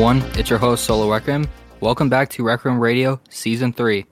[0.00, 0.38] Hello, everyone.
[0.38, 1.46] It's your host, Sola Requiem.
[1.80, 4.06] Welcome back to Requiem Radio Season 3.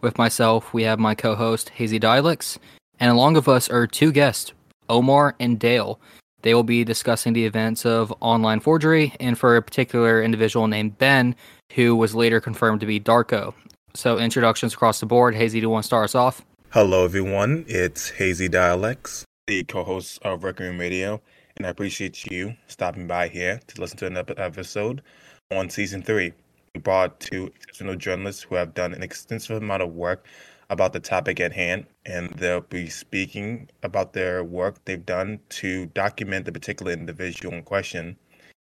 [0.00, 2.58] With myself, we have my co host, Hazy Dialects,
[2.98, 4.52] and along with us are two guests,
[4.88, 6.00] Omar and Dale.
[6.42, 10.98] They will be discussing the events of online forgery and for a particular individual named
[10.98, 11.36] Ben,
[11.74, 13.54] who was later confirmed to be Darko.
[13.94, 15.36] So, introductions across the board.
[15.36, 16.44] Hazy, do you want to start us off?
[16.70, 17.66] Hello, everyone.
[17.68, 21.22] It's Hazy Dialects, the co host of Requiem Radio
[21.60, 25.02] and I appreciate you stopping by here to listen to another episode
[25.50, 26.32] on season three.
[26.74, 30.26] We brought two exceptional journalists who have done an extensive amount of work
[30.68, 35.86] about the topic at hand, and they'll be speaking about their work they've done to
[35.86, 38.16] document the particular individual in question,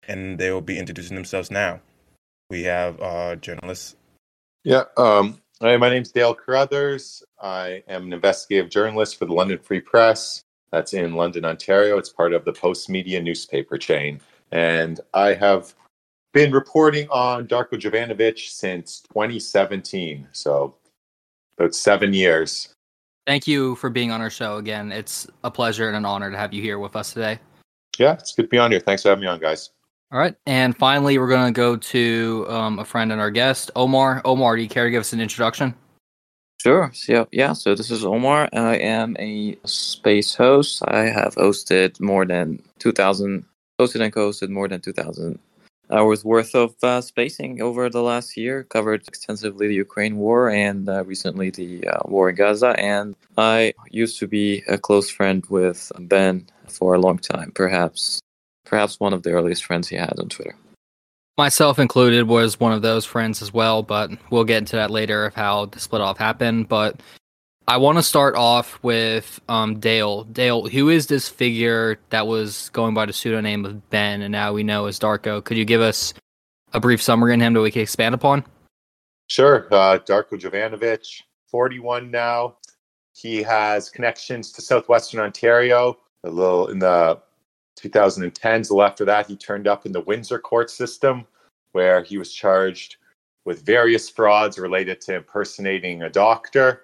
[0.08, 1.81] and they will be introducing themselves now.
[2.52, 3.95] We have our journalists.
[4.64, 7.23] Yeah, um, hi, my name's Dale Carruthers.
[7.41, 10.44] I am an investigative journalist for the London Free Press.
[10.72, 11.97] That's in London, Ontario.
[11.97, 14.19] It's part of the Postmedia newspaper chain.
[14.52, 15.73] And I have
[16.33, 20.28] been reporting on Darko Jovanovic since 2017.
[20.31, 20.75] So
[21.58, 22.73] about seven years.
[23.25, 24.92] Thank you for being on our show again.
[24.92, 27.39] It's a pleasure and an honor to have you here with us today.
[27.97, 28.80] Yeah, it's good to be on here.
[28.80, 29.72] Thanks for having me on, guys.
[30.11, 30.36] All right.
[30.45, 34.22] And finally, we're going to go to um, a friend and our guest, Omar.
[34.23, 35.75] Omar, do you care to give us an introduction?
[36.62, 36.89] Sure.
[36.94, 38.50] So yeah, so this is Omar.
[38.53, 40.81] I am a space host.
[40.88, 43.45] I have hosted more than 2,000,
[43.80, 45.39] hosted and co-hosted more than 2,000
[45.92, 48.64] hours worth of uh, spacing over the last year.
[48.64, 52.75] Covered extensively the Ukraine war and uh, recently the uh, war in Gaza.
[52.80, 58.22] And I used to be a close friend with Ben for a long time, perhaps,
[58.66, 60.56] perhaps one of the earliest friends he had on Twitter
[61.38, 65.26] myself included was one of those friends as well but we'll get into that later
[65.26, 67.00] of how the split off happened but
[67.67, 70.23] i want to start off with um, dale.
[70.25, 74.53] Dale who is this figure that was going by the pseudonym of ben and now
[74.53, 75.44] we know as darko?
[75.44, 76.13] Could you give us
[76.73, 78.44] a brief summary on him that we can expand upon?
[79.28, 79.67] Sure.
[79.72, 82.57] Uh, darko jovanovic 41 now.
[83.13, 85.97] He has connections to southwestern ontario.
[86.23, 87.19] A little in the
[87.78, 88.72] 2010s.
[88.72, 91.25] A after that, he turned up in the Windsor court system,
[91.72, 92.97] where he was charged
[93.45, 96.84] with various frauds related to impersonating a doctor.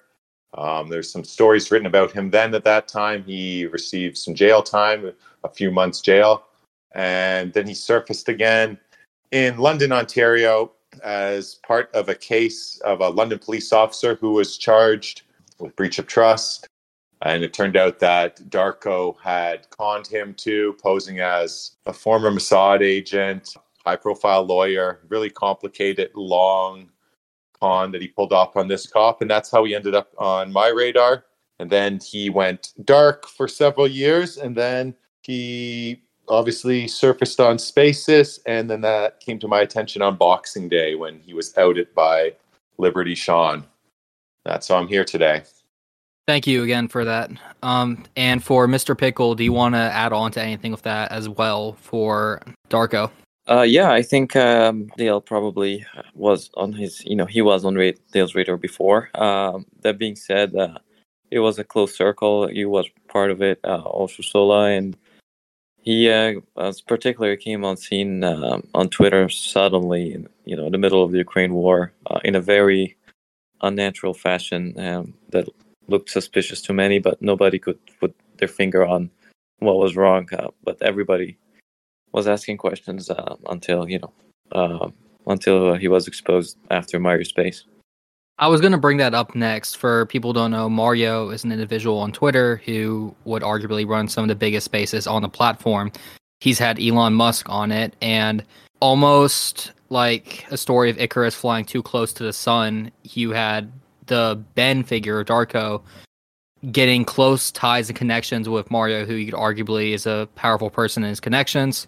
[0.55, 3.23] Um, there's some stories written about him then at that time.
[3.23, 5.11] He received some jail time,
[5.43, 6.43] a few months jail,
[6.93, 8.77] and then he surfaced again
[9.31, 10.71] in London, Ontario,
[11.03, 15.23] as part of a case of a London police officer who was charged
[15.59, 16.67] with breach of trust
[17.23, 22.81] and it turned out that Darko had conned him too, posing as a former Mossad
[22.81, 23.55] agent,
[23.85, 26.89] high profile lawyer, really complicated, long
[27.63, 29.21] that he pulled off on this cop.
[29.21, 31.25] And that's how he ended up on my radar.
[31.59, 34.37] And then he went dark for several years.
[34.37, 38.39] And then he obviously surfaced on Spaces.
[38.45, 42.33] And then that came to my attention on Boxing Day when he was outed by
[42.77, 43.65] Liberty Shawn.
[44.45, 45.43] That's why I'm here today.
[46.25, 47.31] Thank you again for that.
[47.63, 48.97] Um, and for Mr.
[48.97, 53.11] Pickle, do you want to add on to anything with that as well for Darko?
[53.49, 57.75] Uh, yeah, I think um, Dale probably was on his, you know, he was on
[58.11, 59.09] Dale's radar before.
[59.15, 60.77] Um, that being said, uh,
[61.29, 62.47] it was a close circle.
[62.47, 64.95] He was part of it, uh, also Sola, and
[65.81, 66.35] he, uh,
[66.87, 71.17] particularly came on scene uh, on Twitter suddenly, you know, in the middle of the
[71.17, 72.95] Ukraine war, uh, in a very
[73.61, 75.49] unnatural fashion um, that
[75.89, 79.09] looked suspicious to many, but nobody could put their finger on
[79.59, 80.29] what was wrong.
[80.31, 81.37] Uh, but everybody
[82.13, 84.13] was asking questions uh, until you know
[84.51, 84.89] uh,
[85.27, 87.65] until he was exposed after Mario Space.
[88.39, 89.77] I was going to bring that up next.
[89.77, 94.23] For people don't know, Mario is an individual on Twitter who would arguably run some
[94.23, 95.91] of the biggest spaces on the platform.
[96.39, 98.43] He's had Elon Musk on it, and
[98.79, 103.71] almost like a story of Icarus flying too close to the sun, you had
[104.07, 105.81] the Ben figure, Darko,
[106.71, 111.03] getting close ties and connections with Mario, who you could arguably is a powerful person
[111.03, 111.87] in his connections,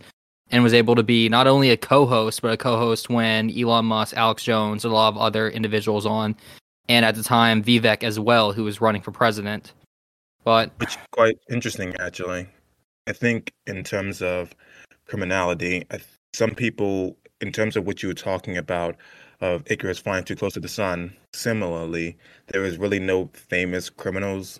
[0.51, 4.15] and was able to be not only a co-host but a co-host when Elon Musk,
[4.15, 6.35] Alex Jones, a lot of other individuals on,
[6.87, 9.73] and at the time Vivek as well, who was running for president.
[10.43, 12.47] But which quite interesting actually.
[13.07, 14.55] I think in terms of
[15.07, 15.85] criminality,
[16.33, 18.95] some people, in terms of what you were talking about,
[19.41, 21.15] of Icarus flying too close to the sun.
[21.33, 22.17] Similarly,
[22.47, 24.59] there is really no famous criminals.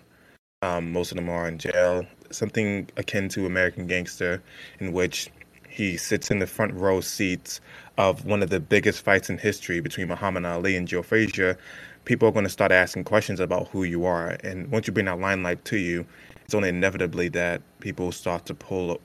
[0.62, 2.06] Um, most of them are in jail.
[2.30, 4.42] Something akin to American Gangster,
[4.80, 5.28] in which
[5.76, 7.60] he sits in the front row seats
[7.98, 11.58] of one of the biggest fights in history between Muhammad Ali and Joe Frazier.
[12.06, 15.06] People are going to start asking questions about who you are, and once you bring
[15.06, 16.06] that limelight to you,
[16.44, 19.00] it's only inevitably that people start to pull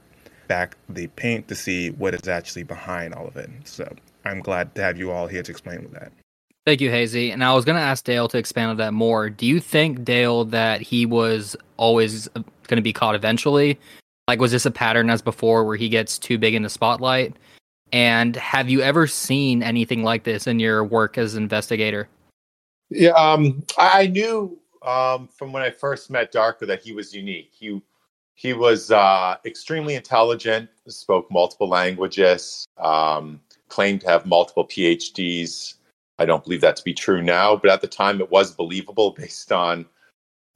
[0.48, 3.50] back the paint to see what is actually behind all of it.
[3.66, 3.92] So
[4.24, 6.12] I'm glad to have you all here to explain that.
[6.66, 7.32] Thank you, Hazy.
[7.32, 9.30] And I was going to ask Dale to expand on that more.
[9.32, 13.80] Do you think, Dale, that he was always going to be caught eventually?
[14.28, 17.36] Like, was this a pattern as before where he gets too big in the spotlight?
[17.92, 22.08] And have you ever seen anything like this in your work as an investigator?
[22.90, 27.52] Yeah, um, I knew um, from when I first met Darko that he was unique.
[27.54, 27.82] He
[28.36, 35.76] he was uh, extremely intelligent, spoke multiple languages, um, claimed to have multiple PhDs.
[36.18, 39.12] I don't believe that to be true now, but at the time it was believable
[39.18, 39.86] based on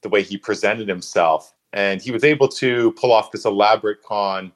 [0.02, 1.54] the way he presented himself.
[1.76, 4.52] And he was able to pull off this elaborate con,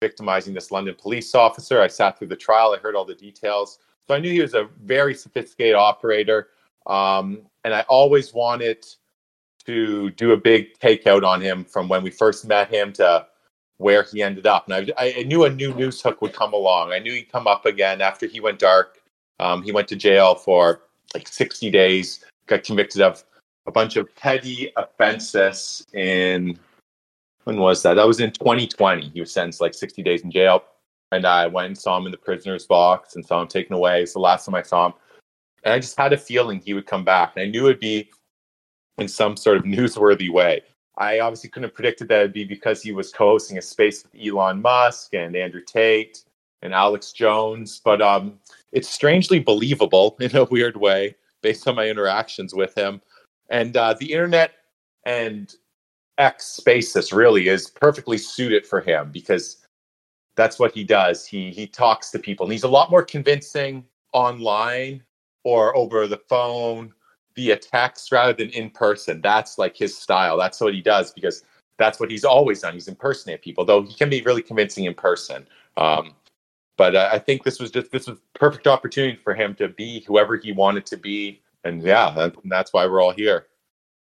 [0.00, 1.80] victimizing this London police officer.
[1.80, 3.78] I sat through the trial, I heard all the details.
[4.08, 6.48] So I knew he was a very sophisticated operator.
[6.86, 8.84] Um, and I always wanted
[9.66, 13.26] to do a big takeout on him from when we first met him to
[13.76, 14.68] where he ended up.
[14.68, 16.92] And I, I knew a new news hook would come along.
[16.92, 19.02] I knew he'd come up again after he went dark
[19.42, 20.82] um, he went to jail for
[21.14, 23.24] like 60 days, got convicted of
[23.66, 26.58] a bunch of petty offenses in,
[27.44, 27.94] when was that?
[27.94, 29.10] That was in 2020.
[29.10, 30.64] He was sentenced like 60 days in jail.
[31.12, 34.02] And I went and saw him in the prisoner's box and saw him taken away.
[34.02, 34.94] It's the last time I saw him.
[35.62, 37.34] And I just had a feeling he would come back.
[37.36, 38.10] And I knew it'd be
[38.98, 40.62] in some sort of newsworthy way.
[40.98, 44.20] I obviously couldn't have predicted that it'd be because he was co-hosting a space with
[44.20, 46.24] Elon Musk and Andrew Tate
[46.60, 48.38] and Alex Jones, but um,
[48.72, 53.00] it's strangely believable in a weird way based on my interactions with him.
[53.50, 54.52] And uh, the internet
[55.04, 55.54] and
[56.18, 59.58] X Spaces really is perfectly suited for him because
[60.36, 61.26] that's what he does.
[61.26, 65.02] He he talks to people, and he's a lot more convincing online
[65.44, 66.92] or over the phone
[67.34, 69.20] via text rather than in person.
[69.20, 70.36] That's like his style.
[70.36, 71.44] That's what he does because
[71.78, 72.74] that's what he's always done.
[72.74, 75.46] He's impersonate people, though he can be really convincing in person.
[75.76, 76.14] Um,
[76.76, 80.00] but uh, I think this was just this was perfect opportunity for him to be
[80.06, 83.46] whoever he wanted to be, and yeah, that, that's why we're all here.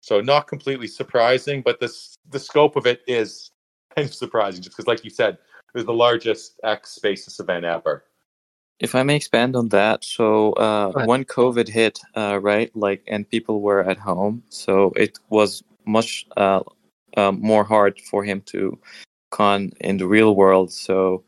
[0.00, 3.50] So not completely surprising, but this the scope of it is
[3.96, 7.64] kind of surprising, just because, like you said, it was the largest X Spaces event
[7.64, 8.04] ever.
[8.80, 13.28] If I may expand on that, so uh, when COVID hit, uh, right, like, and
[13.28, 16.60] people were at home, so it was much uh,
[17.16, 18.78] um, more hard for him to
[19.30, 20.72] con in the real world.
[20.72, 21.24] So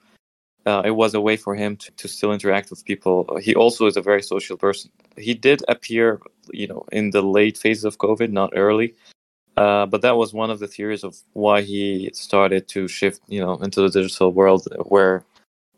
[0.66, 3.38] uh, it was a way for him to, to still interact with people.
[3.40, 4.90] He also is a very social person.
[5.16, 6.20] He did appear,
[6.52, 8.94] you know, in the late phases of COVID, not early.
[9.56, 13.40] Uh, but that was one of the theories of why he started to shift, you
[13.40, 15.24] know, into the digital world, where,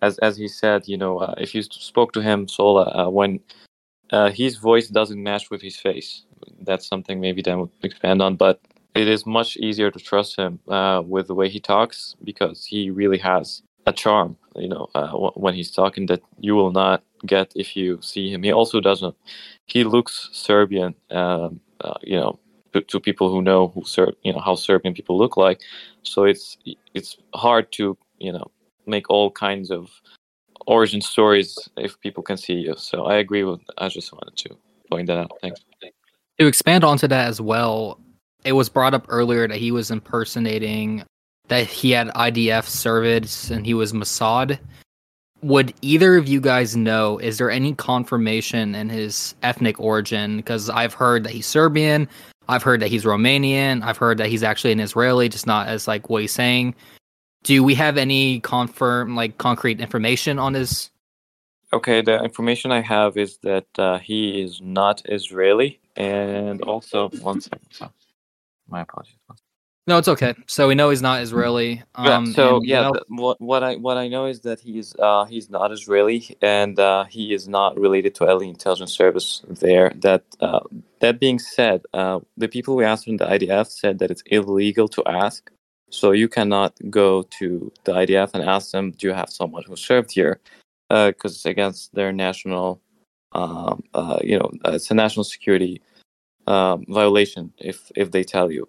[0.02, 3.40] as as he said, you know, uh, if you spoke to him, Sola, uh, when
[4.11, 6.25] uh, his voice doesn't match with his face,
[6.61, 8.37] that's something maybe Dan would expand on.
[8.37, 8.61] But
[8.94, 12.90] it is much easier to trust him uh, with the way he talks because he
[12.90, 17.53] really has a charm, you know, uh, when he's talking that you will not get
[17.56, 18.43] if you see him.
[18.43, 19.15] He also doesn't.
[19.67, 22.39] He looks Serbian, um, uh, you know,
[22.72, 25.60] to, to, people who know who Ser- you know how Serbian people look like.
[26.03, 26.56] So it's
[26.94, 28.51] it's hard to you know
[28.86, 29.91] make all kinds of
[30.67, 32.74] origin stories if people can see you.
[32.77, 33.60] So I agree with.
[33.79, 34.56] I just wanted to
[34.91, 35.32] point that out.
[35.41, 35.60] Thanks.
[36.39, 38.01] To expand onto that as well,
[38.44, 41.05] it was brought up earlier that he was impersonating
[41.53, 44.59] that he had IDF service and he was Mossad.
[45.43, 47.19] Would either of you guys know?
[47.19, 50.39] Is there any confirmation in his ethnic origin?
[50.39, 52.09] Because I've heard that he's Serbian.
[52.49, 53.82] I've heard that he's Romanian.
[53.82, 56.75] I've heard that he's actually an Israeli, just not as like what he's saying.
[57.43, 60.89] Do we have any confirm like concrete information on his?
[61.75, 67.43] Okay, the information I have is that uh, he is not Israeli, and also one
[67.43, 67.91] second.
[68.69, 69.17] My apologies.
[69.89, 70.34] No, it's okay.
[70.46, 71.82] So we know he's not Israeli.
[71.96, 73.01] Um, yeah, so yeah, know...
[73.08, 77.05] what what I what I know is that he's uh, he's not Israeli and uh,
[77.05, 79.91] he is not related to any intelligence service there.
[79.96, 80.60] That uh,
[81.01, 84.86] that being said, uh, the people we asked from the IDF said that it's illegal
[84.89, 85.51] to ask.
[85.91, 89.74] So you cannot go to the IDF and ask them, "Do you have someone who
[89.74, 90.41] served here?"
[90.91, 92.81] Because uh, it's against their national,
[93.32, 95.82] um, uh, you know, it's a national security
[96.46, 98.69] um, violation if if they tell you.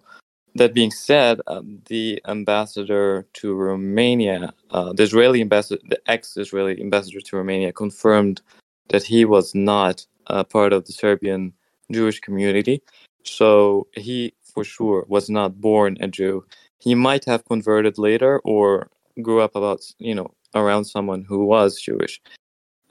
[0.56, 7.20] That being said, um, the ambassador to Romania, uh, the Israeli ambassador, the ex-Israeli ambassador
[7.20, 8.40] to Romania, confirmed
[8.88, 11.52] that he was not a part of the Serbian
[11.90, 12.82] Jewish community.
[13.24, 16.44] So he, for sure, was not born a Jew.
[16.78, 18.90] He might have converted later or
[19.22, 22.20] grew up about, you know, around someone who was Jewish.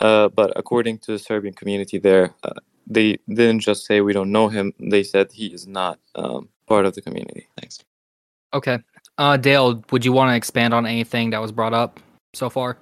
[0.02, 4.32] Uh, but according to the Serbian community there, uh, they didn't just say we don't
[4.32, 4.74] know him.
[4.80, 7.48] They said he is not um, part of the community.
[7.60, 7.80] Thanks.
[8.54, 8.80] Okay.
[9.18, 12.00] Uh, Dale, would you want to expand on anything that was brought up?
[12.34, 12.78] so far?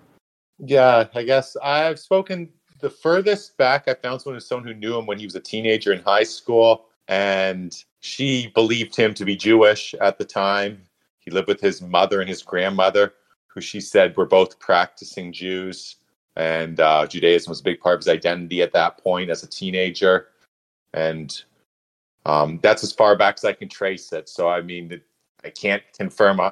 [0.59, 5.05] Yeah, I guess I've spoken the furthest back I found someone someone who knew him
[5.05, 9.93] when he was a teenager in high school, and she believed him to be Jewish
[9.95, 10.81] at the time.
[11.19, 13.13] He lived with his mother and his grandmother,
[13.47, 15.97] who she said were both practicing Jews,
[16.35, 19.47] and uh, Judaism was a big part of his identity at that point as a
[19.47, 20.27] teenager.
[20.93, 21.43] And
[22.25, 24.29] um, that's as far back as I can trace it.
[24.29, 25.01] So, I mean,
[25.43, 26.51] I can't confirm uh,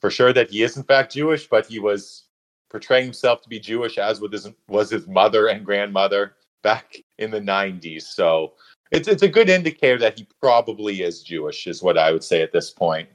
[0.00, 2.24] for sure that he is in fact Jewish, but he was
[2.70, 7.30] portraying himself to be Jewish, as with his, was his mother and grandmother back in
[7.30, 8.02] the 90s.
[8.02, 8.54] So
[8.90, 12.42] it's, it's a good indicator that he probably is Jewish, is what I would say
[12.42, 13.08] at this point.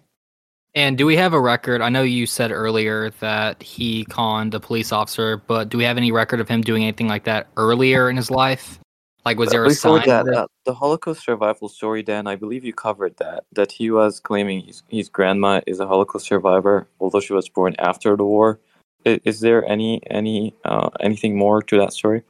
[0.74, 1.82] And do we have a record?
[1.82, 5.98] I know you said earlier that he conned a police officer, but do we have
[5.98, 8.80] any record of him doing anything like that earlier in his life?
[9.26, 10.08] Like, was there a Before sign?
[10.08, 13.44] that, that- uh, the Holocaust survival story, Dan, I believe you covered that.
[13.54, 17.76] That he was claiming his, his grandma is a Holocaust survivor, although she was born
[17.80, 18.60] after the war.
[19.06, 22.24] Is, is there any any uh, anything more to that story?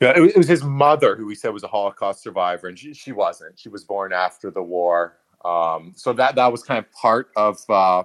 [0.00, 2.78] Yeah, it was, it was his mother who he said was a Holocaust survivor, and
[2.78, 3.58] she, she wasn't.
[3.58, 5.18] She was born after the war.
[5.44, 8.04] Um, so that that was kind of part of uh,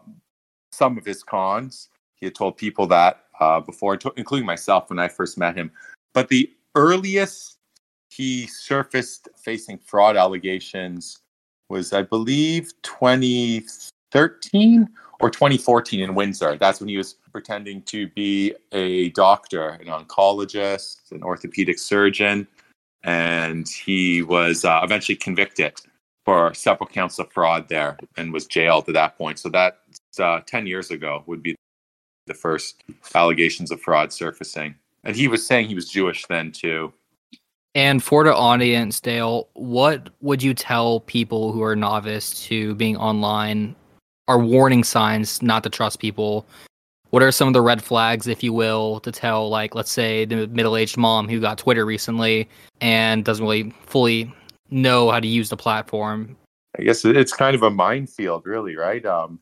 [0.71, 1.89] some of his cons.
[2.15, 5.71] He had told people that uh, before, including myself when I first met him.
[6.13, 7.58] But the earliest
[8.09, 11.19] he surfaced facing fraud allegations
[11.69, 14.89] was, I believe, 2013
[15.19, 16.57] or 2014 in Windsor.
[16.57, 22.47] That's when he was pretending to be a doctor, an oncologist, an orthopedic surgeon,
[23.03, 25.73] and he was uh, eventually convicted
[26.25, 29.39] for several counts of fraud there and was jailed at that point.
[29.39, 29.79] So that
[30.19, 31.55] uh, 10 years ago would be
[32.27, 32.83] the first
[33.15, 34.75] allegations of fraud surfacing.
[35.03, 36.93] And he was saying he was Jewish then too.
[37.75, 42.97] And for the audience, Dale, what would you tell people who are novice to being
[42.97, 43.75] online
[44.27, 46.45] are warning signs not to trust people?
[47.11, 50.25] What are some of the red flags, if you will, to tell, like, let's say
[50.25, 52.47] the middle aged mom who got Twitter recently
[52.81, 54.31] and doesn't really fully
[54.69, 56.37] know how to use the platform?
[56.77, 59.03] I guess it's kind of a minefield, really, right?
[59.05, 59.39] Um,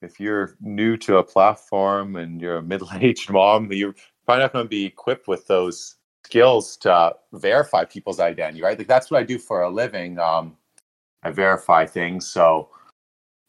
[0.00, 3.94] if you're new to a platform and you're a middle-aged mom, you're
[4.24, 5.96] probably not going to be equipped with those
[6.28, 8.76] skills to verify people's identity, right?
[8.76, 10.18] Like that's what I do for a living.
[10.18, 10.58] Um,
[11.22, 12.26] I verify things.
[12.26, 12.68] So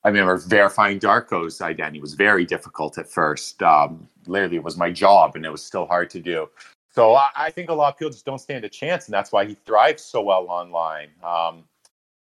[0.05, 3.61] I remember verifying Darko's identity was very difficult at first.
[3.61, 6.47] Um, literally, it was my job, and it was still hard to do.
[6.89, 9.33] So I, I think a lot of people just don't stand a chance, and that's
[9.33, 11.09] why he thrives so well online.
[11.21, 11.65] Um,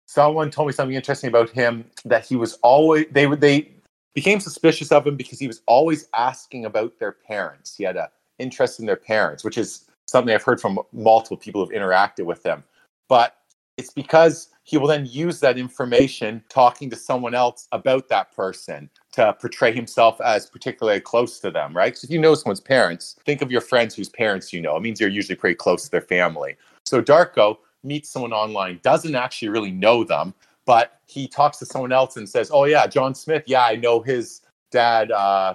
[0.08, 3.72] someone told me something interesting about him that he was always they would they
[4.16, 7.78] became suspicious of him because he was always asking about their parents.
[7.78, 8.10] He had a
[8.40, 12.46] interest in their parents, which is something I've heard from multiple people who've interacted with
[12.46, 12.64] him.
[13.08, 13.36] But
[13.78, 18.90] it's because he will then use that information talking to someone else about that person
[19.14, 21.88] to portray himself as particularly close to them, right?
[21.88, 24.76] Because if you know someone's parents, think of your friends whose parents you know.
[24.76, 26.58] It means you're usually pretty close to their family.
[26.86, 30.34] So Darko meets someone online, doesn't actually really know them,
[30.66, 33.44] but he talks to someone else and says, "Oh yeah, John Smith.
[33.46, 35.54] Yeah, I know his dad, uh,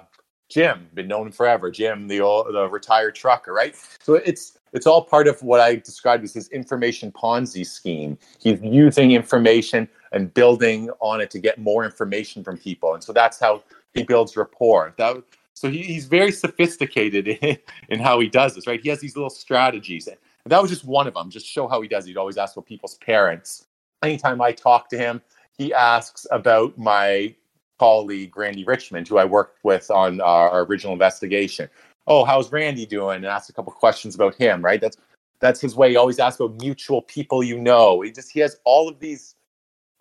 [0.49, 0.87] Jim.
[0.93, 1.71] Been known forever.
[1.71, 3.75] Jim, the old, the retired trucker, right?
[4.01, 8.17] So it's it's all part of what I described as his information Ponzi scheme.
[8.39, 13.13] He's using information and building on it to get more information from people, and so
[13.13, 14.93] that's how he builds rapport.
[14.97, 15.23] That
[15.53, 17.57] so he, he's very sophisticated in,
[17.89, 18.81] in how he does this, right?
[18.81, 20.07] He has these little strategies.
[20.07, 21.29] And that was just one of them.
[21.29, 22.05] Just show how he does.
[22.05, 22.09] it.
[22.09, 23.65] He'd always ask for people's parents.
[24.03, 25.21] Anytime I talk to him,
[25.57, 27.33] he asks about my
[27.79, 31.69] colleague Randy Richmond, who I worked with on our original investigation.
[32.07, 33.17] Oh, how's Randy doing?
[33.17, 34.63] And ask a couple questions about him.
[34.63, 34.81] Right?
[34.81, 34.97] That's
[35.39, 35.91] that's his way.
[35.91, 38.01] He always asks about mutual people you know.
[38.01, 39.35] He just he has all of these.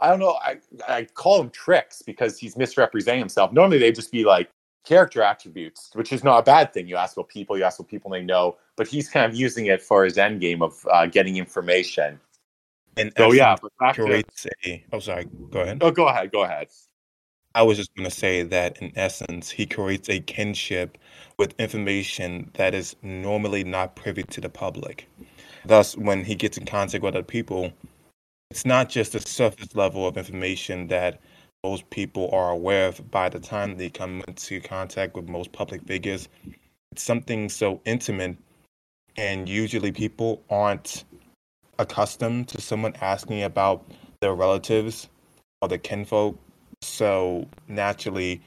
[0.00, 0.38] I don't know.
[0.43, 3.52] I I call them tricks because he's misrepresenting himself.
[3.52, 4.50] Normally they'd just be like
[4.85, 6.87] character attributes, which is not a bad thing.
[6.87, 9.67] You ask about people, you ask what people they know, but he's kind of using
[9.67, 12.19] it for his end game of uh, getting information.
[12.97, 14.23] And So yeah, but back to,
[14.64, 14.85] a.
[14.93, 15.26] Oh, sorry.
[15.50, 15.79] Go ahead.
[15.81, 16.69] oh, go ahead, go ahead.
[17.55, 20.97] I was just going to say that in essence, he creates a kinship
[21.39, 25.07] with information that is normally not privy to the public.
[25.65, 27.73] Thus, when he gets in contact with other people,
[28.51, 31.21] it's not just the surface level of information that
[31.63, 35.83] most people are aware of by the time they come into contact with most public
[35.87, 36.29] figures.
[36.91, 38.37] It's something so intimate,
[39.17, 41.05] and usually people aren't
[41.79, 43.87] accustomed to someone asking about
[44.21, 45.09] their relatives
[45.61, 46.39] or their kinfolk
[46.83, 48.41] so naturally,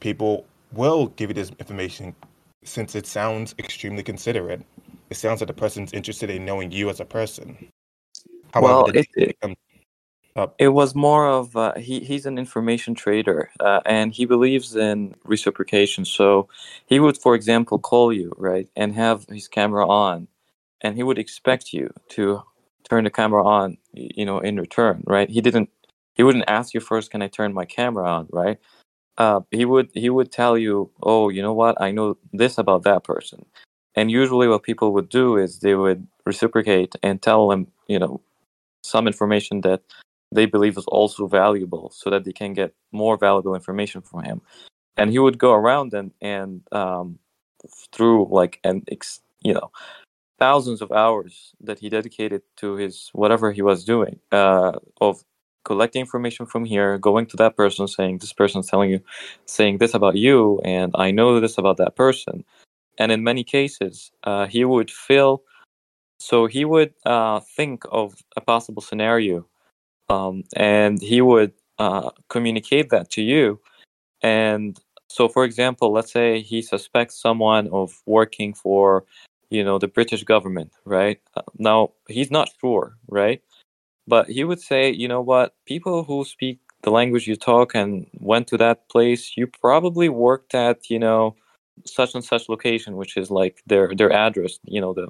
[0.00, 2.14] people will give you this information
[2.64, 4.62] since it sounds extremely considerate.
[5.10, 7.56] It sounds like the person's interested in knowing you as a person.
[8.52, 9.36] However, Well, it- it-
[10.58, 15.14] It was more of uh, he he's an information trader uh, and he believes in
[15.24, 16.04] reciprocation.
[16.06, 16.48] So
[16.86, 20.28] he would, for example, call you right and have his camera on,
[20.80, 22.42] and he would expect you to
[22.88, 25.28] turn the camera on, you know, in return, right?
[25.28, 25.70] He didn't
[26.14, 28.58] he wouldn't ask you first, can I turn my camera on, right?
[29.18, 32.84] Uh, he would he would tell you, oh, you know what, I know this about
[32.84, 33.44] that person,
[33.96, 38.20] and usually what people would do is they would reciprocate and tell them, you know,
[38.82, 39.82] some information that
[40.32, 44.40] they believe is also valuable so that they can get more valuable information from him.
[44.96, 47.18] And he would go around and and um,
[47.92, 48.88] through like and
[49.42, 49.70] you know
[50.38, 55.22] thousands of hours that he dedicated to his whatever he was doing uh, of
[55.64, 59.00] collecting information from here going to that person saying this person's telling you
[59.46, 62.44] saying this about you and i know this about that person
[62.98, 65.42] and in many cases uh, he would feel
[66.18, 69.46] so he would uh, think of a possible scenario
[70.08, 73.60] um, and he would uh, communicate that to you.
[74.22, 74.78] And
[75.08, 79.04] so, for example, let's say he suspects someone of working for,
[79.50, 81.20] you know, the British government, right?
[81.36, 83.42] Uh, now he's not sure, right?
[84.08, 88.06] But he would say, you know what, people who speak the language you talk and
[88.14, 91.36] went to that place, you probably worked at, you know,
[91.86, 95.08] such and such location, which is like their their address, you know, the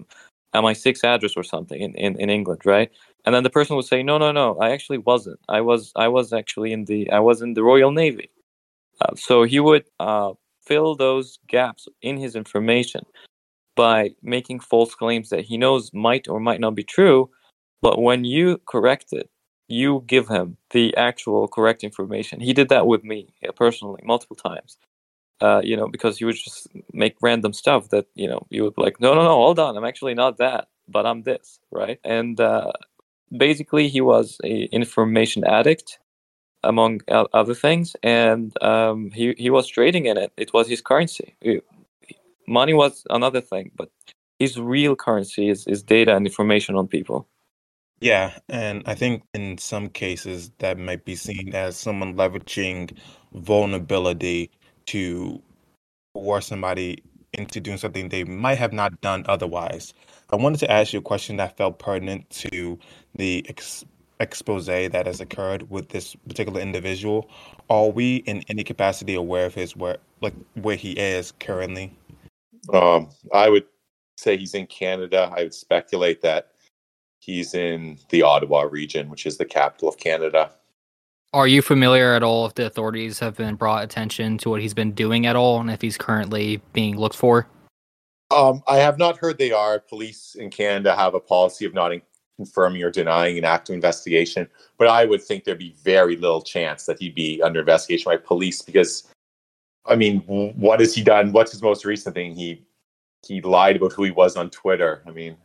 [0.55, 2.91] MI6 address or something in, in, in England, right?
[3.25, 5.39] and then the person would say no no no i actually wasn't.
[5.49, 8.31] I was i was actually in the i was in the royal navy.
[9.01, 10.33] Uh, so he would uh,
[10.65, 13.05] fill those gaps in his information
[13.75, 17.31] by making false claims that he knows might or might not be true
[17.83, 19.31] but when you correct it
[19.68, 22.40] you give him the actual correct information.
[22.40, 24.79] He did that with me personally multiple times.
[25.40, 28.75] Uh, you know because he would just make random stuff that you know you would
[28.77, 32.01] be like no no no hold on i'm actually not that but i'm this right?
[32.05, 32.73] And uh,
[33.37, 35.99] basically he was an information addict
[36.64, 37.01] among
[37.35, 40.33] other things and um, he, he was trading in it.
[40.37, 41.37] It was his currency.
[42.49, 43.90] Money was another thing but
[44.38, 47.29] his real currency is, is data and information on people
[48.03, 52.97] yeah and i think in some cases that might be seen as someone leveraging
[53.35, 54.51] vulnerability
[54.87, 55.41] to
[56.15, 57.03] force somebody
[57.35, 59.95] into doing something they might have not done otherwise
[60.33, 62.79] I wanted to ask you a question that felt pertinent to
[63.15, 63.85] the ex-
[64.19, 67.29] expose that has occurred with this particular individual.
[67.69, 71.95] Are we in any capacity aware of his where like where he is currently?
[72.73, 73.67] Um, I would
[74.17, 75.31] say he's in Canada.
[75.37, 76.52] I would speculate that
[77.23, 80.51] he's in the Ottawa region, which is the capital of Canada.
[81.33, 84.75] Are you familiar at all if the authorities have been brought attention to what he's
[84.75, 87.47] been doing at all and if he's currently being looked for?
[88.31, 89.79] Um, I have not heard they are.
[89.79, 91.93] Police in Canada have a policy of not
[92.37, 96.85] confirming or denying an active investigation, but I would think there'd be very little chance
[96.87, 99.11] that he'd be under investigation by police because,
[99.87, 101.33] I mean, what has he done?
[101.33, 102.35] What's his most recent thing?
[102.35, 102.63] He
[103.25, 105.03] he lied about who he was on Twitter.
[105.07, 105.37] I mean,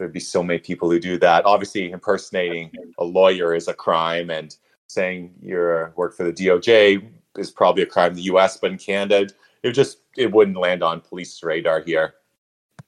[0.00, 1.44] there'd be so many people who do that.
[1.44, 4.56] Obviously, impersonating a lawyer is a crime, and
[4.88, 8.56] saying you're uh, work for the DOJ is probably a crime in the U.S.
[8.56, 9.28] But in Canada,
[9.62, 12.14] it just it wouldn't land on police radar here.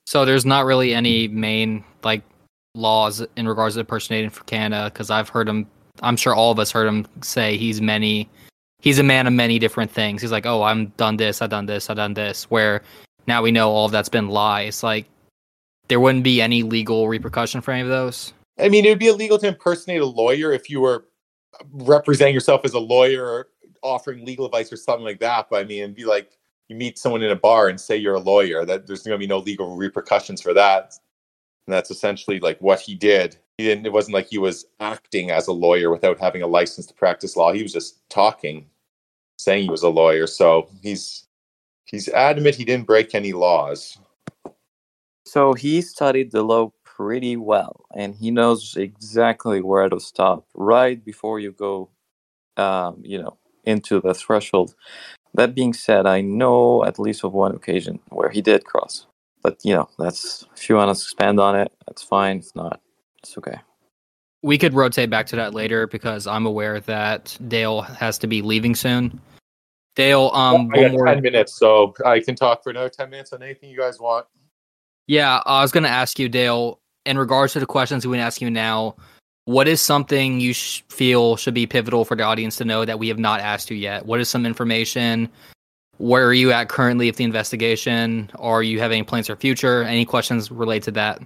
[0.07, 2.23] So there's not really any main like
[2.75, 5.67] laws in regards to impersonating for Canada because I've heard him.
[6.03, 8.29] I'm sure all of us heard him say he's many.
[8.81, 10.23] He's a man of many different things.
[10.23, 12.51] He's like, oh, I'm done this, I've done this, I've done this.
[12.51, 12.83] Where
[13.27, 14.83] now we know all of that's been lies.
[14.83, 15.07] Like
[15.89, 18.33] there wouldn't be any legal repercussion for any of those.
[18.59, 21.07] I mean, it would be illegal to impersonate a lawyer if you were
[21.73, 23.49] representing yourself as a lawyer or
[23.83, 25.49] offering legal advice or something like that.
[25.51, 28.15] But I mean, it'd be like you meet someone in a bar and say you're
[28.15, 30.95] a lawyer, that there's going to be no legal repercussions for that.
[31.67, 33.37] And that's essentially like what he did.
[33.59, 33.87] He didn't.
[33.87, 37.37] It wasn't like he was acting as a lawyer without having a license to practice
[37.37, 37.53] law.
[37.53, 38.67] He was just talking,
[39.37, 40.27] saying he was a lawyer.
[40.27, 41.27] So he's
[41.85, 43.99] he's adamant he didn't break any laws.
[45.25, 51.03] So he studied the law pretty well, and he knows exactly where to stop right
[51.05, 51.89] before you go,
[52.57, 54.75] um, you know, into the threshold.
[55.35, 59.07] That being said, I know at least of one occasion where he did cross.
[59.43, 62.39] But you know, that's if you want to expand on it, that's fine.
[62.39, 62.81] If not,
[63.19, 63.59] it's okay.
[64.43, 68.43] We could rotate back to that later because I'm aware that Dale has to be
[68.43, 69.21] leaving soon.
[69.95, 71.07] Dale, um, I got more...
[71.07, 74.27] ten minutes, so I can talk for another ten minutes on anything you guys want.
[75.07, 78.41] Yeah, I was going to ask you, Dale, in regards to the questions we ask
[78.41, 78.97] you now.
[79.45, 83.01] What is something you sh- feel should be pivotal for the audience to know that
[83.01, 84.07] we have not asked you yet?
[84.07, 85.29] What is some information?
[85.99, 88.31] Where are you at currently with the investigation?
[88.39, 89.83] Are you have any plans for future?
[89.83, 91.23] Any questions related to that?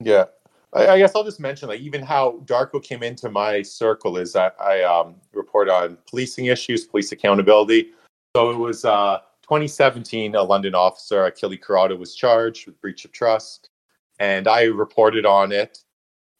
[0.00, 0.24] Yeah.
[0.72, 4.34] I, I, guess I'll just mention like even how Darko came into my circle is
[4.34, 7.90] I, I um, report on policing issues, police accountability.
[8.34, 13.12] So it was uh, 2017, a London officer, Achille Corrado, was charged with breach of
[13.12, 13.70] trust,
[14.18, 15.78] and I reported on it.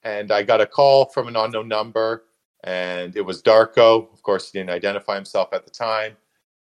[0.03, 2.25] And I got a call from an unknown number,
[2.65, 4.13] and it was Darko.
[4.13, 6.17] Of course, he didn't identify himself at the time,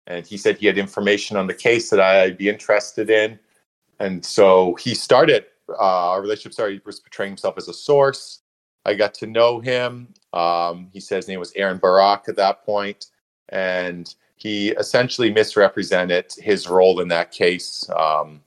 [0.06, 3.38] and he said he had information on the case that I'd be interested in.
[3.98, 5.44] And so he started
[5.78, 6.74] uh, our relationship started.
[6.74, 8.40] He was portraying himself as a source.
[8.84, 10.08] I got to know him.
[10.32, 13.06] Um, he said his name was Aaron Barak at that point,
[13.50, 17.88] and he essentially misrepresented his role in that case.
[17.94, 18.40] Um,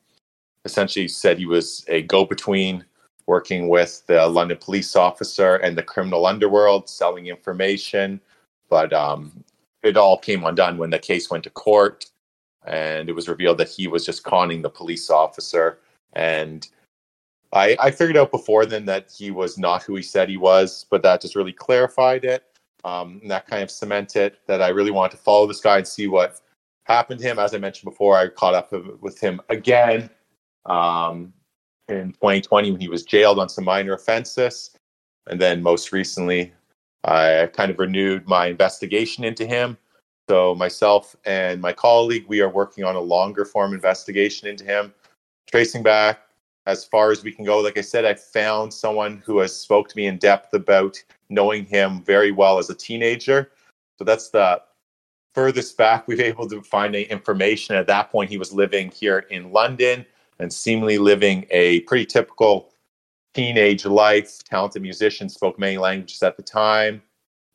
[0.66, 2.84] essentially, said he was a go-between
[3.28, 8.20] working with the London police officer and the criminal underworld, selling information.
[8.70, 9.44] But um,
[9.84, 12.08] it all came undone when the case went to court,
[12.66, 15.80] and it was revealed that he was just conning the police officer.
[16.14, 16.68] And
[17.54, 20.88] I, I figured out before then that he was not who he said he was,
[20.90, 22.46] but that just really clarified it.
[22.86, 25.88] Um, and that kind of cemented that I really wanted to follow this guy and
[25.88, 26.42] see what
[26.84, 27.40] happened to him.
[27.40, 30.10] As I mentioned before, I caught up with him again
[30.66, 31.34] um,
[31.88, 34.72] in 2020 when he was jailed on some minor offenses.
[35.28, 36.54] And then most recently,
[37.06, 39.78] I kind of renewed my investigation into him.
[40.30, 44.94] So myself and my colleague, we are working on a longer form investigation into him,
[45.50, 46.20] tracing back
[46.66, 47.60] as far as we can go.
[47.60, 51.66] Like I said, I found someone who has spoke to me in depth about knowing
[51.66, 53.52] him very well as a teenager.
[53.98, 54.62] So that's the
[55.34, 57.76] furthest back we've able to find any information.
[57.76, 60.06] At that point, he was living here in London
[60.40, 62.72] and seemingly living a pretty typical
[63.34, 64.44] teenage life.
[64.44, 67.02] Talented musician, spoke many languages at the time.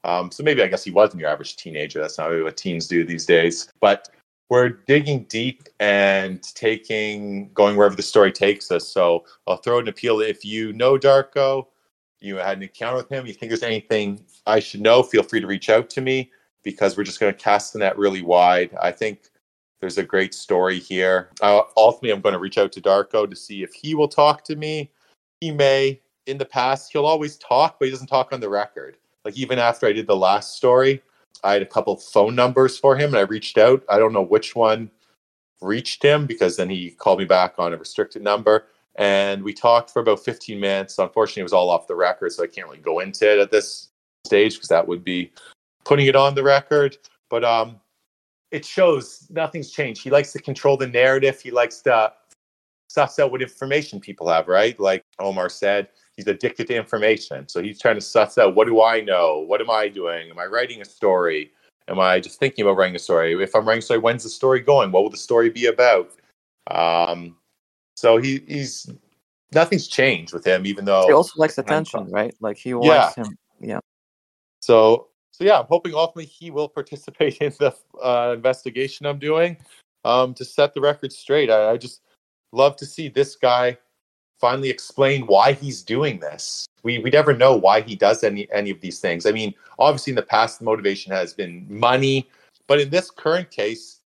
[0.04, 2.00] Um, so maybe I guess he wasn't your average teenager.
[2.00, 3.70] That's not really what teens do these days.
[3.80, 4.08] But
[4.48, 8.88] we're digging deep and taking going wherever the story takes us.
[8.88, 10.20] So I'll throw an appeal.
[10.20, 11.66] If you know Darko,
[12.20, 15.40] you had an encounter with him, you think there's anything I should know, feel free
[15.40, 16.30] to reach out to me
[16.62, 18.76] because we're just going to cast the net really wide.
[18.80, 19.30] I think
[19.80, 21.30] there's a great story here.
[21.40, 24.44] Uh, ultimately, I'm going to reach out to Darko to see if he will talk
[24.44, 24.90] to me.
[25.40, 26.00] He may.
[26.26, 28.98] In the past, he'll always talk, but he doesn't talk on the record.
[29.24, 31.02] Like even after I did the last story,
[31.44, 33.82] I had a couple phone numbers for him and I reached out.
[33.88, 34.90] I don't know which one
[35.60, 38.66] reached him because then he called me back on a restricted number
[38.98, 40.98] and we talked for about 15 minutes.
[40.98, 43.50] Unfortunately, it was all off the record, so I can't really go into it at
[43.50, 43.90] this
[44.26, 45.32] stage because that would be
[45.84, 46.98] putting it on the record.
[47.30, 47.80] But um,
[48.50, 50.02] it shows nothing's changed.
[50.02, 51.40] He likes to control the narrative.
[51.40, 52.12] He likes to
[52.88, 54.78] suss out what information people have, right?
[54.80, 55.88] Like Omar said,
[56.18, 57.48] he's addicted to information.
[57.48, 59.38] So he's trying to suss out what do I know?
[59.46, 60.28] What am I doing?
[60.30, 61.52] Am I writing a story?
[61.86, 63.40] Am I just thinking about writing a story?
[63.40, 64.90] If I'm writing a story, when's the story going?
[64.90, 66.10] What will the story be about?
[66.72, 67.36] Um,
[67.96, 68.90] so he, he's
[69.52, 72.34] nothing's changed with him, even though he also likes attention, right?
[72.40, 73.24] Like he wants yeah.
[73.24, 73.38] him.
[73.60, 73.80] Yeah.
[74.60, 79.56] So so yeah, I'm hoping ultimately he will participate in the uh, investigation I'm doing
[80.04, 81.48] um, to set the record straight.
[81.48, 82.00] I, I just
[82.52, 83.78] love to see this guy
[84.38, 86.66] finally explain why he's doing this.
[86.82, 89.26] We we never know why he does any any of these things.
[89.26, 92.28] I mean, obviously in the past the motivation has been money,
[92.66, 94.00] but in this current case,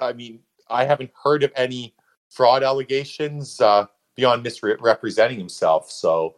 [0.00, 1.94] I mean, I haven't heard of any
[2.30, 5.90] fraud allegations uh, beyond misrepresenting himself.
[5.90, 6.34] So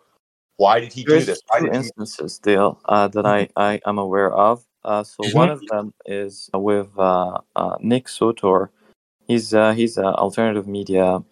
[0.57, 1.41] why did he There's do this?
[1.59, 4.65] two instances, Dale, uh, that I, I am aware of.
[4.85, 5.37] Uh, so mm-hmm.
[5.37, 8.69] one of them is with uh, uh Nick Sortor.
[9.27, 11.23] He's uh, he's an alternative media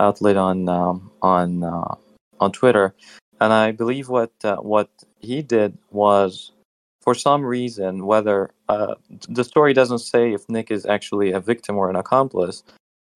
[0.00, 1.94] outlet on um, on uh,
[2.40, 2.94] on Twitter,
[3.40, 6.52] and I believe what uh, what he did was,
[7.00, 8.94] for some reason, whether uh,
[9.28, 12.62] the story doesn't say if Nick is actually a victim or an accomplice,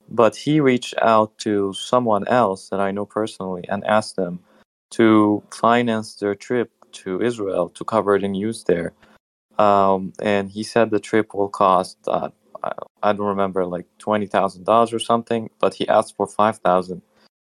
[0.09, 4.41] but he reached out to someone else that I know personally and asked them
[4.91, 8.93] to finance their trip to Israel to cover the news there.
[9.59, 12.31] Um, and he said the trip will cost uh,
[13.03, 17.03] I don't remember like twenty thousand dollars or something, but he asked for five thousand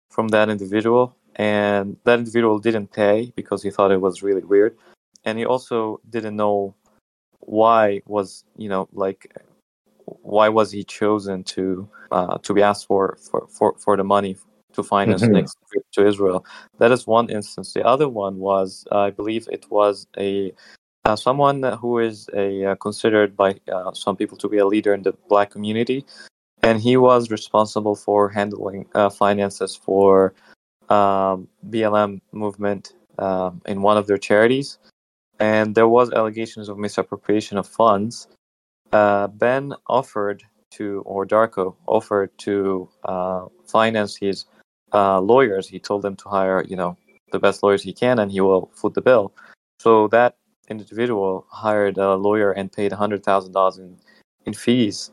[0.10, 4.78] from that individual, and that individual didn't pay because he thought it was really weird,
[5.26, 6.76] and he also didn't know
[7.40, 9.34] why was you know like
[10.06, 14.36] why was he chosen to uh, to be asked for for for, for the money
[14.74, 15.34] to finance mm-hmm.
[15.34, 16.46] next trip to Israel.
[16.78, 17.74] That is one instance.
[17.74, 20.54] The other one was, I believe, it was a
[21.06, 24.94] uh, someone who is a uh, considered by uh, some people to be a leader
[24.94, 26.06] in the black community,
[26.62, 30.34] and he was responsible for handling uh, finances for
[30.90, 34.78] um, BLM movement um, in one of their charities,
[35.40, 38.28] and there was allegations of misappropriation of funds.
[38.92, 44.46] Uh, ben offered to, or Darko offered to uh, finance his
[44.94, 45.68] lawyers.
[45.68, 46.98] He told them to hire, you know,
[47.32, 49.32] the best lawyers he can, and he will foot the bill.
[49.80, 50.36] So that
[50.70, 53.98] individual hired a lawyer and paid hundred thousand dollars in
[54.46, 55.12] in fees,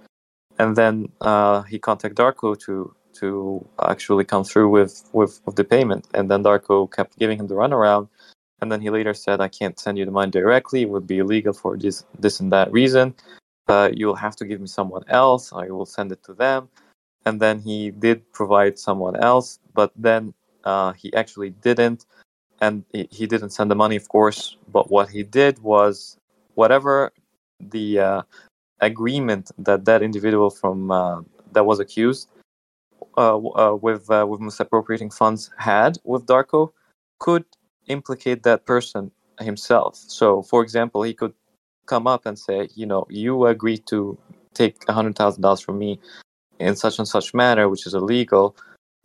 [0.59, 5.65] and then uh, he contacted Darko to to actually come through with, with with the
[5.65, 8.09] payment, and then Darko kept giving him the runaround,
[8.61, 11.19] and then he later said, "I can't send you the money directly; it would be
[11.19, 13.15] illegal for this this and that reason.
[13.69, 15.53] Uh, you'll have to give me someone else.
[15.53, 16.69] I will send it to them."
[17.27, 20.33] And then he did provide someone else, but then
[20.65, 22.07] uh, he actually didn't,
[22.61, 24.57] and he, didn't send the money, of course.
[24.73, 26.17] But what he did was
[26.55, 27.13] whatever
[27.61, 28.23] the uh,
[28.81, 32.29] agreement that that individual from uh, that was accused
[33.17, 36.73] uh, uh, with uh, with misappropriating funds had with Darko
[37.19, 37.45] could
[37.87, 39.97] implicate that person himself.
[39.97, 41.33] So, for example, he could
[41.87, 44.19] come up and say, you know, you agreed to
[44.55, 45.99] take hundred thousand dollars from me
[46.59, 48.57] in such and such manner, which is illegal,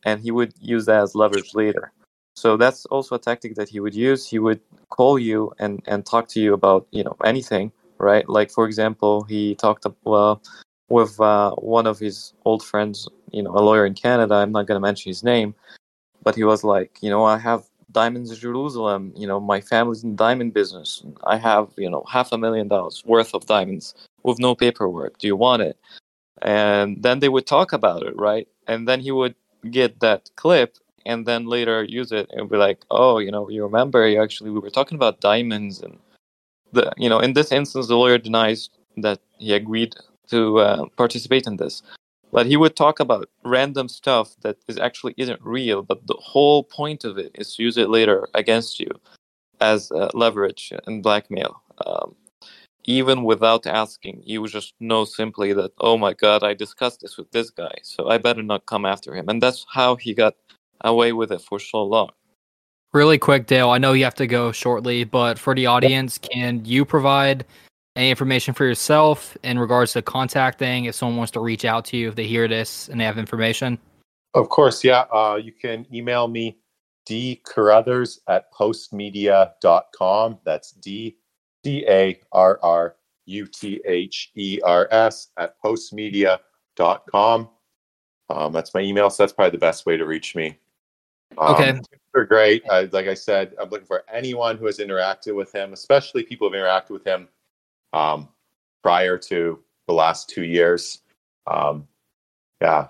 [0.05, 1.91] and he would use that as leverage later.
[2.35, 4.27] So that's also a tactic that he would use.
[4.27, 8.27] He would call you and, and talk to you about you know anything, right?
[8.27, 10.41] Like for example, he talked well
[10.89, 14.35] with uh, one of his old friends, you know, a lawyer in Canada.
[14.35, 15.55] I'm not going to mention his name,
[16.23, 19.13] but he was like, you know, I have diamonds in Jerusalem.
[19.15, 21.03] You know, my family's in the diamond business.
[21.25, 25.17] I have you know half a million dollars worth of diamonds with no paperwork.
[25.17, 25.77] Do you want it?
[26.41, 28.47] And then they would talk about it, right?
[28.67, 29.35] And then he would
[29.69, 33.63] get that clip and then later use it and be like, oh, you know, you
[33.63, 35.97] remember you actually we were talking about diamonds and
[36.73, 39.95] the you know in this instance the lawyer denies that he agreed
[40.29, 41.81] to uh, participate in this.
[42.31, 46.63] But he would talk about random stuff that is actually isn't real but the whole
[46.63, 48.89] point of it is to use it later against you
[49.59, 52.15] as uh, leverage and blackmail um,
[52.85, 54.23] even without asking.
[54.25, 58.09] You just know simply that oh my god i discussed this with this guy so
[58.09, 59.27] i better not come after him.
[59.27, 60.35] And that's how he got
[60.83, 62.09] away with it for so long
[62.93, 63.69] Really quick, Dale.
[63.69, 67.45] I know you have to go shortly, but for the audience, can you provide
[67.95, 71.97] any information for yourself in regards to contacting if someone wants to reach out to
[71.97, 73.79] you if they hear this and they have information?
[74.33, 75.05] Of course, yeah.
[75.13, 76.57] Uh, you can email me
[77.05, 80.39] d carruthers at postmedia.com.
[80.43, 81.17] That's D
[81.63, 87.49] C A R R U T H E R S at postmedia.com.
[88.29, 89.09] Um, that's my email.
[89.09, 90.57] So that's probably the best way to reach me.
[91.37, 91.79] Um, Okay.
[92.13, 92.63] They're great.
[92.69, 96.49] Uh, like I said, I'm looking for anyone who has interacted with him, especially people
[96.49, 97.29] who have interacted with him
[97.93, 98.27] um,
[98.83, 100.99] prior to the last two years.
[101.47, 101.87] Um,
[102.61, 102.89] yeah,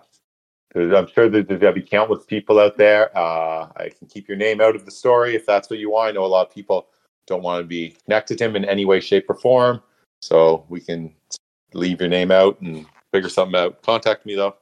[0.73, 3.15] There's- I'm sure that there'll be countless people out there.
[3.15, 6.10] Uh, I can keep your name out of the story if that's what you want.
[6.10, 6.88] I know a lot of people
[7.27, 9.84] don't want to be connected to him in any way, shape, or form.
[10.23, 11.13] So we can
[11.73, 13.82] leave your name out and figure something out.
[13.84, 14.56] Contact me though.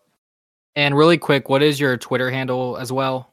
[0.75, 3.28] And really quick, what is your Twitter handle as well?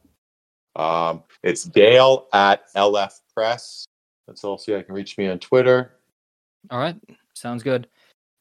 [0.77, 3.85] Um, it's Dale at LF Press.
[4.27, 5.93] That's also you can reach me on Twitter.
[6.69, 6.95] All right.
[7.33, 7.87] Sounds good.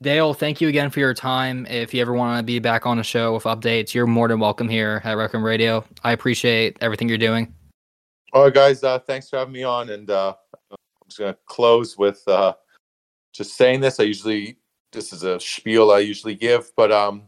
[0.02, 1.64] Dale, thank you again for your time.
[1.66, 4.38] If you ever want to be back on the show with updates, you're more than
[4.38, 5.82] welcome here at Requiem Radio.
[6.04, 7.54] I appreciate everything you're doing.
[8.34, 8.84] All right, guys.
[8.84, 9.88] Uh, thanks for having me on.
[9.88, 10.34] And uh,
[10.70, 10.76] I'm
[11.08, 12.52] just going to close with uh,
[13.32, 13.98] just saying this.
[13.98, 14.58] I usually,
[14.92, 17.22] this is a spiel I usually give, but um,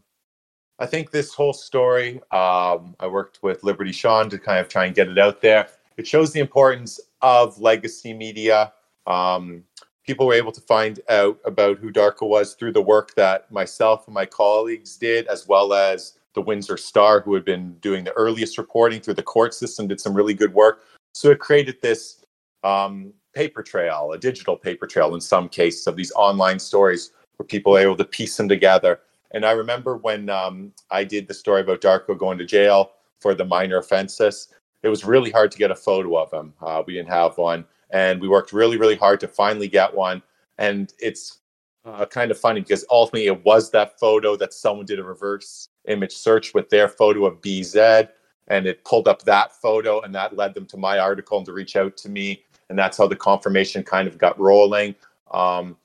[0.78, 4.86] I think this whole story, um, I worked with Liberty Sean to kind of try
[4.86, 5.68] and get it out there.
[5.96, 8.72] It shows the importance of legacy media.
[9.06, 9.64] Um,
[10.06, 14.06] people were able to find out about who Darko was through the work that myself
[14.06, 18.12] and my colleagues did, as well as the Windsor Star, who had been doing the
[18.12, 20.84] earliest reporting through the court system, did some really good work.
[21.12, 22.24] So it created this
[22.62, 27.46] um, paper trail, a digital paper trail in some cases of these online stories where
[27.46, 29.00] people are able to piece them together.
[29.32, 33.34] And I remember when um, I did the story about Darko going to jail for
[33.34, 34.48] the minor offenses,
[34.82, 36.54] it was really hard to get a photo of him.
[36.62, 37.64] Uh, we didn't have one.
[37.90, 40.22] And we worked really, really hard to finally get one.
[40.58, 41.38] And it's
[41.84, 45.68] uh, kind of funny because ultimately it was that photo that someone did a reverse
[45.86, 48.08] image search with their photo of BZ.
[48.48, 51.52] And it pulled up that photo, and that led them to my article and to
[51.52, 52.44] reach out to me.
[52.70, 54.94] And that's how the confirmation kind of got rolling.
[55.32, 55.76] Um,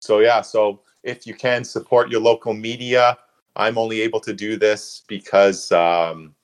[0.00, 3.18] so, yeah, so if you can support your local media.
[3.56, 6.34] I'm only able to do this because um,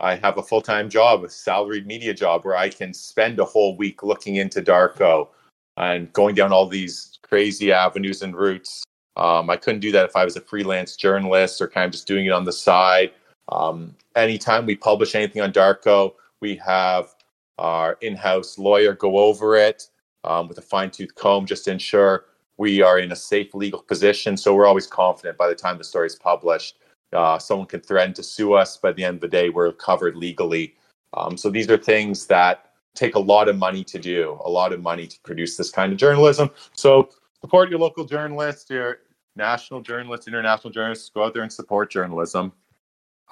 [0.00, 3.44] I have a full time job, a salaried media job, where I can spend a
[3.44, 5.28] whole week looking into Darko
[5.76, 8.84] and going down all these crazy avenues and routes.
[9.16, 12.06] Um, I couldn't do that if I was a freelance journalist or kind of just
[12.06, 13.12] doing it on the side.
[13.50, 17.14] Um, anytime we publish anything on Darko, we have
[17.58, 19.88] our in house lawyer go over it
[20.22, 22.26] um, with a fine tooth comb just to ensure
[22.58, 24.36] we are in a safe legal position.
[24.36, 26.78] So we're always confident by the time the story is published.
[27.12, 28.76] Uh, someone can threaten to sue us.
[28.76, 30.74] By the end of the day, we're covered legally.
[31.14, 34.72] Um, so these are things that take a lot of money to do, a lot
[34.72, 36.50] of money to produce this kind of journalism.
[36.74, 37.08] So
[37.40, 38.98] support your local journalists, your
[39.36, 41.08] national journalists, international journalists.
[41.08, 42.52] Go out there and support journalism.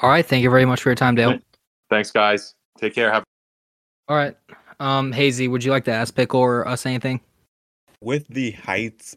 [0.01, 0.25] All right.
[0.25, 1.39] Thank you very much for your time, Dale.
[1.91, 2.55] Thanks, guys.
[2.79, 3.13] Take care.
[3.13, 3.25] Have.
[4.09, 4.37] All right.
[4.79, 7.21] Um, Hazy, would you like to ask Pickle or us anything?
[8.07, 9.17] With the heights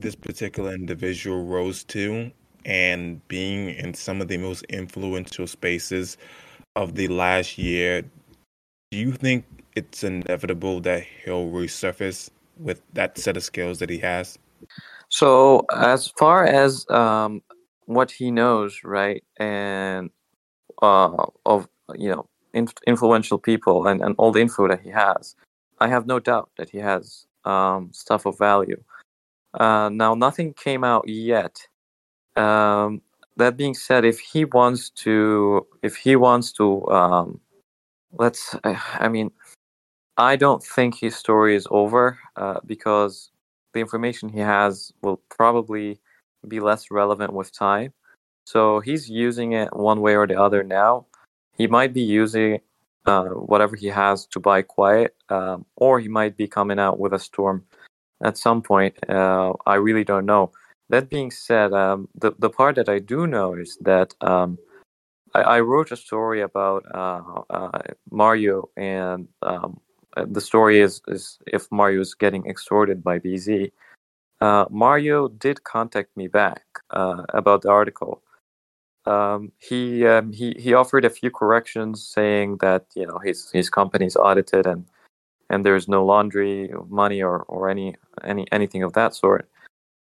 [0.00, 2.32] this particular individual rose to,
[2.64, 6.16] and being in some of the most influential spaces
[6.74, 8.02] of the last year,
[8.90, 9.44] do you think
[9.76, 14.36] it's inevitable that he'll resurface with that set of skills that he has?
[15.10, 17.40] So, as far as um,
[17.86, 20.10] what he knows, right, and
[20.82, 25.36] uh, of you know inf- influential people and, and all the info that he has,
[25.78, 28.82] I have no doubt that he has um, stuff of value.
[29.54, 31.66] Uh, now, nothing came out yet.
[32.36, 33.02] Um,
[33.36, 37.40] that being said, if he wants to, if he wants to, um,
[38.12, 39.30] let's, I mean,
[40.16, 43.30] I don't think his story is over uh, because
[43.72, 46.00] the information he has will probably
[46.46, 47.92] be less relevant with time.
[48.44, 51.06] So he's using it one way or the other now.
[51.56, 52.60] He might be using
[53.06, 57.12] uh, whatever he has to buy quiet, um, or he might be coming out with
[57.12, 57.64] a storm
[58.22, 58.96] at some point.
[59.08, 60.52] Uh, I really don't know.
[60.90, 64.58] That being said, um, the the part that I do know is that um,
[65.34, 67.78] I, I, wrote a story about uh, uh
[68.10, 69.80] Mario, and um,
[70.16, 73.70] uh, the story is is if Mario is getting extorted by BZ.
[74.70, 78.22] Mario did contact me back about the article.
[79.06, 83.68] Um, he um, he he offered a few corrections, saying that you know his his
[83.70, 84.86] company's audited and
[85.50, 89.48] and there's no laundry money or, or any any anything of that sort.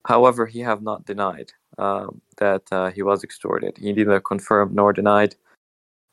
[0.07, 2.07] However, he have not denied uh,
[2.39, 3.77] that uh, he was extorted.
[3.79, 5.35] He neither confirmed nor denied.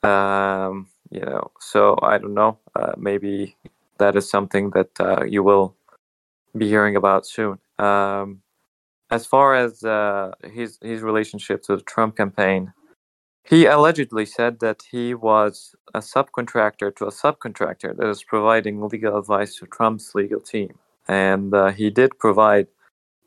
[0.03, 2.57] Um, you know, so I don't know.
[2.75, 3.55] Uh, maybe
[3.97, 5.75] that is something that uh, you will
[6.57, 7.57] be hearing about soon.
[7.79, 8.41] Um,
[9.11, 12.73] as far as uh, his his relationship to the Trump campaign,
[13.43, 19.17] he allegedly said that he was a subcontractor to a subcontractor that is providing legal
[19.17, 20.79] advice to Trump's legal team.
[21.07, 22.67] And uh, he did provide,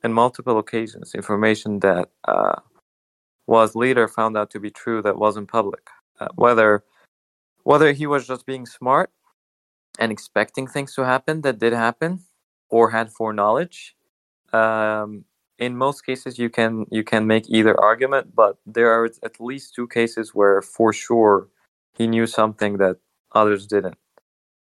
[0.02, 2.56] in multiple occasions, information that uh,
[3.46, 5.86] was later found out to be true that wasn't public.
[6.18, 6.82] Uh, whether,
[7.62, 9.10] whether he was just being smart
[10.00, 12.24] and expecting things to happen that did happen
[12.68, 13.94] or had foreknowledge,
[14.52, 15.24] um,
[15.58, 19.74] in most cases you can you can make either argument but there are at least
[19.74, 21.48] two cases where for sure
[21.96, 22.96] he knew something that
[23.32, 23.98] others didn't.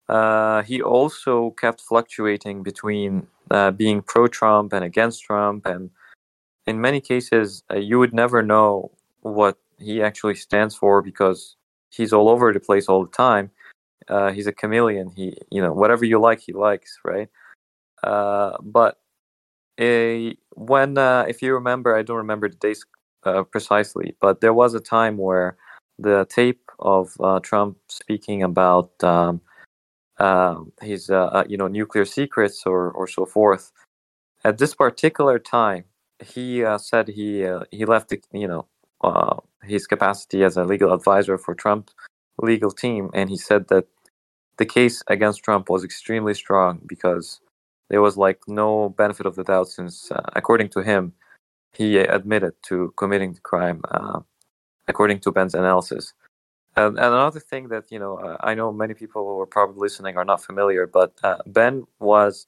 [0.08, 5.90] Uh, he also kept fluctuating between uh, being pro-trump and against trump and
[6.66, 8.90] in many cases uh, you would never know
[9.22, 11.56] what he actually stands for because
[11.90, 13.50] he's all over the place all the time.
[14.08, 15.10] Uh, he's a chameleon.
[15.14, 17.28] He you know whatever you like he likes right?
[18.02, 18.99] Uh, but
[20.56, 22.84] when, uh, if you remember, I don't remember the days
[23.24, 25.56] uh, precisely, but there was a time where
[25.98, 29.40] the tape of uh, Trump speaking about um,
[30.18, 33.72] um his, uh, uh, you know, nuclear secrets or or so forth.
[34.44, 35.84] At this particular time,
[36.22, 38.66] he said he he left, the, you know,
[39.62, 41.90] his capacity as a legal advisor for Trump
[42.38, 43.86] legal team, and he said that
[44.56, 47.40] the case against Trump was extremely strong because
[47.90, 51.12] there was like no benefit of the doubt since, uh, according to him,
[51.72, 54.20] he admitted to committing the crime, uh,
[54.88, 56.14] according to Ben's analysis.
[56.76, 59.80] And, and, another thing that you know, uh, I know many people who are probably
[59.80, 62.46] listening are not familiar, but uh, Ben was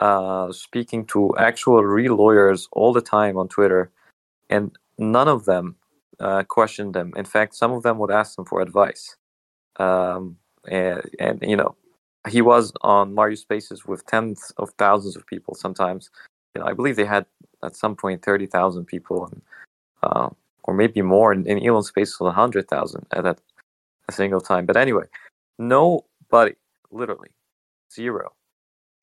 [0.00, 3.90] uh, speaking to actual real lawyers all the time on Twitter,
[4.50, 5.76] and none of them
[6.20, 7.14] uh, questioned them.
[7.16, 9.16] In fact, some of them would ask them for advice.
[9.76, 10.36] Um,
[10.68, 11.76] and, and you know,
[12.28, 15.54] he was on Mario Spaces with tens of thousands of people.
[15.54, 16.10] Sometimes,
[16.54, 17.26] you know, I believe they had
[17.62, 19.42] at some point thirty thousand people, and,
[20.02, 20.28] uh,
[20.64, 21.32] or maybe more.
[21.32, 23.40] In, in Elon Spaces, was hundred thousand at that
[24.08, 24.66] a single time.
[24.66, 25.04] But anyway,
[25.58, 26.54] nobody,
[26.90, 27.30] literally
[27.92, 28.32] zero,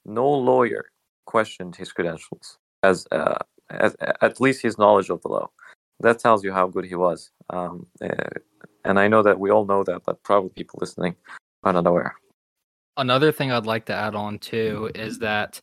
[0.05, 0.85] no lawyer
[1.25, 5.49] questioned his credentials as, uh, as at least his knowledge of the law.
[5.99, 7.31] That tells you how good he was.
[7.49, 8.07] Um, uh,
[8.83, 11.15] and I know that we all know that, but probably people listening
[11.63, 12.15] are not aware.
[12.97, 15.59] Another thing I'd like to add on too is that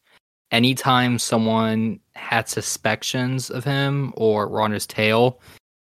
[0.50, 5.40] anytime someone had suspicions of him or were on his tail,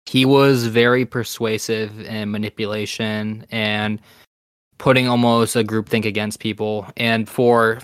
[0.06, 4.00] he was very persuasive in manipulation and
[4.78, 6.88] putting almost a groupthink against people.
[6.98, 7.80] And for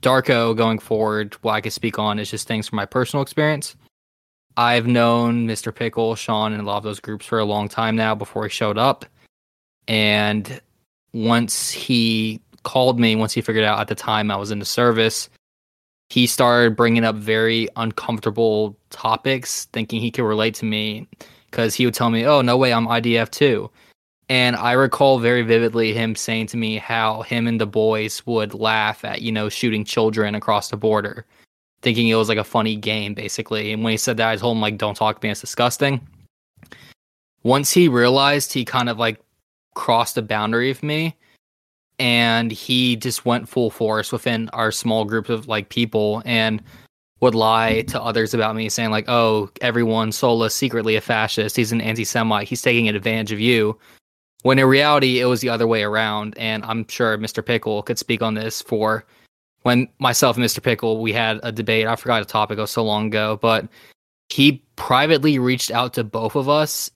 [0.00, 3.76] Darko going forward, what I could speak on is just things from my personal experience.
[4.56, 5.74] I've known Mr.
[5.74, 8.50] Pickle, Sean, and a lot of those groups for a long time now before he
[8.50, 9.06] showed up.
[9.88, 10.60] And
[11.14, 14.64] once he called me once he figured out at the time I was in the
[14.64, 15.28] service.
[16.10, 21.08] He started bringing up very uncomfortable topics, thinking he could relate to me
[21.50, 23.70] because he would tell me, "Oh, no way, I'm IDF too."
[24.28, 28.54] And I recall very vividly him saying to me how him and the boys would
[28.54, 31.26] laugh at, you know, shooting children across the border,
[31.82, 33.72] thinking it was like a funny game, basically.
[33.72, 36.06] And when he said that, I told him, like, don't talk to me, it's disgusting.
[37.42, 39.20] Once he realized he kind of like
[39.74, 41.16] crossed a boundary of me,
[41.98, 46.62] and he just went full force within our small group of like people and
[47.20, 51.56] would lie to others about me, saying, like, oh, everyone, Sola's secretly a fascist.
[51.56, 52.48] He's an anti Semite.
[52.48, 53.78] He's taking advantage of you
[54.42, 56.36] when in reality, it was the other way around.
[56.36, 57.44] And I'm sure Mr.
[57.44, 59.04] Pickle could speak on this for
[59.62, 60.62] when myself and Mr.
[60.62, 61.86] Pickle, we had a debate.
[61.86, 63.68] I forgot the topic, it was so long ago, but
[64.28, 66.90] he privately reached out to both of us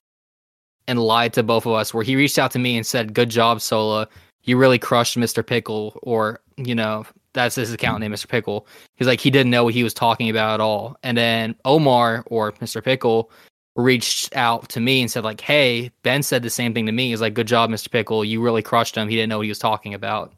[0.88, 3.28] and lied to both of us, where he reached out to me and said, Good
[3.28, 4.09] job, Sola.
[4.47, 5.47] You really crushed Mr.
[5.47, 8.28] Pickle, or, you know, that's his account name, Mr.
[8.28, 8.66] Pickle.
[8.97, 10.97] He's like, he didn't know what he was talking about at all.
[11.03, 12.82] And then Omar, or Mr.
[12.82, 13.30] Pickle,
[13.76, 17.11] reached out to me and said like, "Hey, Ben said the same thing to me.
[17.11, 17.90] He's like, good job, Mr.
[17.90, 18.24] Pickle.
[18.24, 19.09] You really crushed him.
[19.09, 20.32] He didn't know what he was talking about."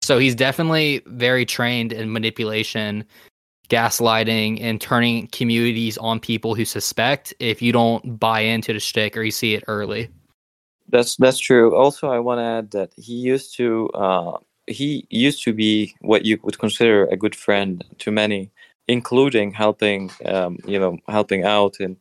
[0.00, 3.04] So he's definitely very trained in manipulation,
[3.68, 9.16] gaslighting, and turning communities on people who suspect if you don't buy into the shtick
[9.16, 10.08] or you see it early.
[10.88, 11.74] That's that's true.
[11.76, 16.24] Also, I want to add that he used to uh, he used to be what
[16.24, 18.50] you would consider a good friend to many,
[18.86, 21.96] including helping um, you know helping out and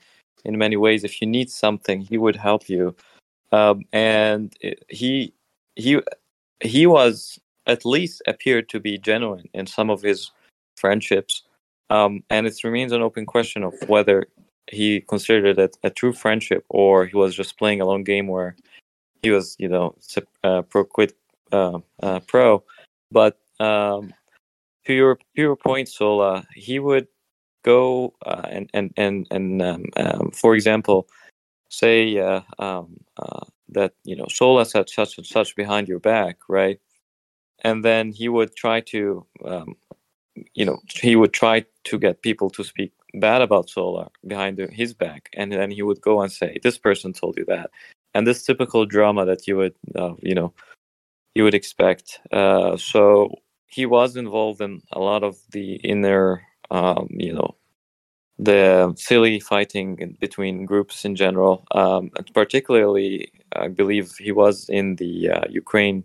[0.45, 1.03] in many ways.
[1.03, 2.95] If you need something, he would help you.
[3.51, 4.53] Um, and
[4.89, 5.33] he
[5.75, 6.01] he
[6.61, 10.31] he was at least appeared to be genuine in some of his
[10.77, 11.43] friendships.
[11.89, 14.27] Um, and it remains an open question of whether
[14.69, 18.55] he considered it a true friendship or he was just playing a long game where
[19.21, 19.95] he was, you know,
[20.43, 21.13] uh, pro quid
[21.51, 22.63] uh, uh, pro.
[23.11, 24.13] But um,
[24.85, 27.07] to your to your point, Sola, he would
[27.63, 31.07] go uh, and and and and um, um, for example,
[31.69, 36.37] say uh, um, uh, that you know Sola said such and such behind your back,
[36.47, 36.79] right?
[37.63, 39.75] And then he would try to, um,
[40.53, 44.93] you know, he would try to get people to speak bad about Sola behind his
[44.93, 47.71] back, and then he would go and say, "This person told you that,"
[48.17, 50.53] and this typical drama that you would, uh, you know,
[51.35, 52.19] you would expect.
[52.31, 53.29] Uh, so
[53.67, 56.41] he was involved in a lot of the inner
[56.71, 57.55] um, you know,
[58.39, 61.65] the silly fighting between groups in general.
[61.71, 66.03] Um, particularly, I believe he was in the uh, Ukraine,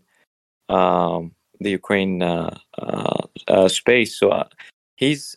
[0.69, 4.19] um, the Ukraine uh, uh, uh space.
[4.19, 4.49] So uh,
[4.97, 5.37] he's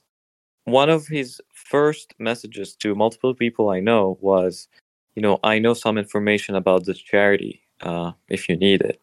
[0.66, 4.68] one of his first messages to multiple people I know was,
[5.16, 9.01] you know, I know some information about this charity uh, if you need it,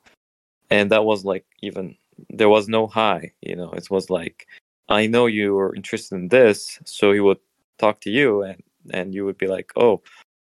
[0.71, 1.97] and that was like even
[2.31, 3.33] there was no high.
[3.41, 4.47] You know, it was like
[4.89, 7.39] I know you were interested in this, so he would
[7.79, 10.03] talk to you, and and you would be like, oh,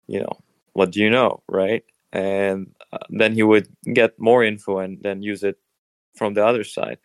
[0.07, 0.39] you know,
[0.73, 1.83] what do you know, right?
[2.13, 5.57] And uh, then he would get more info and then use it
[6.15, 6.97] from the other side.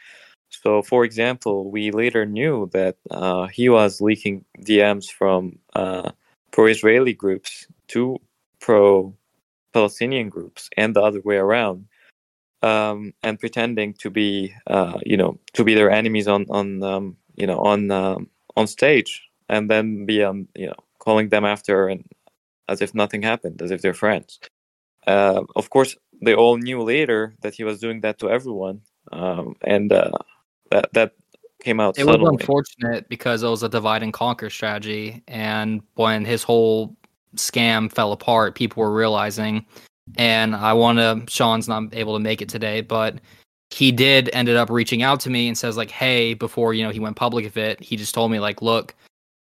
[0.51, 6.11] So, for example, we later knew that uh, he was leaking DMs from uh,
[6.51, 8.18] pro-Israeli groups to
[8.61, 11.87] pro-Palestinian groups, and the other way around
[12.63, 17.17] um, and pretending to be, uh, you know, to be their enemies on on um,
[17.37, 21.89] you know on um, on stage, and then be um, you know calling them after
[21.89, 22.05] and
[22.69, 24.39] as if nothing happened, as if they're friends.
[25.07, 28.83] Uh, of course, they all knew later that he was doing that to everyone,
[29.13, 30.11] um, and uh,
[30.71, 31.13] that that
[31.63, 31.99] came out.
[31.99, 36.95] It was unfortunate because it was a divide and conquer strategy, and when his whole
[37.37, 39.64] scam fell apart, people were realizing
[40.16, 41.22] and I want to.
[41.33, 43.16] Sean's not able to make it today, but
[43.70, 46.91] he did ended up reaching out to me and says like, "Hey, before you know
[46.91, 48.95] he went public with it, he just told me like, look,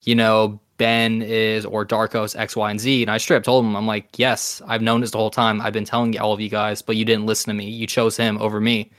[0.03, 3.65] you know, Ben is or Darko's X, Y, and Z." And I straight up told
[3.65, 5.61] him, I'm like, "Yes, I've known this the whole time.
[5.61, 7.69] I've been telling all of you guys, but you didn't listen to me.
[7.69, 8.91] You chose him over me,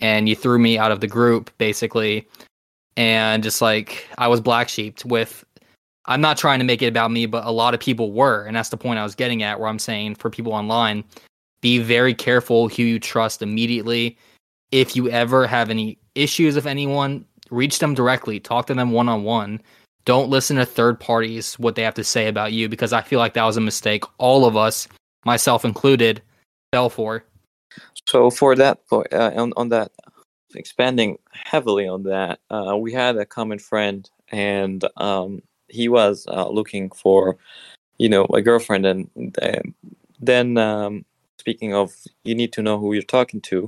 [0.00, 2.26] and you threw me out of the group basically."
[2.96, 5.44] And just like I was black sheeped with
[6.06, 8.44] I'm not trying to make it about me, but a lot of people were.
[8.44, 11.04] And that's the point I was getting at, where I'm saying for people online,
[11.60, 14.18] be very careful who you trust immediately.
[14.70, 19.08] If you ever have any issues with anyone, reach them directly, talk to them one
[19.08, 19.60] on one.
[20.04, 23.18] Don't listen to third parties, what they have to say about you, because I feel
[23.18, 24.86] like that was a mistake all of us,
[25.24, 26.20] myself included,
[26.72, 27.24] fell for.
[28.06, 29.90] So, for that, uh, on, on that,
[30.54, 35.40] expanding heavily on that, uh, we had a common friend, and um,
[35.74, 37.36] he was uh, looking for,
[37.98, 39.08] you know, a girlfriend, and
[39.42, 39.62] uh,
[40.30, 41.04] then um,
[41.38, 41.92] speaking of,
[42.24, 43.60] you need to know who you're talking to.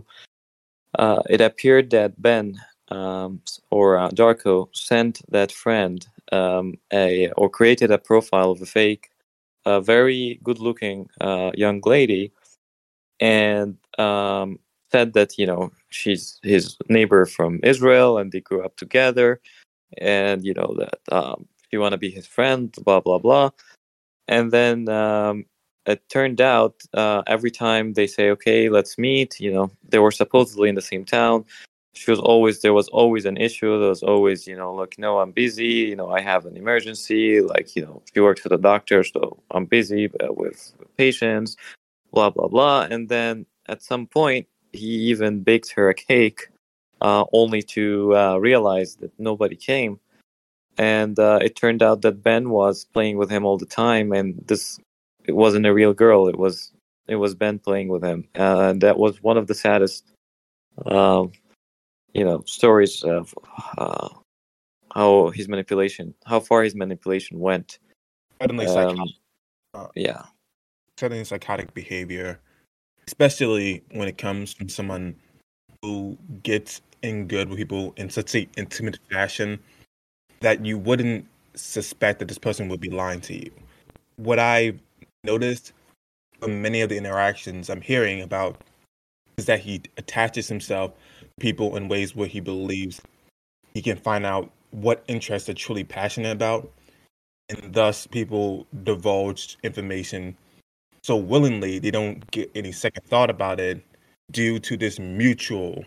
[0.99, 3.41] uh, it appeared that Ben um,
[3.71, 9.11] or uh, Darko sent that friend um, a or created a profile of a fake,
[9.65, 12.33] a very good-looking uh, young lady,
[13.21, 14.59] and um,
[14.93, 19.41] said that you know she's his neighbor from Israel and they grew up together,
[19.99, 21.01] and you know that
[21.71, 23.51] she want to be his friend, blah blah blah,
[24.29, 25.45] and then um,
[25.87, 30.11] it turned out uh, every time they say okay let's meet you know they were
[30.11, 31.45] supposedly in the same town.
[31.95, 33.79] She was always there was always an issue.
[33.81, 35.89] There was always you know like no i'm busy.
[35.91, 37.41] You know i have an emergency.
[37.41, 41.57] Like you know she works for the doctor so i'm busy uh, with patients
[42.13, 42.87] blah blah blah.
[42.91, 46.49] And then at some point he even baked her a cake
[47.01, 50.01] uh, only to uh, realize that nobody came
[50.79, 54.43] and uh, it turned out that ben was playing with him all the time and
[54.47, 54.79] this
[55.25, 56.73] it wasn't a real girl it was
[57.09, 58.27] it was ben playing with him.
[58.39, 60.05] Uh, and that was one of the saddest
[60.87, 61.33] um,
[62.13, 63.35] you know stories of
[63.79, 64.09] uh,
[64.95, 67.79] how his manipulation how far his manipulation went.
[68.41, 69.15] Suddenly Um, psychotic,
[69.75, 70.23] uh, yeah.
[70.99, 72.41] Suddenly psychotic behavior,
[73.07, 75.15] especially when it comes from someone
[75.83, 79.61] who gets in good with people in such a intimate fashion
[80.47, 81.27] that you wouldn't
[81.57, 83.51] suspect that this person would be lying to you.
[84.15, 84.79] What I've
[85.25, 85.73] noticed
[86.39, 88.61] from many of the interactions I'm hearing about
[89.39, 93.03] is that he attaches himself to people in ways where he believes
[93.75, 96.71] he can find out what interests they're truly passionate about,
[97.49, 100.37] and thus people divulge information
[101.03, 103.83] so willingly they don't get any second thought about it
[104.31, 105.85] due to this mutual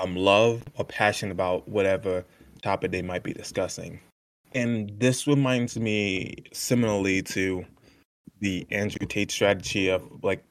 [0.00, 2.24] um love or passion about whatever
[2.66, 4.00] topic they might be discussing.
[4.52, 7.64] And this reminds me similarly to
[8.40, 10.42] the Andrew Tate strategy of like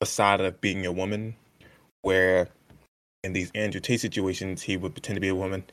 [0.00, 1.36] a side of being a woman,
[2.02, 2.48] where
[3.22, 5.64] in these Andrew Tate situations he would pretend to be a woman,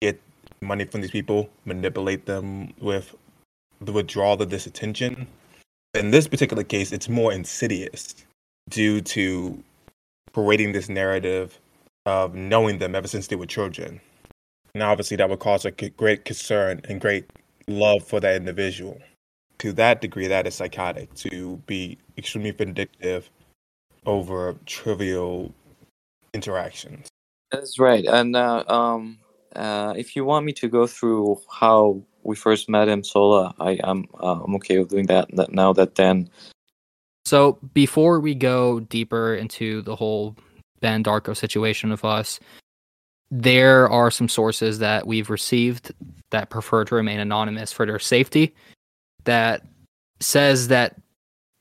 [0.00, 0.20] get
[0.60, 3.14] money from these people, manipulate them with
[3.80, 5.26] the withdrawal of this attention.
[5.94, 8.14] In this particular case, it's more insidious
[8.68, 9.62] due to
[10.32, 11.58] parading this narrative
[12.06, 14.00] of knowing them ever since they were children.
[14.74, 17.26] And obviously, that would cause a great concern and great
[17.68, 19.00] love for that individual.
[19.58, 23.28] To that degree, that is psychotic to be extremely vindictive
[24.06, 25.52] over trivial
[26.32, 27.08] interactions.
[27.50, 29.18] that's right and uh, um
[29.56, 33.72] uh, if you want me to go through how we first met him sola i
[33.82, 36.30] am uh, i'm okay with doing that that- now that then
[37.26, 40.36] So before we go deeper into the whole
[40.80, 42.40] Ben Darko situation with us,
[43.30, 45.92] there are some sources that we've received
[46.30, 48.54] that prefer to remain anonymous for their safety
[49.24, 49.62] that
[50.20, 50.96] says that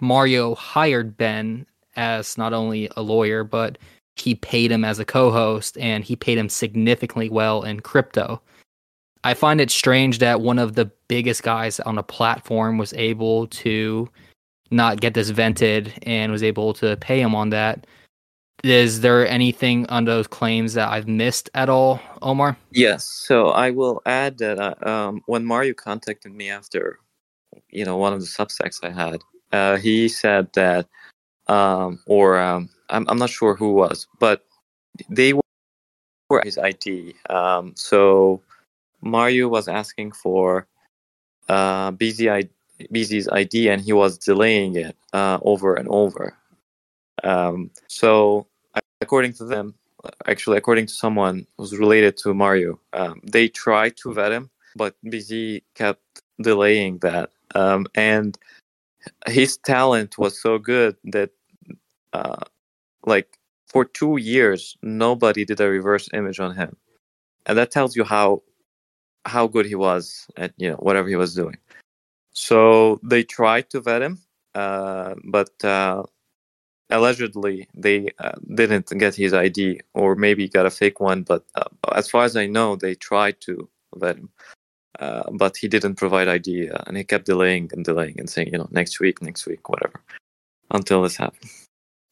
[0.01, 1.65] Mario hired Ben
[1.95, 3.77] as not only a lawyer, but
[4.15, 8.41] he paid him as a co-host and he paid him significantly well in crypto.
[9.23, 13.47] I find it strange that one of the biggest guys on a platform was able
[13.47, 14.09] to
[14.71, 17.85] not get this vented and was able to pay him on that.
[18.63, 22.57] Is there anything on those claims that I've missed at all, Omar?
[22.71, 23.05] Yes.
[23.05, 26.99] So I will add that uh, um, when Mario contacted me after,
[27.69, 30.87] you know, one of the substacks I had, uh, he said that,
[31.47, 34.45] um, or um, I'm, I'm not sure who was, but
[35.09, 37.15] they were his ID.
[37.29, 38.41] Um, so
[39.01, 40.67] Mario was asking for
[41.47, 42.49] uh, BZ
[42.93, 46.35] BZ's ID, and he was delaying it uh, over and over.
[47.23, 48.47] Um, so
[49.01, 49.75] according to them,
[50.27, 54.95] actually according to someone who's related to Mario, um, they tried to vet him, but
[55.05, 57.31] BZ kept delaying that.
[57.55, 58.37] Um, and
[59.27, 61.31] his talent was so good that,
[62.13, 62.43] uh,
[63.05, 66.75] like, for two years, nobody did a reverse image on him,
[67.45, 68.41] and that tells you how
[69.25, 71.57] how good he was at you know whatever he was doing.
[72.33, 74.19] So they tried to vet him,
[74.55, 76.03] uh, but uh,
[76.89, 81.23] allegedly they uh, didn't get his ID or maybe got a fake one.
[81.23, 84.29] But uh, as far as I know, they tried to vet him,
[84.99, 88.49] uh, but he didn't provide ID, uh, and he kept delaying and delaying and saying,
[88.51, 90.01] you know, next week, next week, whatever,
[90.71, 91.49] until this happened.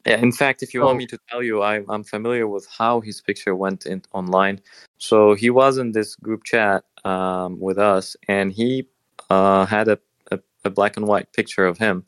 [0.06, 0.98] Yeah, in fact, if you want Oh.
[1.00, 4.62] me to tell you, I, I'm familiar with how his picture went in online.
[5.00, 8.88] So he was in this group chat um, with us, and he
[9.30, 10.00] uh, had a,
[10.32, 12.06] a, a black and white picture of him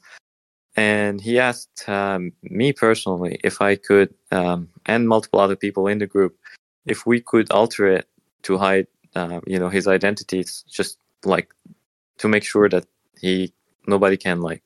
[0.79, 5.99] and he asked um, me personally if I could, um, and multiple other people in
[5.99, 6.37] the group,
[6.85, 8.07] if we could alter it
[8.43, 11.49] to hide, uh, you know, his identity, It's just like
[12.19, 12.85] to make sure that
[13.19, 13.53] he
[13.87, 14.63] nobody can like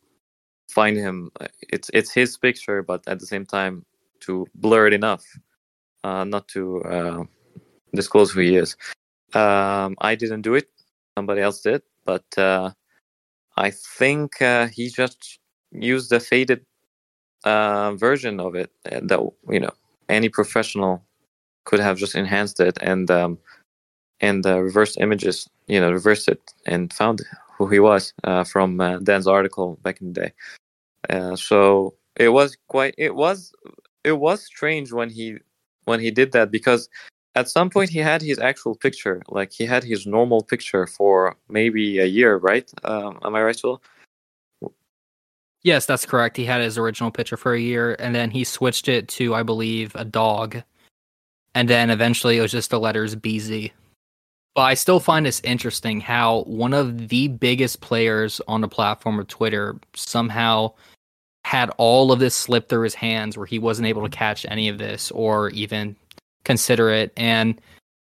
[0.70, 1.32] find him.
[1.76, 3.84] It's it's his picture, but at the same time
[4.26, 5.26] to blur it enough
[6.04, 7.24] uh, not to uh,
[7.96, 8.78] disclose who he is.
[9.34, 10.70] Um, I didn't do it;
[11.18, 11.82] somebody else did.
[12.06, 12.70] But uh,
[13.58, 15.40] I think uh, he just
[15.74, 16.66] used the faded
[17.44, 19.20] uh, version of it uh, that
[19.50, 19.72] you know
[20.10, 21.04] any professional
[21.66, 23.38] could have just enhanced it and um,
[24.22, 27.22] and uh, reversed images, you know, reversed it and found
[27.58, 30.34] who he was uh, from uh, Dan's article back in the day.
[31.10, 33.54] Uh, so it was quite it was
[34.04, 35.38] it was strange when he
[35.86, 36.90] when he did that because
[37.36, 41.36] at some point he had his actual picture like he had his normal picture for
[41.50, 43.82] maybe a year right um, am i right Will?
[45.64, 46.36] Yes, that's correct.
[46.36, 49.44] He had his original picture for a year, and then he switched it to, I
[49.44, 50.62] believe, a dog,
[51.56, 53.72] and then eventually it was just the letters BZ.
[54.56, 59.20] But I still find this interesting how one of the biggest players on the platform
[59.20, 60.74] of Twitter somehow
[61.46, 64.70] had all of this slip through his hands where he wasn't able to catch any
[64.70, 65.96] of this or even
[66.44, 67.12] consider it.
[67.18, 67.60] And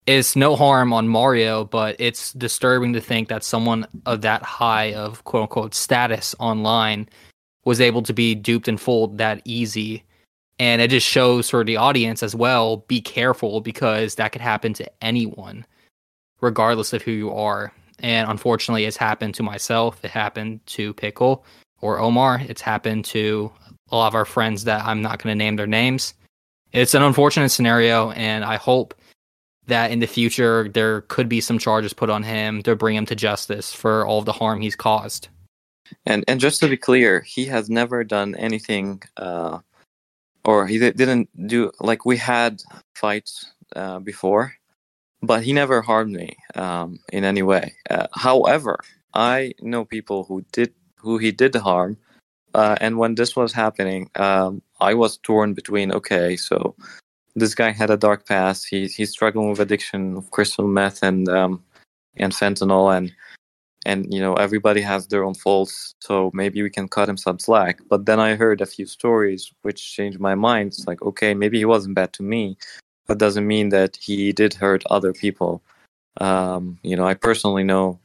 [0.08, 4.94] it's no harm on Mario, but it's disturbing to think that someone of that high
[4.94, 7.08] of quote unquote status online
[7.66, 10.04] was able to be duped and fooled that easy.
[10.60, 14.74] And it just shows for the audience as well be careful because that could happen
[14.74, 15.66] to anyone
[16.42, 17.72] regardless of who you are.
[18.00, 20.04] And unfortunately, it's happened to myself.
[20.04, 21.46] It happened to Pickle
[21.82, 22.42] or Omar.
[22.48, 23.52] It's happened to
[23.92, 26.14] a lot of our friends that I'm not going to name their names.
[26.72, 28.96] It's an unfortunate scenario, and I hope
[29.68, 33.06] that in the future there could be some charges put on him to bring him
[33.08, 35.28] to justice for all of the harm he's caused.
[36.06, 39.60] And and just to be clear, he has never done anything, uh,
[40.46, 42.62] or he didn't do like we had
[42.96, 44.54] fights uh, before,
[45.22, 47.74] but he never harmed me um, in any way.
[47.90, 48.80] Uh, however,
[49.14, 51.98] I know people who did who he did harm,
[52.54, 56.76] uh, and when this was happening, um, I was torn between okay, so
[57.36, 58.68] this guy had a dark past.
[58.70, 61.64] He's he's struggling with addiction of crystal meth and um,
[62.18, 63.14] and fentanyl, and
[63.86, 65.96] and you know everybody has their own faults.
[66.00, 67.80] So maybe we can cut him some slack.
[67.90, 70.68] But then I heard a few stories which changed my mind.
[70.70, 72.58] It's like okay, maybe he wasn't bad to me,
[73.12, 75.62] that doesn't mean that he did hurt other people.
[76.18, 78.00] Um, you know, I personally know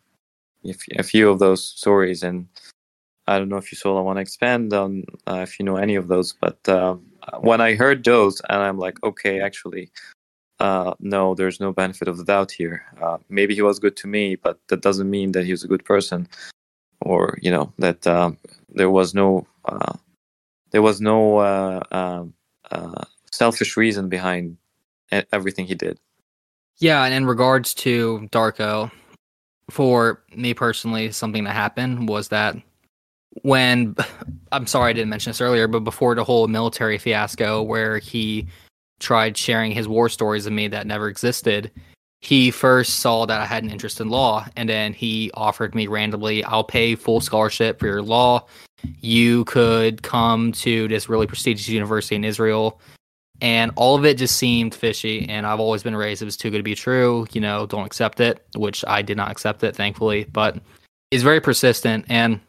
[0.97, 2.49] a few of those stories, and
[3.29, 5.77] I don't know if you sort of want to expand on uh, if you know
[5.77, 6.33] any of those.
[6.33, 6.97] But uh,
[7.39, 9.91] when I heard those, and I'm like, okay, actually,
[10.59, 12.85] uh, no, there's no benefit of the doubt here.
[13.01, 15.69] Uh, maybe he was good to me, but that doesn't mean that he was a
[15.69, 16.27] good person,
[17.01, 18.39] or you know that um,
[18.69, 19.93] there was no uh,
[20.71, 22.35] there was no uh, um,
[23.31, 24.57] selfish reason behind
[25.33, 25.99] everything he did.
[26.79, 28.91] Yeah, and in regards to Darko,
[29.71, 32.57] for me personally, something that happened was that
[33.43, 33.95] when
[34.53, 38.47] I'm sorry I didn't mention this earlier, but before the whole military fiasco where he
[39.01, 41.71] tried sharing his war stories with me that never existed,
[42.21, 45.87] he first saw that I had an interest in law, and then he offered me
[45.87, 48.47] randomly, I'll pay full scholarship for your law.
[49.01, 52.81] You could come to this really prestigious university in Israel
[53.41, 56.51] and all of it just seemed fishy and i've always been raised it was too
[56.51, 59.77] good to be true you know don't accept it which i did not accept it
[59.77, 60.59] thankfully but
[61.11, 62.41] he's very persistent and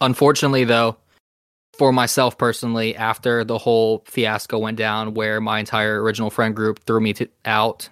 [0.00, 0.96] unfortunately though
[1.74, 6.84] for myself personally after the whole fiasco went down where my entire original friend group
[6.86, 7.88] threw me to, out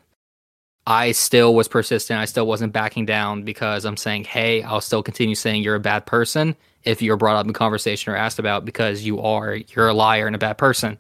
[0.87, 5.03] i still was persistent i still wasn't backing down because i'm saying hey i'll still
[5.03, 8.65] continue saying you're a bad person if you're brought up in conversation or asked about
[8.65, 10.97] because you are you're a liar and a bad person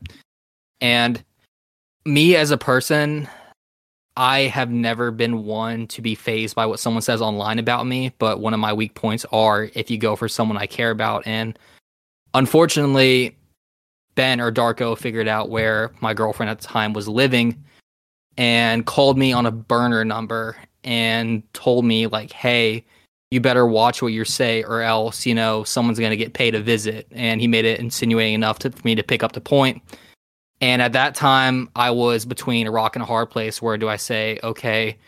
[0.80, 1.22] and
[2.04, 3.28] me as a person,
[4.16, 8.12] I have never been one to be fazed by what someone says online about me,
[8.18, 11.26] but one of my weak points are if you go for someone I care about.
[11.26, 11.58] And
[12.34, 13.36] unfortunately,
[14.14, 17.62] Ben or Darko figured out where my girlfriend at the time was living
[18.36, 22.84] and called me on a burner number and told me, like, hey,
[23.30, 26.54] you better watch what you say or else, you know, someone's going to get paid
[26.54, 27.06] a visit.
[27.12, 29.82] And he made it insinuating enough to, for me to pick up the point.
[30.60, 33.62] And at that time, I was between a rock and a hard place.
[33.62, 34.98] Where do I say, okay,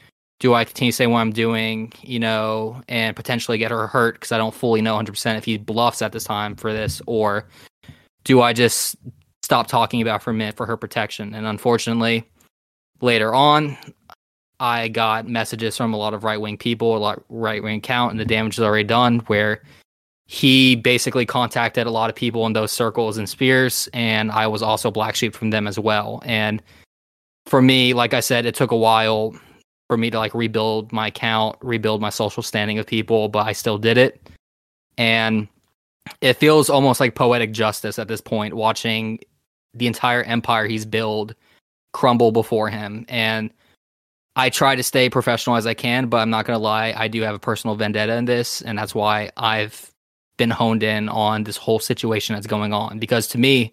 [0.45, 4.17] do I continue to say what I'm doing, you know, and potentially get her hurt
[4.17, 7.49] because I don't fully know 100% if he bluffs at this time for this, or
[8.25, 8.95] do I just
[9.43, 11.35] stop talking about for a minute for her protection?
[11.35, 12.29] And unfortunately,
[13.01, 13.79] later on,
[14.61, 18.11] I got messages from a lot of right wing people, a lot right wing count,
[18.11, 19.21] and the damage is already done.
[19.21, 19.63] Where
[20.27, 24.61] he basically contacted a lot of people in those circles and spheres, and I was
[24.61, 26.23] also black sheep from them as well.
[26.27, 26.63] And
[27.47, 29.35] for me, like I said, it took a while
[29.95, 33.53] for me to like rebuild my account, rebuild my social standing with people, but I
[33.53, 34.29] still did it.
[34.99, 35.47] And
[36.21, 39.21] it feels almost like poetic justice at this point, watching
[39.73, 41.35] the entire empire he's built
[41.93, 43.07] crumble before him.
[43.09, 43.53] And
[44.35, 46.93] I try to stay professional as I can, but I'm not going to lie.
[46.97, 48.63] I do have a personal vendetta in this.
[48.63, 49.93] And that's why I've
[50.39, 52.99] been honed in on this whole situation that's going on.
[52.99, 53.73] Because to me,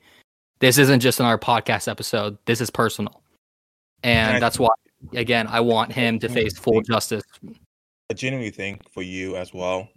[0.59, 3.23] this isn't just another podcast episode, this is personal.
[4.03, 4.69] And, and that's why,
[5.13, 7.23] again, I want him to face full justice.
[8.09, 9.89] I genuinely think for you as well,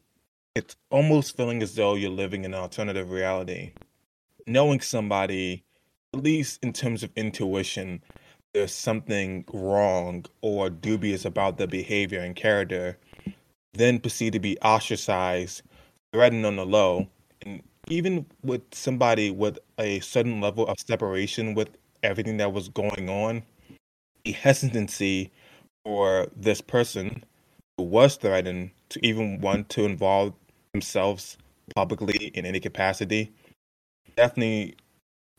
[0.55, 3.73] it's almost feeling as though you're living in an alternative reality.
[4.47, 5.65] Knowing somebody,
[6.13, 8.03] at least in terms of intuition,
[8.53, 12.97] there's something wrong or dubious about their behavior and character,
[13.73, 15.63] then proceed to be ostracized,
[16.13, 17.09] threatened on the low,
[17.45, 21.71] and even with somebody with a certain level of separation with
[22.05, 23.43] everything that was going on,
[24.25, 25.31] the hesitancy
[25.85, 27.25] for this person
[27.77, 30.33] who was threatened to even want to involve
[30.73, 31.37] themselves
[31.75, 33.33] publicly in any capacity
[34.17, 34.77] definitely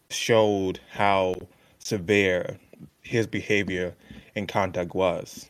[0.10, 1.36] showed how
[1.80, 2.58] severe
[3.02, 3.96] his behavior
[4.36, 5.48] and conduct was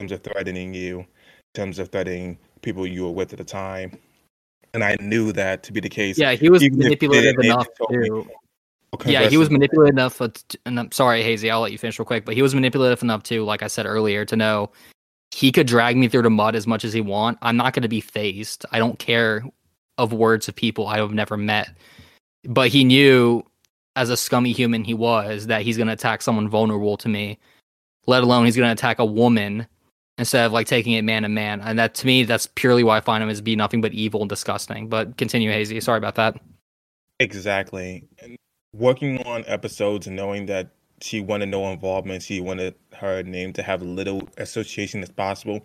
[0.00, 1.06] in terms of threatening you, in
[1.54, 3.92] terms of threatening people you were with at the time.
[4.74, 6.18] And I knew that to be the case.
[6.18, 7.66] Yeah, he was manipulative enough
[8.98, 9.10] to.
[9.10, 10.20] Yeah, he was manipulative enough.
[10.20, 10.28] Uh,
[10.66, 12.24] and I'm sorry, Hazy, I'll let you finish real quick.
[12.24, 14.70] But he was manipulative enough too, like I said earlier, to know
[15.32, 17.38] he could drag me through the mud as much as he want.
[17.42, 18.66] I'm not going to be fazed.
[18.70, 19.44] I don't care
[19.98, 21.70] of words of people I have never met.
[22.44, 23.44] But he knew,
[23.96, 27.38] as a scummy human he was, that he's going to attack someone vulnerable to me.
[28.06, 29.66] Let alone he's going to attack a woman
[30.18, 31.60] instead of like taking it man to man.
[31.60, 34.20] And that to me, that's purely why I find him as be nothing but evil
[34.20, 34.88] and disgusting.
[34.88, 35.80] But continue, Hazy.
[35.80, 36.36] Sorry about that.
[37.20, 38.04] Exactly.
[38.74, 40.70] Working on episodes and knowing that
[41.02, 42.22] she wanted no involvement.
[42.22, 45.60] She wanted her name to have little association as possible.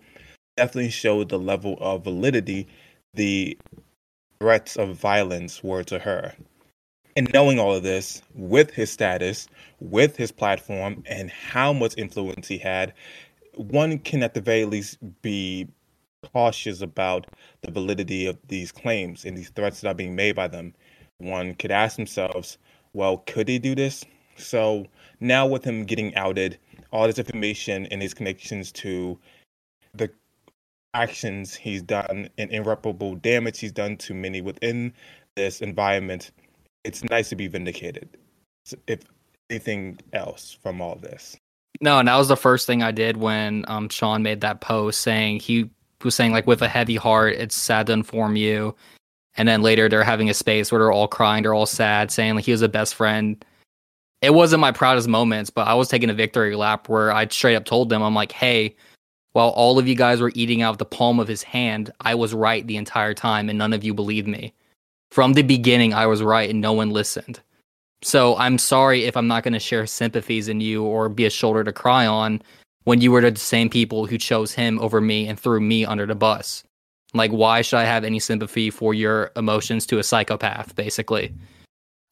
[0.56, 2.66] Definitely showed the level of validity
[3.14, 3.56] the
[4.40, 6.34] threats of violence were to her.
[7.16, 9.48] And knowing all of this, with his status,
[9.80, 12.92] with his platform, and how much influence he had,
[13.54, 15.66] one can at the very least be
[16.32, 17.26] cautious about
[17.62, 20.74] the validity of these claims and these threats that are being made by them.
[21.18, 22.58] One could ask themselves,
[22.92, 24.04] well, could he do this?
[24.36, 24.86] So
[25.20, 26.58] now with him getting outed,
[26.92, 29.18] all this information and his connections to
[29.94, 30.10] the
[30.94, 34.92] actions he's done and irreparable damage he's done to many within
[35.36, 36.30] this environment,
[36.84, 38.08] it's nice to be vindicated.
[38.86, 39.00] If
[39.50, 41.36] anything else from all this.
[41.80, 45.00] No, and that was the first thing I did when um, Sean made that post
[45.00, 45.70] saying he
[46.02, 48.74] was saying like with a heavy heart, it's sad to inform you.
[49.38, 52.34] And then later they're having a space where they're all crying, they're all sad, saying
[52.34, 53.42] like he was the best friend
[54.20, 57.54] it wasn't my proudest moments, but I was taking a victory lap where I straight
[57.54, 58.74] up told them, I'm like, hey,
[59.32, 62.14] while all of you guys were eating out of the palm of his hand, I
[62.14, 64.54] was right the entire time and none of you believed me.
[65.10, 67.40] From the beginning, I was right and no one listened.
[68.02, 71.30] So I'm sorry if I'm not going to share sympathies in you or be a
[71.30, 72.42] shoulder to cry on
[72.84, 76.06] when you were the same people who chose him over me and threw me under
[76.06, 76.64] the bus.
[77.14, 81.32] Like, why should I have any sympathy for your emotions to a psychopath, basically?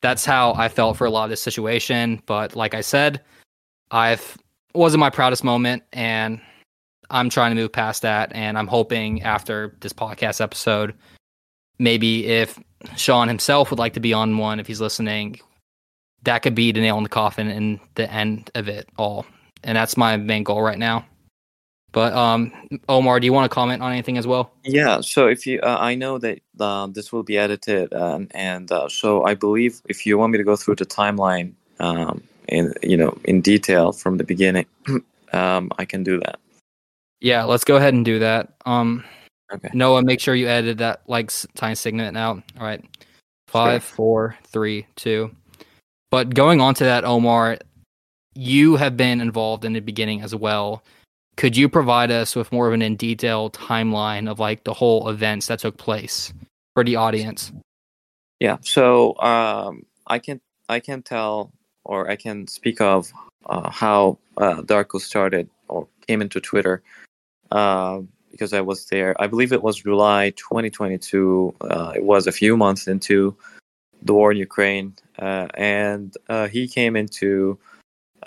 [0.03, 2.23] that's how I felt for a lot of this situation.
[2.27, 3.21] But like I said,
[3.91, 4.39] I've
[4.75, 6.41] wasn't my proudest moment, and
[7.11, 8.31] I'm trying to move past that.
[8.35, 10.95] And I'm hoping after this podcast episode,
[11.79, 12.59] maybe if
[12.97, 15.41] Sean himself would like to be on one, if he's listening,
[16.25, 19.25] that could be the nail in the coffin and the end of it all.
[19.65, 21.07] And that's my main goal right now.
[21.97, 22.53] But um,
[22.91, 24.53] Omar, do you want to comment on anything as well?
[24.65, 25.01] Yeah.
[25.01, 28.91] So if you, uh, I know that uh, this will be edited, um, and uh,
[28.91, 32.99] so I believe if you want me to go through the timeline um, in you
[32.99, 34.67] know in detail from the beginning,
[35.33, 36.39] um, I can do that.
[37.21, 38.53] Yeah, let's go ahead and do that.
[38.67, 39.03] Um,
[39.51, 39.71] okay.
[39.73, 42.43] Noah, make sure you edit that like time segment out.
[42.61, 42.85] All right.
[43.49, 43.97] Five, sure.
[43.97, 45.35] four, three, two.
[46.11, 47.57] But going on to that, Omar,
[48.35, 50.83] you have been involved in the beginning as well
[51.37, 55.09] could you provide us with more of an in detail timeline of like the whole
[55.09, 56.33] events that took place
[56.75, 57.53] for the audience?
[58.41, 61.53] Yeah, so um, I can I can tell
[61.85, 63.13] or I can speak of
[63.47, 66.83] uh, how uh, Darko started or came into Twitter
[67.51, 69.15] uh, because I was there.
[69.21, 71.55] I believe it was July 2022.
[71.61, 73.37] Uh, it was a few months into
[74.03, 77.59] the war in Ukraine, uh, and uh, he came into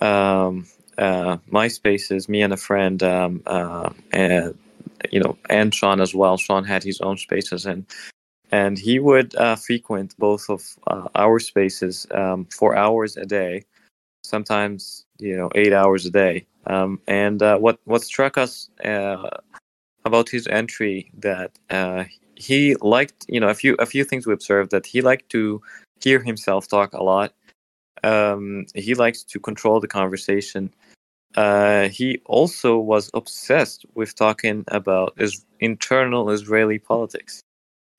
[0.01, 0.66] um,
[1.00, 4.58] uh, MySpaces, me and a friend, um, uh, and
[5.12, 6.38] you know, and Sean as well.
[6.38, 7.86] Sean had his own spaces, and
[8.52, 13.66] and he would uh, frequent both of uh, our spaces um, for hours a day,
[14.24, 16.45] sometimes you know eight hours a day.
[16.68, 19.30] Um, and uh, what what struck us uh,
[20.06, 21.58] about his entry that
[22.36, 25.62] he liked, you know, a few a few things we observed that he liked to
[26.02, 27.34] hear himself talk a lot
[28.04, 30.74] Um, he likes to control the conversation.
[31.36, 37.41] Uh, he also was obsessed with talking about his internal Israeli politics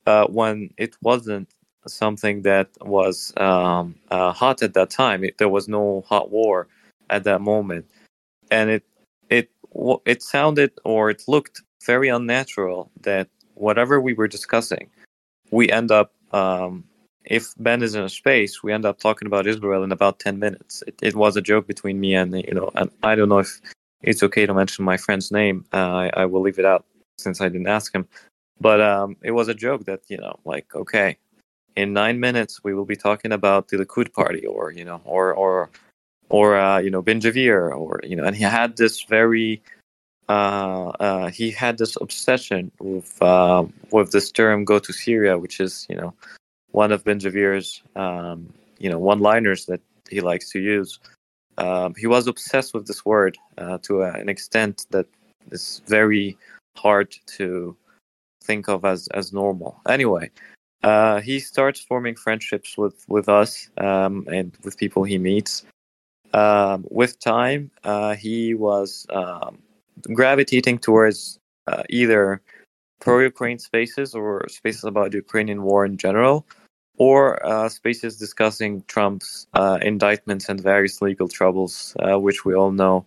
[0.07, 1.49] uh, when it wasn't
[1.87, 5.25] something that was um, uh, hot at that time.
[5.25, 6.69] It, there was no hot war
[7.09, 7.87] at that moment,
[8.51, 8.85] and it
[9.29, 9.51] it
[10.05, 14.89] it sounded or it looked very unnatural that whatever we were discussing,
[15.51, 16.85] we end up um,
[17.25, 20.39] if Ben is in a space, we end up talking about Israel in about ten
[20.39, 20.83] minutes.
[20.87, 23.61] It, it was a joke between me and you know, and I don't know if
[24.03, 25.65] it's okay to mention my friend's name.
[25.73, 26.85] Uh, I, I will leave it out
[27.19, 28.09] since I didn't ask him.
[28.61, 31.17] But um, it was a joke that you know, like okay,
[31.77, 35.33] in nine minutes we will be talking about the Likud party, or you know, or
[35.35, 35.71] or
[36.29, 39.63] or uh, you know, Ben Gvir, or you know, and he had this very
[40.29, 45.59] uh, uh, he had this obsession with uh, with this term "go to Syria," which
[45.59, 46.15] is you know
[46.73, 50.99] one of Ben Gvir's um, you know one-liners that he likes to use.
[51.59, 55.07] Um, he was obsessed with this word uh, to an extent that
[55.51, 56.37] it's very
[56.77, 57.77] hard to
[58.43, 59.81] think of as as normal.
[59.89, 60.31] Anyway,
[60.83, 65.65] uh, he starts forming friendships with with us um, and with people he meets.
[66.33, 69.59] Um, with time, uh, he was um,
[70.13, 72.41] gravitating towards uh, either
[73.01, 76.47] pro-Ukraine spaces or spaces about the Ukrainian war in general,
[77.01, 82.73] or uh, spaces discussing Trump's uh, indictments and various legal troubles, uh, which we all
[82.73, 83.07] know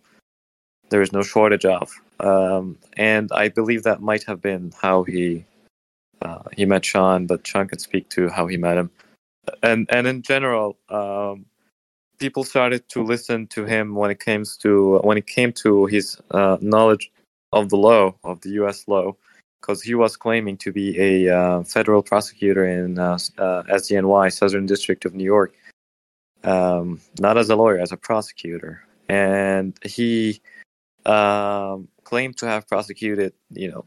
[0.90, 1.94] there is no shortage of.
[2.20, 5.46] Um, and I believe that might have been how he
[6.24, 8.90] uh, he met Sean, but Sean can speak to how he met him.
[9.62, 11.46] And and in general, um,
[12.18, 16.18] people started to listen to him when it came to when it came to his
[16.32, 17.12] uh, knowledge
[17.52, 18.88] of the law of the U.S.
[18.88, 19.16] law,
[19.64, 24.66] because he was claiming to be a uh, federal prosecutor in uh, uh SDNY, Southern
[24.66, 25.54] District of New York,
[26.44, 30.42] um, not as a lawyer, as a prosecutor, and he
[31.06, 33.86] um, claimed to have prosecuted, you know,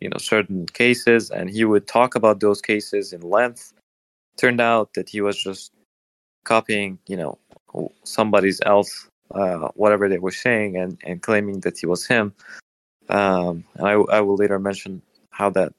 [0.00, 3.74] you know certain cases and he would talk about those cases in length.
[4.38, 5.72] Turned out that he was just
[6.44, 7.38] copying you know
[8.04, 12.32] somebody's else uh, whatever they were saying and, and claiming that he was him.
[13.10, 15.72] Um, and I, I will later mention how that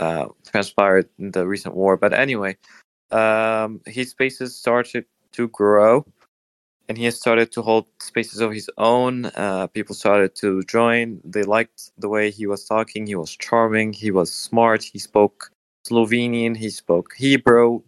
[0.00, 2.56] uh, transpired in the recent war but anyway
[3.10, 6.04] um, his spaces started to grow
[6.88, 9.26] and he started to hold spaces of his own.
[9.36, 11.20] Uh, people started to join.
[11.22, 13.06] They liked the way he was talking.
[13.06, 13.92] He was charming.
[13.92, 14.82] He was smart.
[14.82, 15.50] He spoke
[15.86, 16.56] Slovenian.
[16.56, 17.82] He spoke Hebrew.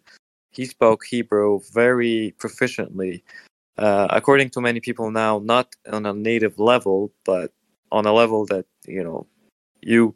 [0.50, 3.22] He spoke Hebrew very proficiently.
[3.78, 7.52] Uh, according to many people now, not on a native level, but
[7.90, 9.26] on a level that you know
[9.80, 10.14] you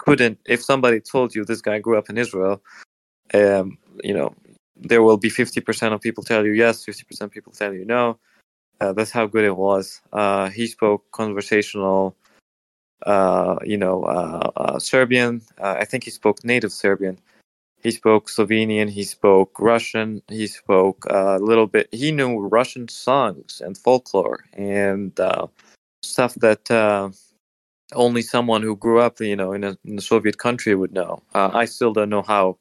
[0.00, 0.38] couldn't.
[0.46, 2.62] If somebody told you this guy grew up in Israel,
[3.34, 4.34] um, you know
[4.82, 8.18] there will be 50% of people tell you yes, 50% people tell you no.
[8.80, 10.00] Uh, that's how good it was.
[10.12, 12.16] Uh, he spoke conversational,
[13.04, 15.42] uh, you know, uh, uh, Serbian.
[15.58, 17.18] Uh, I think he spoke native Serbian.
[17.82, 18.88] He spoke Slovenian.
[18.88, 20.22] He spoke Russian.
[20.28, 21.88] He spoke a little bit.
[21.92, 25.12] He knew Russian songs and folklore and
[26.02, 26.64] stuff that
[27.94, 31.22] only someone who grew up, you know, in a, in a Soviet country would know.
[31.34, 32.58] I still don't know how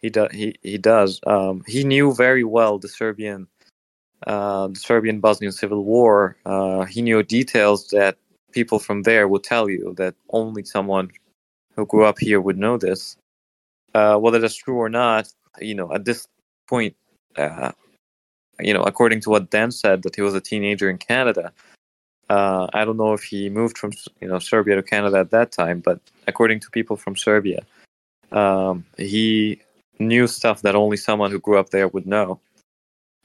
[0.00, 0.30] he does.
[0.32, 1.20] He he does.
[1.26, 3.48] Um, he knew very well the Serbian,
[4.26, 6.36] uh, the Serbian Bosnian civil war.
[6.44, 8.16] Uh, he knew details that
[8.52, 11.10] people from there would tell you that only someone
[11.74, 13.16] who grew up here would know this.
[13.94, 16.28] Uh, whether that's true or not, you know, at this
[16.68, 16.94] point,
[17.36, 17.72] uh,
[18.60, 21.52] you know, according to what Dan said, that he was a teenager in Canada.
[22.28, 25.52] Uh, I don't know if he moved from you know Serbia to Canada at that
[25.52, 27.64] time, but according to people from Serbia,
[28.32, 29.60] um, he
[29.98, 32.40] knew stuff that only someone who grew up there would know.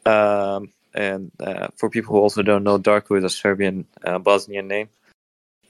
[0.05, 4.67] Um, and uh, for people who also don't know, Darko is a Serbian uh, Bosnian
[4.67, 4.89] name.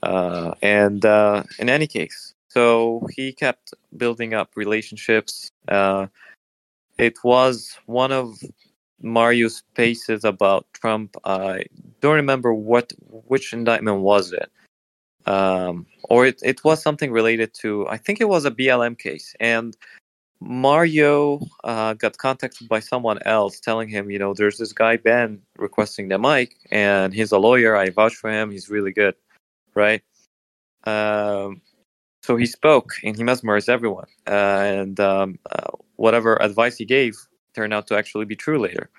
[0.02, 5.48] Uh, and uh, in any case, so he kept building up relationships.
[5.68, 6.08] Uh,
[6.98, 8.38] it was one of
[9.02, 11.16] Mario's paces about Trump.
[11.24, 11.64] I
[12.00, 14.50] don't remember what which indictment was it.
[15.26, 19.34] Um, or it, it was something related to I think it was a BLM case
[19.38, 19.76] and
[20.42, 25.40] Mario uh, got contacted by someone else telling him, you know, there's this guy Ben
[25.56, 27.76] requesting the mic, and he's a lawyer.
[27.76, 28.50] I vouch for him.
[28.50, 29.14] He's really good,
[29.74, 30.02] right?
[30.84, 31.62] Um,
[32.22, 34.08] so he spoke, and he mesmerized everyone.
[34.26, 37.14] Uh, and um, uh, whatever advice he gave
[37.54, 38.90] turned out to actually be true later.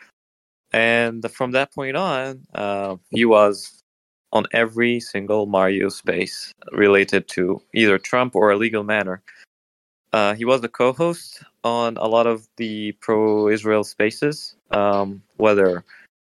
[0.72, 3.84] And from that point on, uh, he was
[4.32, 9.22] on every single Mario space related to either Trump or a legal matter
[10.14, 15.84] uh, he was the co-host on a lot of the pro-Israel spaces, um, whether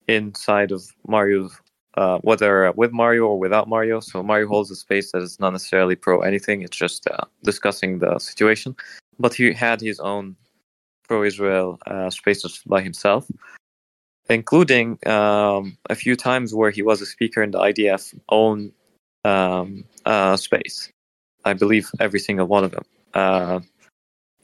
[0.08, 1.48] inside of Mario,
[1.96, 4.00] uh, whether with Mario or without Mario.
[4.00, 8.00] So Mario holds a space that is not necessarily pro anything; it's just uh, discussing
[8.00, 8.74] the situation.
[9.20, 10.36] But he had his own
[11.09, 13.26] pro-Israel uh, spaces by himself,
[14.28, 18.72] including um, a few times where he was a speaker in the IDF own
[19.24, 20.92] um, uh, space.
[21.44, 22.84] I believe every single one of them.
[23.14, 23.61] Uh,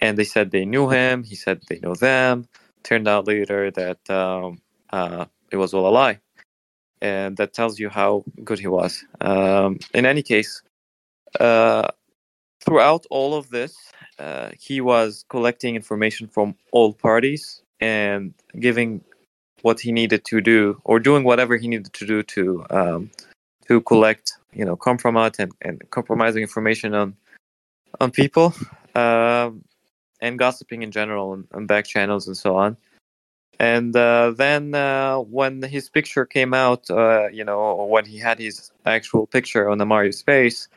[0.00, 1.22] and they said they knew him.
[1.22, 2.48] He said they know them.
[2.82, 4.60] Turned out later that um,
[4.90, 6.18] uh, it was all a lie,
[7.00, 9.04] and that tells you how good he was.
[9.20, 10.62] Um, in any case,
[11.40, 11.88] uh,
[12.60, 13.74] throughout all of this,
[14.18, 19.02] uh, he was collecting information from all parties and giving
[19.62, 23.10] what he needed to do, or doing whatever he needed to do to um,
[23.66, 27.16] to collect, you know, compromise and, and compromising information on
[28.00, 28.54] on people
[28.94, 29.64] um,
[30.20, 32.76] and gossiping in general and, and back channels and so on.
[33.60, 38.38] And uh, then uh, when his picture came out, uh, you know, when he had
[38.38, 40.68] his actual picture on the Mario space,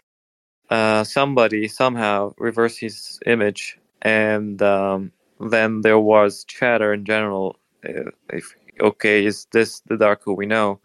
[0.70, 7.58] uh, somebody somehow reversed his image, and um, then there was chatter in general.
[7.88, 10.80] Uh, if okay, is this the Darko we know?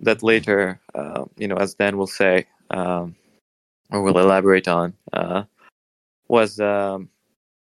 [0.00, 3.14] That later, uh, you know, as Dan will say, um,
[3.90, 4.94] or will elaborate on,
[6.28, 7.08] was um,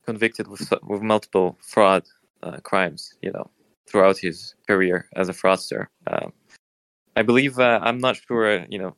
[0.07, 2.05] convicted with with multiple fraud
[2.43, 3.15] uh, crimes.
[3.23, 3.51] You know,
[3.87, 5.87] throughout his career as a fraudster.
[6.07, 6.33] Um,
[7.17, 8.65] I believe uh, I'm not sure.
[8.69, 8.97] You know,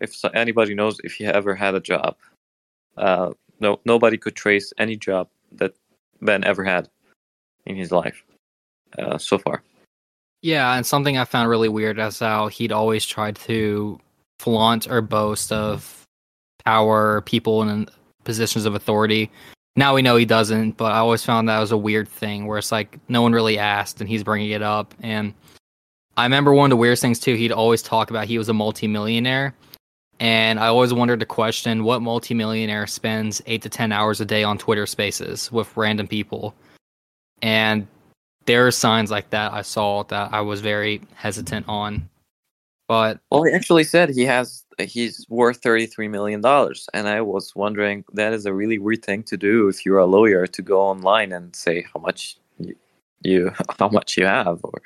[0.00, 2.16] if, anybody knows if he ever had a job.
[2.96, 5.74] Uh, no, nobody could trace any job that
[6.20, 6.88] Ben ever had
[7.66, 8.24] in his life
[8.98, 9.62] uh, so far.
[10.42, 13.98] Yeah, and something I found really weird is how he'd always tried to
[14.38, 16.04] flaunt or boast of
[16.64, 17.88] power, people in
[18.24, 19.30] positions of authority.
[19.76, 22.58] Now we know he doesn't, but I always found that was a weird thing where
[22.58, 24.94] it's like no one really asked and he's bringing it up.
[25.00, 25.34] And
[26.16, 28.54] I remember one of the weirdest things too, he'd always talk about he was a
[28.54, 29.54] multimillionaire.
[30.20, 34.44] And I always wondered to question what multimillionaire spends eight to 10 hours a day
[34.44, 36.54] on Twitter spaces with random people.
[37.42, 37.86] And
[38.46, 42.08] there are signs like that I saw that I was very hesitant on.
[42.86, 47.22] But well, he actually said he has he's worth thirty three million dollars, and I
[47.22, 50.62] was wondering that is a really weird thing to do if you're a lawyer to
[50.62, 52.76] go online and say how much you,
[53.22, 54.60] you how much you have.
[54.62, 54.82] Or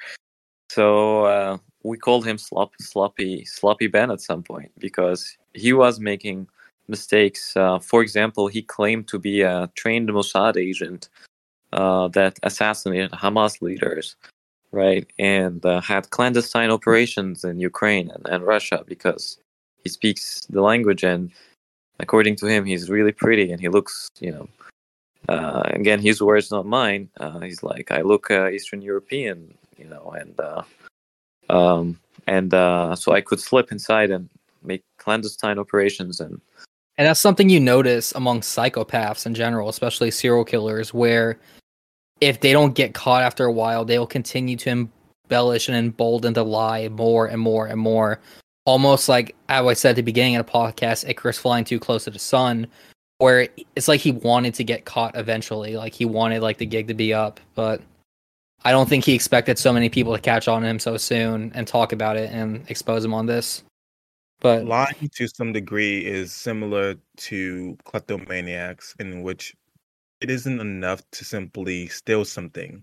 [0.70, 6.00] so uh, we called him slop, sloppy sloppy Ben at some point because he was
[6.00, 6.46] making
[6.88, 7.56] mistakes.
[7.56, 11.08] Uh, for example, he claimed to be a trained Mossad agent
[11.72, 14.16] uh, that assassinated Hamas leaders
[14.72, 19.38] right, and uh, had clandestine operations in Ukraine and, and Russia because
[19.82, 21.30] he speaks the language and
[22.00, 24.48] according to him he's really pretty and he looks you know
[25.28, 29.86] uh, again his words not mine uh, he's like i look uh, eastern european you
[29.86, 30.62] know and uh,
[31.48, 34.28] um, and uh, so i could slip inside and
[34.62, 36.40] make clandestine operations and
[36.96, 41.38] and that's something you notice among psychopaths in general especially serial killers where
[42.20, 44.88] if they don't get caught after a while, they'll continue to
[45.28, 48.20] embellish and embolden the lie more and more and more.
[48.64, 52.04] Almost like how I said at the beginning of the podcast, Icarus flying too close
[52.04, 52.66] to the sun,
[53.18, 55.76] where it's like he wanted to get caught eventually.
[55.76, 57.80] Like he wanted like the gig to be up, but
[58.64, 61.52] I don't think he expected so many people to catch on to him so soon
[61.54, 63.62] and talk about it and expose him on this.
[64.40, 69.54] But lying to some degree is similar to kleptomaniacs, in which
[70.20, 72.82] it isn't enough to simply steal something.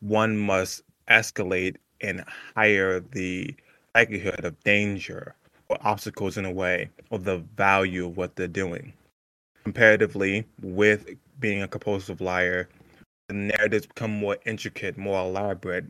[0.00, 3.54] One must escalate and higher the
[3.94, 5.34] likelihood of danger
[5.68, 8.92] or obstacles in a way or the value of what they're doing.
[9.64, 11.08] Comparatively, with
[11.40, 12.68] being a compulsive liar,
[13.28, 15.86] the narratives become more intricate, more elaborate,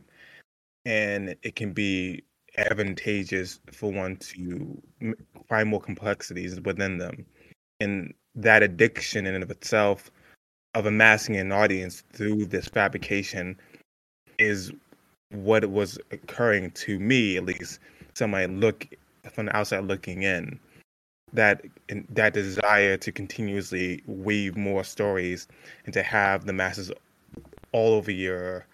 [0.85, 2.23] and it can be
[2.57, 4.81] advantageous for one to
[5.47, 7.25] find more complexities within them.
[7.79, 10.11] And that addiction in and of itself
[10.73, 13.57] of amassing an audience through this fabrication
[14.37, 14.71] is
[15.31, 17.79] what was occurring to me at least
[18.13, 18.87] somebody look
[19.31, 20.59] from the outside looking in
[21.33, 21.61] that
[22.09, 25.47] that desire to continuously weave more stories
[25.85, 26.91] and to have the masses
[27.71, 28.65] all over your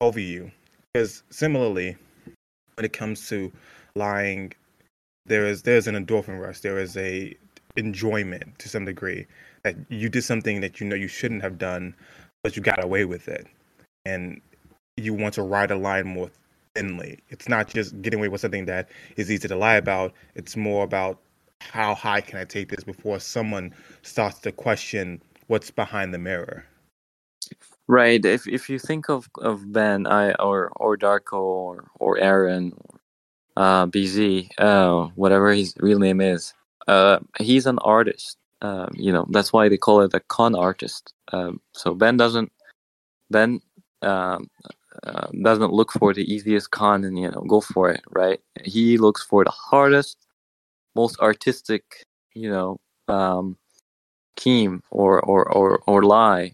[0.00, 0.50] over you
[0.92, 1.96] because similarly
[2.74, 3.52] when it comes to
[3.94, 4.52] lying
[5.26, 7.36] there is there's an endorphin rush there is a
[7.76, 9.26] enjoyment to some degree
[9.62, 11.94] that you did something that you know you shouldn't have done,
[12.42, 13.46] but you got away with it,
[14.04, 14.40] and
[14.96, 16.30] you want to ride a line more
[16.74, 17.18] thinly.
[17.28, 20.12] It's not just getting away with something that is easy to lie about.
[20.34, 21.18] It's more about
[21.60, 26.64] how high can I take this before someone starts to question what's behind the mirror.
[27.90, 28.24] Right.
[28.24, 32.72] If if you think of, of Ben, I or or Darko or or Aaron,
[33.56, 36.54] uh, BZ, uh, whatever his real name is,
[36.86, 38.38] uh, he's an artist.
[38.62, 41.12] Um, you know that's why they call it a con artist.
[41.32, 42.52] Um, so Ben doesn't
[43.28, 43.60] Ben
[44.02, 44.48] um,
[45.02, 48.02] uh, doesn't look for the easiest con and you know go for it.
[48.10, 48.40] Right.
[48.64, 50.16] He looks for the hardest,
[50.94, 52.78] most artistic, you know,
[53.08, 53.56] um,
[54.38, 56.52] scheme or or or or lie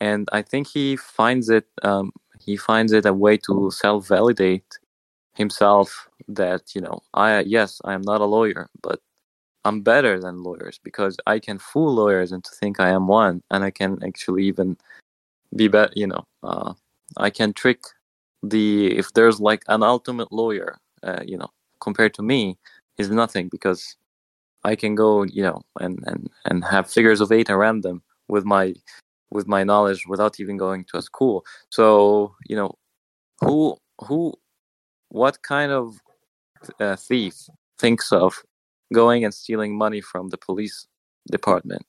[0.00, 4.78] and I think he finds it um, he finds it a way to self validate
[5.34, 9.00] himself that you know I yes I am not a lawyer but
[9.64, 13.64] I'm better than lawyers because I can fool lawyers into think I am one and
[13.64, 14.76] I can actually even
[15.56, 16.74] be better you know uh,
[17.16, 17.80] I can trick
[18.42, 22.56] the if there's like an ultimate lawyer uh, you know compared to me
[22.98, 23.96] is nothing because
[24.64, 28.44] I can go you know and and and have figures of eight around them with
[28.44, 28.74] my
[29.30, 31.44] with my knowledge without even going to a school.
[31.70, 32.74] So you know,
[33.40, 33.76] who
[34.06, 34.34] who,
[35.08, 35.94] what kind of
[36.80, 37.34] uh, thief
[37.78, 38.42] thinks of
[38.92, 40.86] going and stealing money from the police
[41.30, 41.86] department?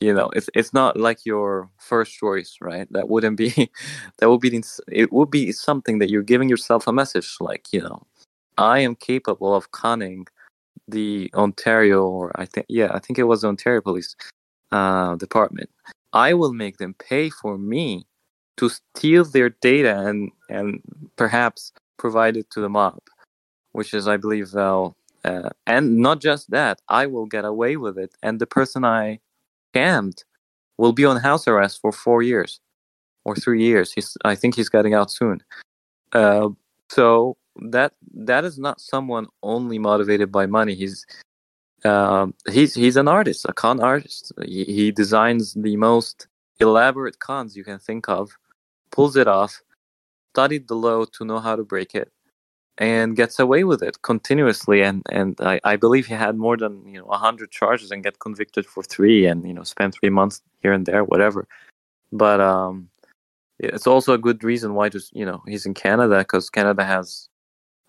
[0.00, 2.86] You know, it's it's not like your first choice, right?
[2.90, 3.70] That wouldn't be,
[4.18, 7.80] that would be it would be something that you're giving yourself a message, like you
[7.80, 8.02] know,
[8.58, 10.26] I am capable of conning
[10.88, 14.14] the Ontario, or I think yeah, I think it was the Ontario Police
[14.72, 15.70] uh, Department
[16.14, 18.06] I will make them pay for me
[18.56, 20.80] to steal their data and and
[21.16, 23.00] perhaps provide it to the mob,
[23.72, 27.98] which is, I believe, well, uh, and not just that, I will get away with
[27.98, 29.20] it, and the person I
[29.74, 30.22] scammed
[30.78, 32.60] will be on house arrest for four years
[33.24, 33.92] or three years.
[33.92, 35.42] He's, I think he's getting out soon.
[36.12, 36.50] Uh,
[36.90, 37.36] so
[37.70, 40.74] that that is not someone only motivated by money.
[40.74, 41.06] He's
[41.84, 44.32] um, he's he's an artist, a con artist.
[44.44, 46.28] He, he designs the most
[46.60, 48.30] elaborate cons you can think of,
[48.90, 49.62] pulls it off,
[50.32, 52.10] studied the law to know how to break it,
[52.78, 54.82] and gets away with it continuously.
[54.82, 58.18] And and I, I believe he had more than you know hundred charges and get
[58.18, 61.46] convicted for three, and you know spend three months here and there, whatever.
[62.12, 62.88] But um,
[63.58, 67.28] it's also a good reason why just you know he's in Canada because Canada has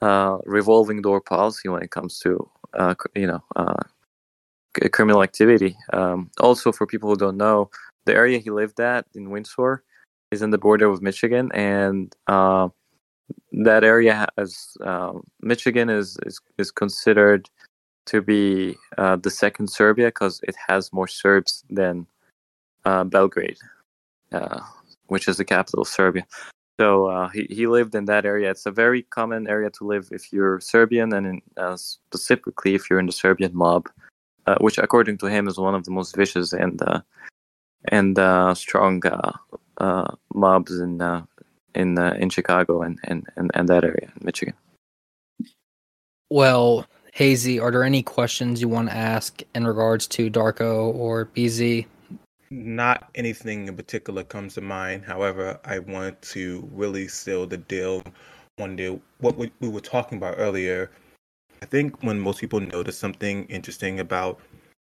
[0.01, 2.49] uh, revolving door policy when it comes to
[3.15, 3.83] you know uh,
[4.91, 5.75] criminal activity.
[5.93, 7.69] Um, also, for people who don't know,
[8.05, 9.83] the area he lived at in Windsor
[10.31, 12.69] is in the border with Michigan, and uh,
[13.51, 14.77] that area has
[15.41, 17.49] Michigan is, is is considered
[18.05, 22.05] to be uh, the second Serbia because it has more Serbs than
[22.85, 23.57] uh, Belgrade,
[24.31, 24.61] uh,
[25.07, 26.25] which is the capital of Serbia.
[26.79, 28.51] So uh, he he lived in that area.
[28.51, 32.89] It's a very common area to live if you're Serbian, and in, uh, specifically if
[32.89, 33.89] you're in the Serbian mob,
[34.45, 37.01] uh, which according to him is one of the most vicious and uh,
[37.85, 41.01] and uh, strong uh, mobs in
[41.75, 44.55] in in Chicago and, and and and that area, in Michigan.
[46.29, 51.27] Well, Hazy, are there any questions you want to ask in regards to Darko or
[51.27, 51.85] BZ?
[52.51, 55.03] Not anything in particular comes to mind.
[55.03, 58.03] However, I want to really seal the deal
[58.59, 60.91] on the what we, we were talking about earlier.
[61.61, 64.39] I think when most people notice something interesting about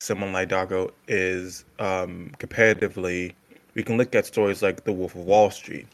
[0.02, 3.34] someone like Darko is um, comparatively,
[3.74, 5.88] we can look at stories like The Wolf of Wall Street,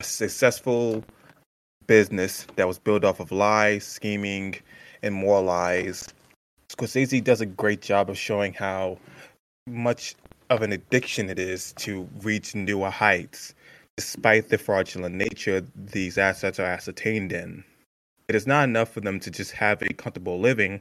[0.00, 1.04] a successful
[1.86, 4.56] business that was built off of lies, scheming,
[5.02, 6.08] and more lies.
[6.70, 8.98] Scorsese does a great job of showing how
[9.66, 10.14] much
[10.50, 13.54] of an addiction it is to reach newer heights,
[13.96, 17.64] despite the fraudulent nature these assets are ascertained in.
[18.28, 20.80] It is not enough for them to just have a comfortable living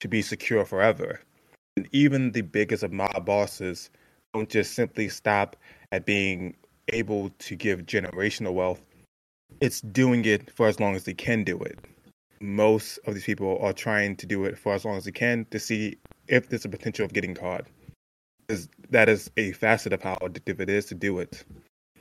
[0.00, 1.20] to be secure forever.
[1.76, 3.90] And even the biggest of mob bosses
[4.34, 5.56] don't just simply stop
[5.92, 6.56] at being
[6.88, 8.80] able to give generational wealth.
[9.60, 11.78] It's doing it for as long as they can do it.
[12.40, 15.46] Most of these people are trying to do it for as long as they can
[15.50, 15.98] to see
[16.28, 17.66] if there's a potential of getting caught
[18.48, 21.44] is that is a facet of how addictive it is to do it.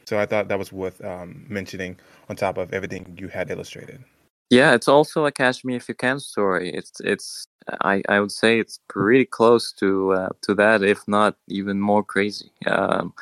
[0.06, 2.00] So I thought that was worth um, mentioning
[2.30, 4.04] on top of everything you had illustrated.
[4.50, 6.74] Yeah, it's also a catch me if you can story.
[6.74, 7.48] It's it's
[7.82, 12.04] I, I would say it's pretty close to uh, to that, if not even more
[12.04, 12.52] crazy.
[12.66, 13.14] Um,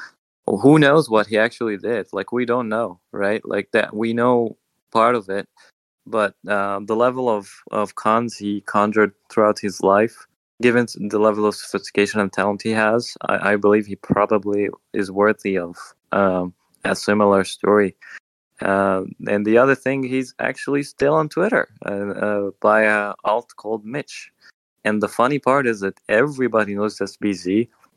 [0.46, 2.08] who knows what he actually did?
[2.14, 3.42] Like we don't know, right?
[3.44, 4.58] Like that we know
[4.92, 5.50] part of it,
[6.06, 10.28] but uh, the level of of cons he conjured throughout his life
[10.62, 15.12] given the level of sophistication and talent he has, I, I believe he probably is
[15.12, 15.78] worthy of
[16.12, 16.54] um,
[16.84, 17.96] a similar story.
[18.62, 23.54] Uh, and the other thing, he's actually still on Twitter uh, uh, by a alt
[23.58, 24.32] called Mitch.
[24.86, 27.18] And the funny part is that everybody knows that's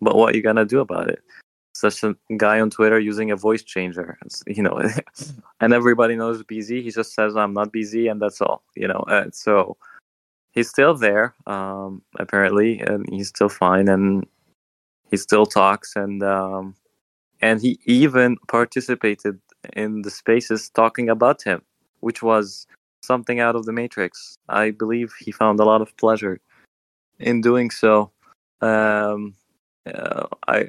[0.00, 1.22] but what are you gonna do about it?
[1.78, 4.18] such a guy on Twitter using a voice changer.
[4.24, 4.82] It's, you know,
[5.60, 6.82] and everybody knows BZ.
[6.82, 8.62] He just says I'm not BZ, and that's all.
[8.74, 9.76] You know, uh, so
[10.52, 14.26] he's still there um, apparently, and he's still fine, and
[15.10, 16.74] he still talks, and um,
[17.40, 19.40] and he even participated
[19.74, 21.62] in the spaces talking about him,
[22.00, 22.66] which was
[23.02, 24.36] something out of the Matrix.
[24.48, 26.40] I believe he found a lot of pleasure
[27.18, 28.10] in doing so.
[28.60, 29.34] Um,
[29.86, 30.66] uh, I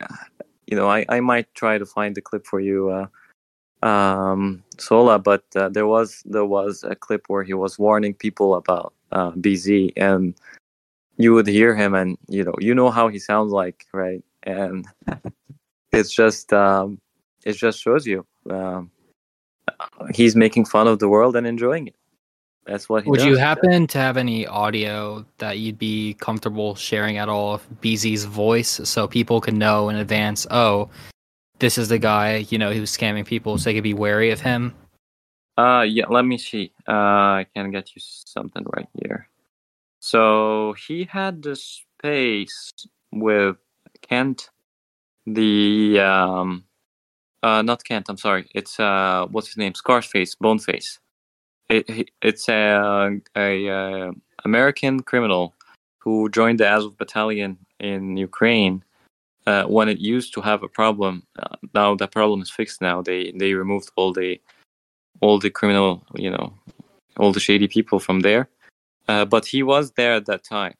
[0.69, 3.07] you know, I, I might try to find the clip for you, uh,
[3.81, 5.19] um, Sola.
[5.19, 9.31] But uh, there was there was a clip where he was warning people about uh,
[9.31, 10.35] BZ, and
[11.17, 14.23] you would hear him, and you know, you know how he sounds like, right?
[14.43, 14.85] And
[15.91, 16.99] it's just um,
[17.45, 18.91] it just shows you um,
[20.13, 21.95] he's making fun of the world and enjoying it.
[22.65, 23.25] That's what Would does.
[23.25, 28.25] you happen to have any audio that you'd be comfortable sharing at all of BZ's
[28.25, 30.89] voice so people can know in advance, oh,
[31.59, 34.41] this is the guy, you know, who's scamming people so they could be wary of
[34.41, 34.73] him?
[35.57, 36.71] Uh yeah, let me see.
[36.87, 39.27] Uh I can get you something right here.
[39.99, 42.71] So he had this space
[43.11, 43.57] with
[44.01, 44.49] Kent,
[45.25, 46.63] the um
[47.43, 48.49] uh not Kent, I'm sorry.
[48.55, 49.75] It's uh what's his name?
[49.75, 50.99] Scarface, Boneface
[51.69, 54.11] it, it's a, a, a
[54.43, 55.55] American criminal
[55.99, 58.83] who joined the Azov battalion in Ukraine
[59.49, 61.23] uh, when it used to have a problem.
[61.41, 62.81] Uh, now that problem is fixed.
[62.81, 64.39] Now they they removed all the
[65.21, 66.53] all the criminal, you know,
[67.17, 68.47] all the shady people from there.
[69.07, 70.75] Uh, but he was there at that time,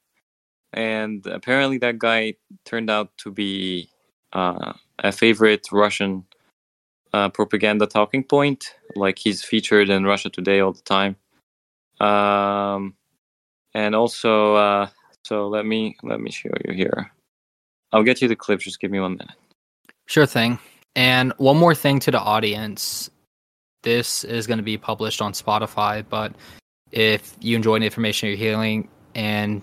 [0.72, 2.34] and apparently that guy
[2.64, 3.88] turned out to be
[4.32, 6.24] uh, a favorite Russian
[7.12, 8.60] uh, propaganda talking point.
[8.94, 11.16] Like he's featured in Russia Today all the time.
[12.08, 12.94] Um,
[13.74, 14.88] and also, uh,
[15.24, 17.10] so let me let me show you here.
[17.92, 18.60] I'll get you the clip.
[18.60, 19.36] Just give me one minute.
[20.06, 20.58] Sure thing.
[20.96, 23.10] And one more thing to the audience.
[23.82, 26.34] This is going to be published on Spotify, but
[26.92, 29.62] if you enjoy the information you're hearing and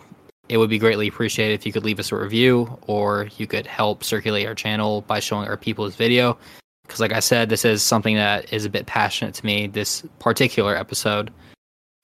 [0.50, 3.68] it would be greatly appreciated if you could leave us a review or you could
[3.68, 6.38] help circulate our channel by showing our people's video
[6.84, 10.04] because like i said this is something that is a bit passionate to me this
[10.20, 11.32] particular episode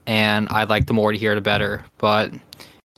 [0.08, 2.32] and i'd like the more to hear the better but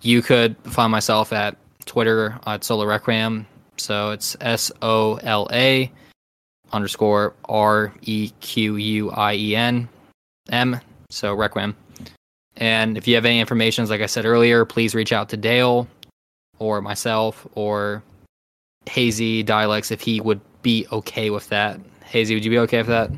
[0.02, 1.56] you could find myself at
[1.86, 3.46] twitter at sola requiem
[3.78, 5.92] so it's s-o-l-a
[6.72, 8.30] underscore r-e-q-u-i-e-n
[10.50, 10.80] m
[11.10, 11.76] so requiem
[12.58, 15.88] and if you have any information like i said earlier please reach out to dale
[16.60, 18.04] or myself or
[18.88, 21.80] hazy dialects if he would be okay with that.
[22.04, 23.12] Hazy, would you be okay with that?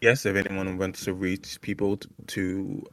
[0.00, 1.98] Yes, if anyone wants to reach people
[2.28, 2.84] to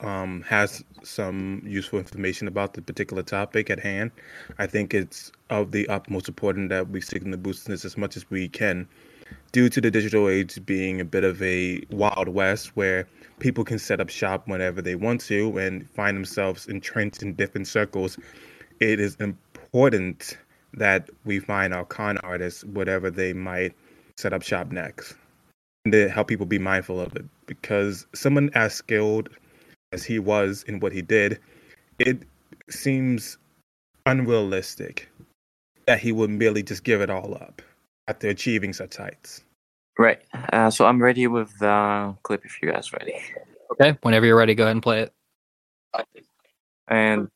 [0.00, 4.10] um, has some useful information about the particular topic at hand,
[4.58, 8.30] I think it's of the utmost important that we signal the this as much as
[8.30, 8.88] we can.
[9.52, 13.08] Due to the digital age being a bit of a wild west where
[13.38, 17.66] people can set up shop whenever they want to and find themselves entrenched in different
[17.66, 18.18] circles,
[18.80, 20.36] it is important
[20.74, 23.74] that we find our con artists, whatever they might
[24.16, 25.14] set up shop next,
[25.84, 27.24] and to help people be mindful of it.
[27.46, 29.28] Because someone as skilled
[29.94, 31.40] as he was in what he did,
[31.98, 32.22] it
[32.68, 33.38] seems
[34.04, 35.08] unrealistic
[35.86, 37.62] that he would merely just give it all up
[38.08, 39.44] after achieving such heights.
[39.98, 40.20] Right.
[40.52, 43.14] Uh, so I'm ready with the clip if you guys ready.
[43.72, 43.96] Okay.
[44.02, 45.12] Whenever you're ready, go ahead and play it.
[46.88, 47.28] And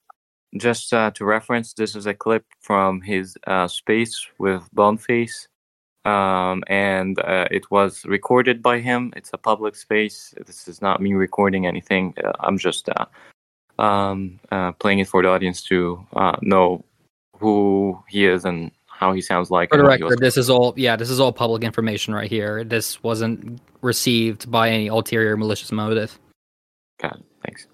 [0.56, 5.46] just uh, to reference, this is a clip from his uh, space with Boneface,
[6.08, 9.12] um, and uh, it was recorded by him.
[9.16, 10.34] It's a public space.
[10.46, 12.14] This is not me recording anything.
[12.24, 13.06] Uh, I'm just uh,
[13.82, 16.04] um, uh, playing it for the audience to
[16.42, 16.84] know
[17.38, 19.70] who he is and how he sounds like.
[19.70, 22.64] For the record, this is all yeah, this is all public information right here.
[22.64, 26.18] This wasn't received by any ulterior malicious motive.
[27.00, 27.24] Got it.
[27.44, 27.66] Thanks.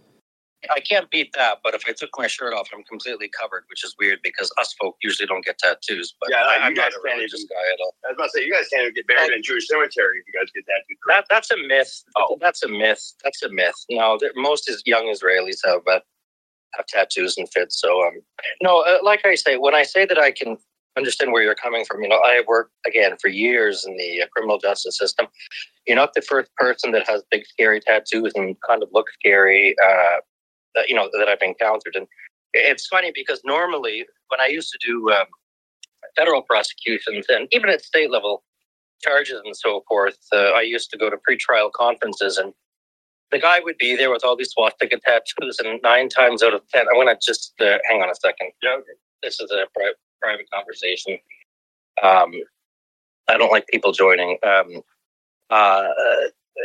[0.71, 3.85] I can't beat that, but if I took my shirt off, I'm completely covered, which
[3.85, 6.15] is weird because us folk usually don't get tattoos.
[6.21, 7.95] But yeah, I, am not a religious guy at all.
[8.05, 10.19] I was about to say, you guys can't even get buried in a Jewish cemetery
[10.19, 10.99] if you guys get tattooed.
[11.09, 12.05] That, that's a myth.
[12.17, 12.37] Oh.
[12.41, 13.15] That's a myth.
[13.23, 13.75] That's a myth.
[13.91, 16.05] No, most is young Israelis have but
[16.77, 17.81] have tattoos and fits.
[17.81, 18.15] So um,
[18.63, 20.57] no, uh, like I say, when I say that I can
[20.97, 24.23] understand where you're coming from, you know, I have worked again for years in the
[24.23, 25.27] uh, criminal justice system.
[25.87, 29.75] You're not the first person that has big scary tattoos and kind of look scary.
[29.85, 30.21] Uh,
[30.75, 31.97] that you know that I've encountered.
[31.97, 32.07] And
[32.53, 35.27] it's funny because normally when I used to do um,
[36.17, 38.43] federal prosecutions and even at state level
[39.03, 42.53] charges and so forth, uh, I used to go to pretrial conferences and
[43.31, 46.63] the guy would be there with all these swastika tattoos, and nine times out of
[46.69, 48.53] ten, I'm gonna just uh, hang on a second.
[48.63, 48.77] Yeah,
[49.23, 51.19] this is a pri- private conversation.
[52.03, 52.33] Um,
[53.29, 54.39] I don't like people joining.
[54.47, 54.83] Um,
[55.51, 55.89] uh,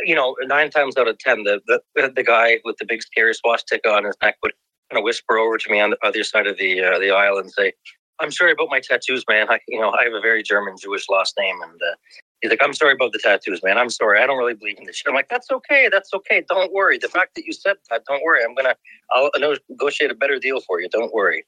[0.04, 3.34] you know, nine times out of ten, the, the the guy with the big scary
[3.34, 4.52] swastika on his neck would
[4.90, 7.38] kind of whisper over to me on the other side of the uh, the aisle
[7.38, 7.72] and say,
[8.20, 9.48] "I'm sorry about my tattoos, man.
[9.50, 11.94] I, you know, I have a very German Jewish last name, and uh,
[12.40, 13.78] he's like, I'm sorry about the tattoos, man.
[13.78, 14.20] I'm sorry.
[14.20, 15.08] I don't really believe in this shit.
[15.08, 15.88] I'm like, that's okay.
[15.90, 16.44] That's okay.
[16.48, 16.98] Don't worry.
[16.98, 18.42] The fact that you said that, don't worry.
[18.44, 18.76] I'm gonna,
[19.12, 19.30] I'll
[19.68, 20.88] negotiate a better deal for you.
[20.88, 21.44] Don't worry.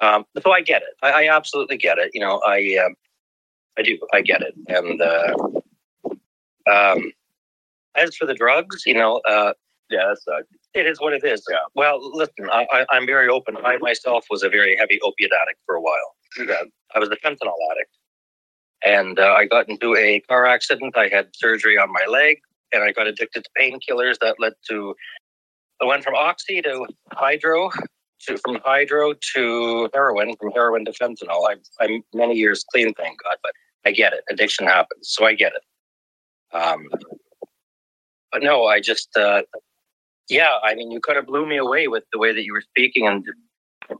[0.00, 0.94] Um, so I get it.
[1.02, 2.10] I, I absolutely get it.
[2.14, 2.94] You know, I, um,
[3.78, 3.98] I do.
[4.12, 4.54] I get it.
[4.68, 5.34] And uh,
[6.70, 7.12] um,
[7.96, 9.52] as for the drugs, you know, uh,
[9.90, 10.42] Yeah, uh,
[10.74, 11.42] it is what it is.
[11.50, 11.56] Yeah.
[11.74, 13.56] Well, listen, I, I, I'm very open.
[13.64, 16.14] I myself was a very heavy opiate addict for a while.
[16.94, 17.90] I was a fentanyl addict.
[18.84, 20.96] And uh, I got into a car accident.
[20.96, 22.38] I had surgery on my leg,
[22.72, 24.94] and I got addicted to painkillers that led to.
[25.80, 27.70] I went from oxy to hydro,
[28.26, 31.48] to from hydro to heroin, from heroin to fentanyl.
[31.48, 33.52] I, I'm many years clean, thank God, but
[33.84, 34.22] I get it.
[34.30, 36.56] Addiction happens, so I get it.
[36.56, 36.86] Um,
[38.32, 39.42] but no, I just, uh,
[40.28, 42.60] yeah, I mean, you kind of blew me away with the way that you were
[42.62, 43.24] speaking and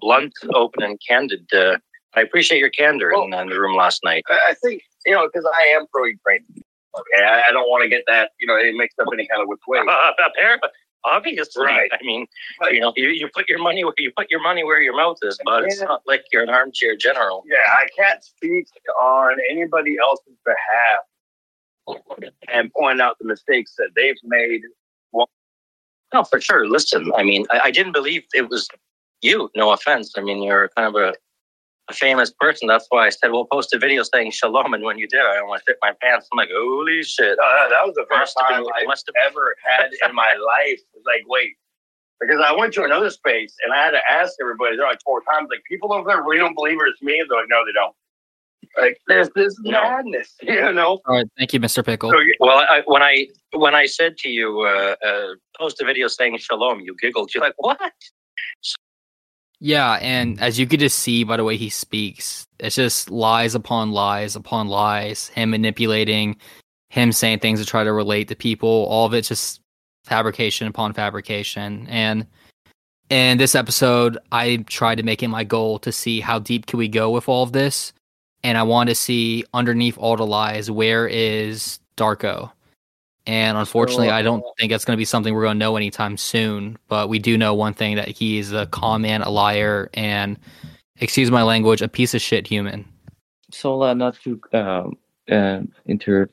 [0.00, 1.46] blunt, open, and candid.
[1.52, 1.78] Uh,
[2.14, 4.24] I appreciate your candor in, in the room last night.
[4.28, 6.44] I I think you know because I am pro Ukraine.
[6.98, 9.40] Okay, I, I don't want to get that you know it mixed up any kind
[9.42, 9.78] of which way.
[9.78, 10.68] Uh, apparently,
[11.04, 11.90] obviously, Right.
[11.92, 12.26] I mean,
[12.58, 14.96] But- you know, you, you put your money where you put your money where your
[14.96, 17.44] mouth is, but it's not like you're an armchair general.
[17.46, 18.66] Yeah, I can't speak
[19.00, 21.00] on anybody else's behalf
[22.52, 24.62] and point out the mistakes that they've made.
[26.14, 26.66] No, for sure.
[26.66, 28.66] Listen, I mean, I, I didn't believe it was
[29.20, 29.50] you.
[29.54, 30.14] No offense.
[30.16, 31.12] I mean, you're kind of a,
[31.90, 32.66] a famous person.
[32.66, 34.72] That's why I said we'll post a video saying shalom.
[34.72, 36.28] And when you did, I almost hit my pants.
[36.32, 37.38] I'm like, holy shit.
[37.38, 40.80] Uh, that was the first time I must have ever had in my life.
[41.04, 41.56] Like, wait,
[42.20, 44.76] because I went to another space and I had to ask everybody.
[44.76, 47.22] They're like four times, like people over there really don't believe it's me.
[47.28, 47.94] They're like, no, they don't.
[48.76, 51.00] Like there's this madness, you know.
[51.06, 51.84] All right, thank you, Mr.
[51.84, 52.10] Pickle.
[52.10, 56.08] So, Well, I, when I when I said to you, uh, uh, post a video
[56.08, 57.32] saying shalom, you giggled.
[57.34, 57.92] You're like, what?
[59.60, 63.54] Yeah, and as you could just see by the way he speaks, it's just lies
[63.54, 65.28] upon lies upon lies.
[65.28, 66.36] Him manipulating,
[66.90, 68.68] him saying things to try to relate to people.
[68.68, 69.60] All of it's just
[70.04, 71.86] fabrication upon fabrication.
[71.88, 72.26] And
[73.10, 76.78] in this episode, I tried to make it my goal to see how deep can
[76.78, 77.92] we go with all of this.
[78.44, 82.52] And I want to see underneath all the lies, where is Darko?
[83.26, 85.58] And unfortunately, So, I don't uh, think that's going to be something we're going to
[85.58, 86.78] know anytime soon.
[86.88, 90.38] But we do know one thing that he is a con man, a liar, and
[90.98, 92.86] excuse my language, a piece of shit human.
[93.50, 94.96] So uh, not to um,
[95.30, 96.30] uh, inter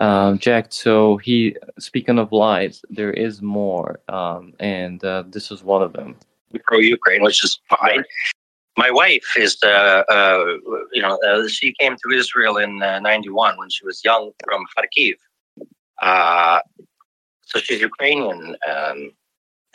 [0.00, 0.66] um, Jack.
[0.70, 5.92] So he speaking of lies, there is more, um, and uh, this is one of
[5.92, 6.16] them.
[6.64, 8.04] pro Ukraine, which is fine.
[8.76, 10.44] My wife is, uh, uh,
[10.92, 14.64] you know, uh, she came to Israel in uh, '91 when she was young from
[14.76, 15.14] Kharkiv.
[16.00, 16.60] Uh,
[17.42, 19.10] so she's Ukrainian um,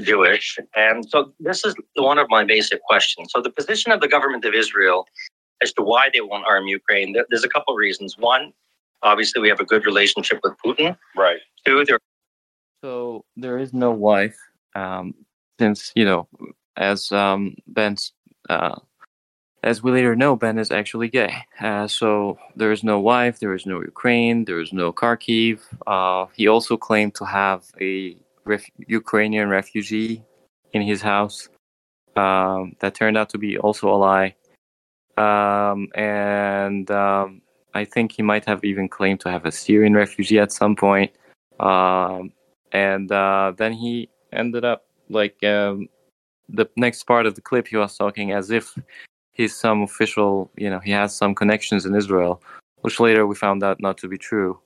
[0.01, 3.31] Jewish, and so this is one of my basic questions.
[3.31, 5.05] So the position of the government of Israel
[5.61, 8.17] as to why they won't arm Ukraine, there's a couple of reasons.
[8.17, 8.53] One,
[9.01, 10.97] obviously, we have a good relationship with Putin.
[11.15, 11.39] right.
[11.65, 11.99] Two, there
[12.83, 14.37] So there is no wife,
[14.75, 15.13] um,
[15.59, 16.27] since you know,
[16.77, 18.13] as um, Ben's,
[18.49, 18.75] uh,
[19.65, 21.33] as we later know, Ben is actually gay.
[21.59, 25.59] Uh, so there is no wife, there is no Ukraine, there is no Kharkiv.
[25.87, 28.15] Uh, he also claimed to have a
[28.45, 30.23] ref- Ukrainian refugee
[30.73, 31.49] in his house.
[32.15, 34.35] Um, that turned out to be also a lie.
[35.17, 37.41] Um, and um,
[37.73, 41.11] I think he might have even claimed to have a Syrian refugee at some point.
[41.59, 42.31] Um,
[42.71, 45.89] and uh, then he ended up like um,
[46.49, 48.77] the next part of the clip he was talking as if
[49.33, 52.41] he's some official you know he has some connections in israel
[52.85, 54.59] which later we found out not to be true.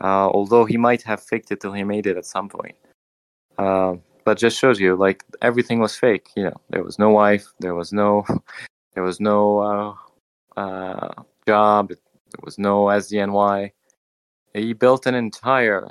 [0.00, 2.74] Uh, although he might have faked it till he made it at some point.
[3.58, 6.56] Uh, but just shows you like everything was fake you know.
[6.70, 8.24] There was no wife there was no
[8.94, 9.94] there was no uh,
[10.58, 11.12] uh,
[11.46, 13.72] job there was no sdny
[14.54, 15.90] he built an entire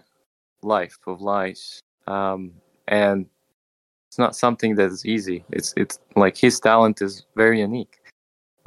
[0.64, 2.52] life of lies um,
[2.88, 3.28] and
[4.10, 8.00] it's not something that is easy it's it's like his talent is very unique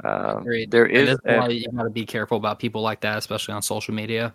[0.03, 0.71] uh, Agreed.
[0.71, 3.17] there And is that's a- why you got to be careful about people like that,
[3.17, 4.33] especially on social media.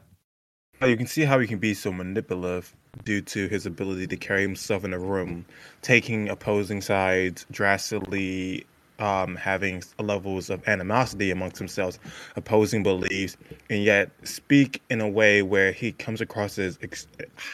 [0.81, 2.75] You can see how he can be so manipulative
[3.05, 5.45] due to his ability to carry himself in a room,
[5.83, 8.65] taking opposing sides, drastically
[8.99, 11.99] um, having levels of animosity amongst themselves,
[12.37, 13.37] opposing beliefs,
[13.69, 17.09] and yet speak in a way where he comes across as ex-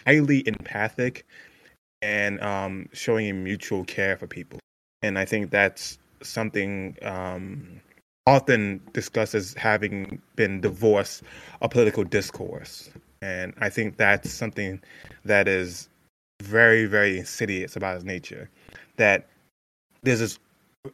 [0.06, 1.26] highly empathic
[2.04, 4.58] and um, showing a mutual care for people.
[5.02, 7.80] And I think that's something um,
[8.26, 11.22] often discussed as having been divorced
[11.62, 12.90] of political discourse.
[13.22, 14.82] And I think that's something
[15.24, 15.88] that is
[16.42, 18.50] very, very insidious about his nature.
[18.96, 19.26] That
[20.02, 20.38] there's this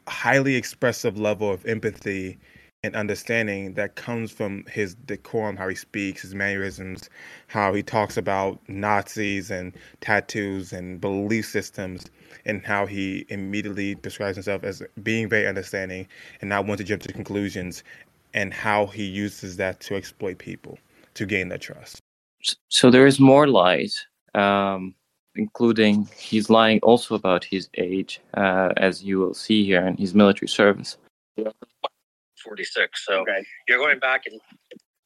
[0.06, 2.38] highly expressive level of empathy
[2.82, 7.10] and understanding that comes from his decorum, how he speaks, his mannerisms,
[7.46, 12.06] how he talks about Nazis and tattoos and belief systems,
[12.46, 16.08] and how he immediately describes himself as being very understanding
[16.40, 17.84] and not want to jump to conclusions,
[18.32, 20.78] and how he uses that to exploit people
[21.14, 22.00] to gain their trust.
[22.68, 24.94] So there is more lies, um,
[25.34, 30.14] including he's lying also about his age, uh, as you will see here in his
[30.14, 30.96] military service.
[32.42, 33.04] 46.
[33.06, 33.44] So Okay.
[33.68, 34.40] you're going back and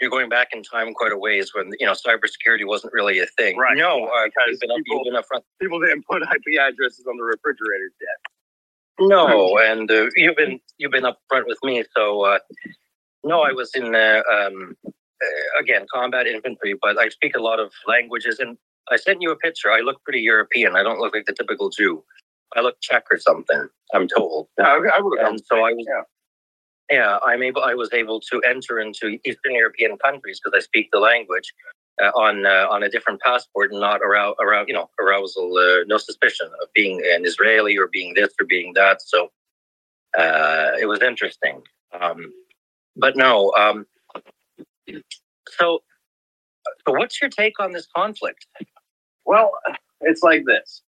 [0.00, 3.26] you're going back in time quite a ways when you know cybersecurity wasn't really a
[3.38, 3.56] thing.
[3.56, 3.76] Right.
[3.76, 5.44] No, uh, Because you've been up, people- you've been up front.
[5.60, 8.18] People didn't put IP addresses on the refrigerators yet.
[9.00, 11.84] No, and uh, you've been you've been up front with me.
[11.96, 12.38] So uh,
[13.24, 14.90] no, I was in uh, um, uh,
[15.60, 18.38] again combat infantry, but I speak a lot of languages.
[18.38, 18.56] And
[18.90, 19.70] I sent you a picture.
[19.72, 20.76] I look pretty European.
[20.76, 22.04] I don't look like the typical Jew.
[22.56, 23.68] I look Czech or something.
[23.94, 24.48] I'm told.
[24.58, 26.02] No, I would And so I was Yeah.
[26.94, 27.62] Yeah, I'm able.
[27.62, 31.52] I was able to enter into Eastern European countries because I speak the language
[32.00, 35.84] uh, on uh, on a different passport, and not around around you know arousal, uh,
[35.86, 39.02] no suspicion of being an Israeli or being this or being that.
[39.02, 39.30] So
[40.16, 41.62] uh, it was interesting.
[42.00, 42.32] Um,
[42.96, 43.52] but no.
[43.58, 43.86] Um,
[45.48, 45.82] so,
[46.86, 48.46] so what's your take on this conflict?
[49.24, 49.50] Well,
[50.02, 50.83] it's like this.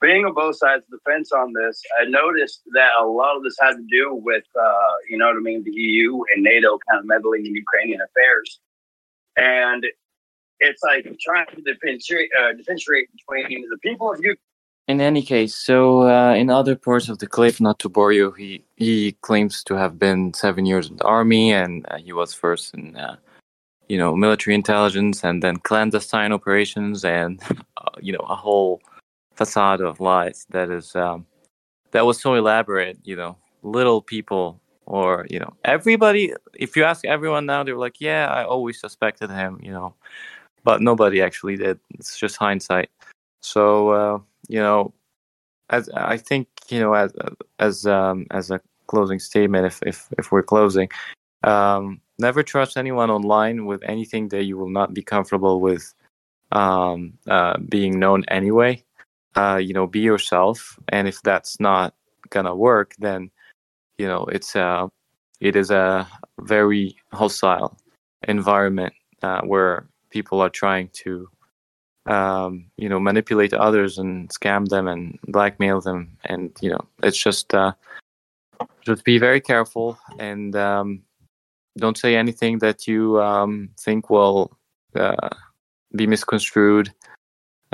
[0.00, 3.42] Being on both sides of the fence on this, I noticed that a lot of
[3.42, 6.78] this had to do with, uh, you know what I mean, the EU and NATO
[6.88, 8.60] kind of meddling in Ukrainian affairs.
[9.36, 9.84] And
[10.60, 14.36] it's like trying to differentiate, uh, between the people of Ukraine.
[14.86, 18.30] In any case, so uh, in other parts of the clip, not to bore you,
[18.32, 22.32] he he claims to have been seven years in the army, and uh, he was
[22.32, 23.16] first in, uh,
[23.90, 27.42] you know, military intelligence, and then clandestine operations, and
[27.76, 28.80] uh, you know, a whole
[29.38, 31.24] facade of lies that is um,
[31.92, 32.98] that was so elaborate.
[33.04, 36.34] You know, little people, or you know, everybody.
[36.54, 39.94] If you ask everyone now, they're like, "Yeah, I always suspected him," you know,
[40.64, 41.78] but nobody actually did.
[41.98, 42.90] It's just hindsight.
[43.40, 43.90] So.
[43.90, 44.92] Uh, you know,
[45.70, 47.12] as I think you know, as
[47.58, 50.88] as um, as a closing statement, if if if we're closing,
[51.44, 55.94] um, never trust anyone online with anything that you will not be comfortable with
[56.52, 58.82] um, uh, being known anyway.
[59.38, 61.94] Uh, you know, be yourself, and if that's not
[62.30, 63.30] gonna work, then
[63.98, 64.86] you know it's uh
[65.40, 66.06] it is a
[66.40, 67.76] very hostile
[68.26, 68.92] environment
[69.22, 71.28] uh, where people are trying to
[72.08, 76.16] um, you know, manipulate others and scam them and blackmail them.
[76.24, 77.72] And, you know, it's just, uh,
[78.80, 81.02] just be very careful and um,
[81.76, 84.56] don't say anything that you um, think will
[84.96, 85.28] uh,
[85.94, 86.92] be misconstrued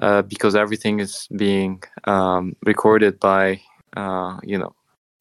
[0.00, 3.60] uh, because everything is being um, recorded by,
[3.96, 4.74] uh, you know,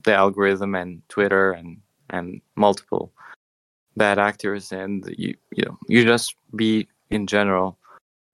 [0.04, 1.78] the algorithm and Twitter and,
[2.10, 3.12] and multiple
[3.96, 4.72] bad actors.
[4.72, 7.78] And you, you know, you just be in general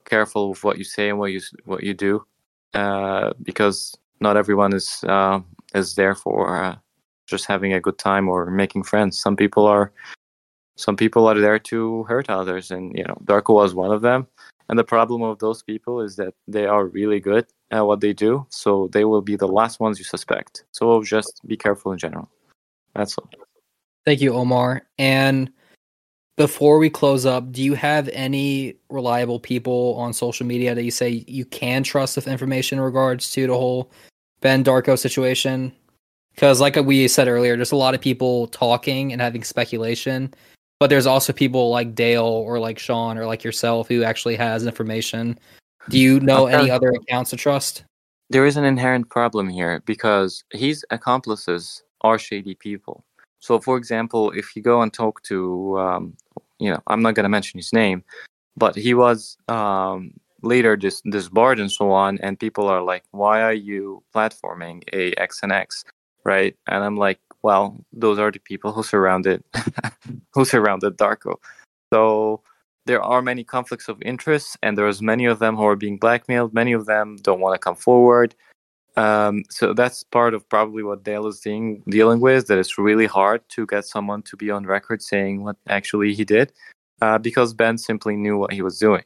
[0.06, 2.26] careful with what you say and what you what you do,
[2.74, 5.40] uh, because not everyone is uh,
[5.76, 6.76] is there for uh,
[7.28, 9.20] just having a good time or making friends.
[9.20, 9.92] Some people are
[10.76, 14.28] some people are there to hurt others, and you know Darko was one of them.
[14.70, 18.14] And the problem of those people is that they are really good at what they
[18.14, 20.64] do, so they will be the last ones you suspect.
[20.72, 22.30] So just be careful in general.
[22.96, 23.30] That's all.
[24.06, 24.84] Thank you, Omar.
[24.98, 25.52] And
[26.38, 30.92] before we close up, do you have any reliable people on social media that you
[30.92, 33.92] say you can trust with information in regards to the whole
[34.40, 35.74] Ben Darko situation?
[36.36, 40.34] Because, like we said earlier, there's a lot of people talking and having speculation,
[40.80, 44.66] but there's also people like Dale or like Sean or like yourself who actually has
[44.66, 45.38] information.
[45.90, 46.58] Do you know Okay.
[46.58, 47.84] any other accounts to trust?
[48.30, 53.04] there is an inherent problem here because his accomplices are shady people.
[53.40, 56.14] So, for example, if you go and talk to, um,
[56.60, 58.04] you know, I'm not going to mention his name,
[58.56, 60.12] but he was um,
[60.44, 65.14] later dis- disbarred and so on, and people are like, "Why are you platforming a
[65.14, 65.86] X and X?"
[66.26, 66.56] Right?
[66.68, 69.44] And I'm like, "Well, those are the people who surrounded
[70.34, 71.36] who surrounded Darko."
[71.94, 72.42] So
[72.86, 76.54] there are many conflicts of interest, and there's many of them who are being blackmailed.
[76.54, 78.36] Many of them don't want to come forward.
[78.98, 82.48] Um, so that's part of probably what Dale is dealing dealing with.
[82.48, 86.26] That it's really hard to get someone to be on record saying what actually he
[86.26, 86.52] did,
[87.02, 89.04] uh, because Ben simply knew what he was doing.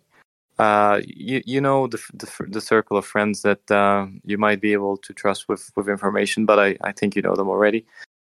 [0.60, 4.72] Uh, you you know the the, the circle of friends that uh, you might be
[4.74, 7.86] able to trust with with information, but I, I think you know them already.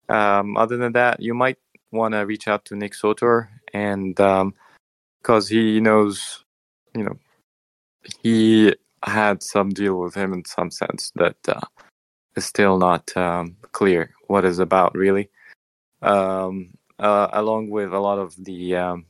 [0.08, 1.58] Um, other than that, you might
[1.90, 6.44] want to reach out to Nick Sortor, and because um, he knows,
[6.94, 7.18] you know,
[8.22, 8.74] he
[9.04, 11.60] had some deal with him in some sense that uh,
[12.36, 15.28] is still not um, clear what is about really.
[16.02, 19.06] Um, uh, along with a lot of the um,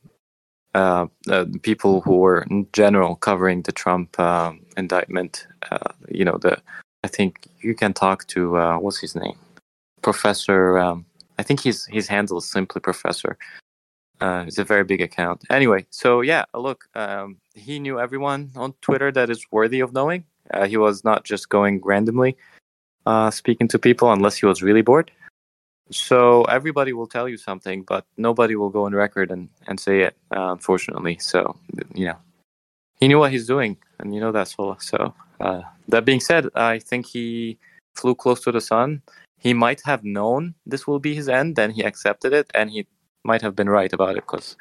[0.74, 5.46] uh, uh, people who were in general covering the Trump um, indictment.
[5.70, 6.60] Uh, you know, the
[7.04, 9.36] I think you can talk to uh, what's his name,
[10.04, 10.78] Professor.
[10.78, 11.06] Um,
[11.38, 13.36] I think his his handle is simply Professor.
[14.20, 15.42] Uh, it's a very big account.
[15.50, 20.24] Anyway, so yeah, look, um, he knew everyone on Twitter that is worthy of knowing.
[20.52, 22.36] Uh, he was not just going randomly
[23.06, 25.10] uh, speaking to people unless he was really bored.
[25.90, 30.02] So everybody will tell you something, but nobody will go on record and, and say
[30.02, 31.18] it, uh, unfortunately.
[31.18, 31.56] So,
[31.94, 32.16] you know,
[33.00, 34.78] he knew what he's doing, and you know that's all.
[34.80, 37.58] So, uh, that being said, I think he
[37.96, 39.02] flew close to the sun.
[39.38, 42.86] He might have known this will be his end, then he accepted it, and he
[43.24, 44.56] might have been right about it because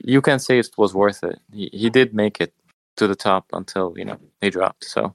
[0.00, 1.38] you can say it was worth it.
[1.52, 2.52] He, he did make it
[2.96, 4.84] to the top until, you know, he dropped.
[4.84, 5.14] So,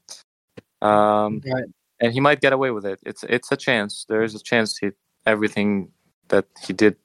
[0.81, 1.63] um, right.
[1.99, 2.99] and he might get away with it.
[3.03, 4.05] It's it's a chance.
[4.07, 4.91] There is a chance he
[5.25, 5.91] everything
[6.29, 6.95] that he did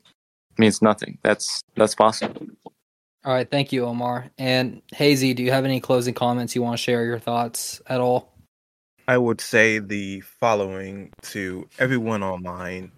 [0.59, 1.19] means nothing.
[1.23, 2.47] That's that's possible.
[3.25, 4.31] All right, thank you, Omar.
[4.39, 8.01] And Hazy, do you have any closing comments you want to share your thoughts at
[8.01, 8.36] all?
[9.09, 12.91] I would say the following to everyone online.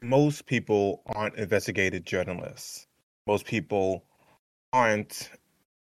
[0.00, 2.86] Most people aren't investigative journalists.
[3.26, 4.04] Most people
[4.72, 5.28] aren't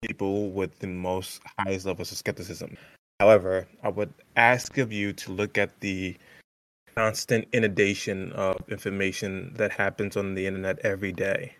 [0.02, 2.78] people with the most highest levels of skepticism.
[3.20, 6.16] However, I would ask of you to look at the
[6.96, 11.54] constant inundation of information that happens on the internet every day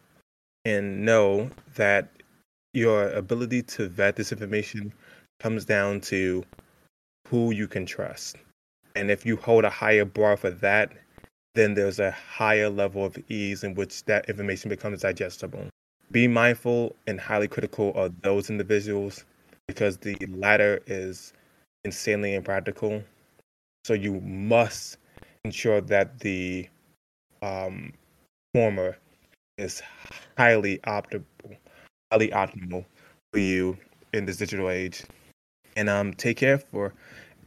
[0.64, 2.10] and know that
[2.74, 4.94] your ability to vet this information
[5.42, 6.46] comes down to
[7.30, 8.38] who you can trust.
[8.96, 10.92] And if you hold a higher bar for that,
[11.56, 15.68] then there's a higher level of ease in which that information becomes digestible.
[16.12, 19.26] Be mindful and highly critical of those individuals
[19.68, 21.34] because the latter is
[21.84, 23.04] insanely impractical.
[23.84, 24.98] So you must
[25.44, 26.68] ensure that the
[27.42, 27.92] um,
[28.54, 28.98] former
[29.58, 29.82] is
[30.38, 31.24] highly optimal,
[32.12, 32.86] highly optimal
[33.34, 33.78] for you
[34.14, 35.04] in this digital age.
[35.78, 36.94] And um, take care for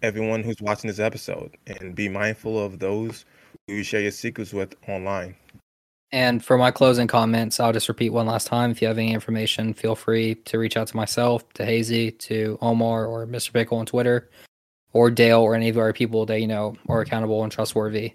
[0.02, 3.26] everyone who's watching this episode, and be mindful of those
[3.66, 5.36] who you share your secrets with online.
[6.12, 8.70] And for my closing comments, I'll just repeat one last time.
[8.70, 12.58] If you have any information, feel free to reach out to myself, to Hazy, to
[12.62, 13.52] Omar, or Mr.
[13.52, 14.30] Pickle on Twitter
[14.92, 18.14] or Dale or any of our people that you know are accountable and trustworthy.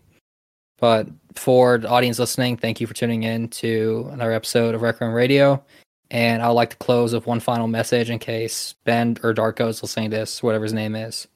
[0.78, 5.14] But for the audience listening, thank you for tuning in to another episode of Requiem
[5.14, 5.64] Radio.
[6.12, 9.70] And I would like to close with one final message in case Ben or Darko
[9.70, 11.28] is listening to this, whatever his name is.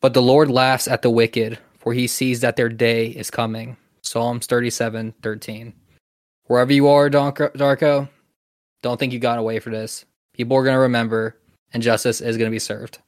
[0.00, 3.76] But the Lord laughs at the wicked, for he sees that their day is coming.
[4.02, 5.72] Psalms 37 13.
[6.46, 8.08] Wherever you are, Darko,
[8.82, 10.04] don't think you got away for this.
[10.32, 11.36] People are going to remember,
[11.72, 12.98] and justice is going to be served.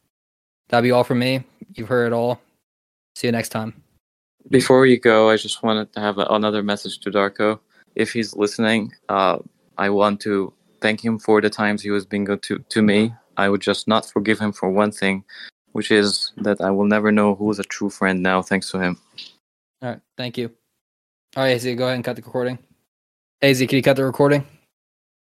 [0.68, 1.44] That'll be all from me.
[1.74, 2.40] You've heard it all.
[3.14, 3.82] See you next time.
[4.48, 7.60] Before you go, I just wanted to have another message to Darko.
[7.94, 9.38] If he's listening, uh,
[9.78, 13.14] I want to thank him for the times he was being good to, to me.
[13.36, 15.24] I would just not forgive him for one thing,
[15.72, 18.78] which is that I will never know who is a true friend now, thanks to
[18.78, 18.98] him.
[19.82, 20.00] All right.
[20.16, 20.50] Thank you.
[21.36, 22.58] All right, Hazy, go ahead and cut the recording.
[23.40, 24.44] Hazy, can you cut the recording?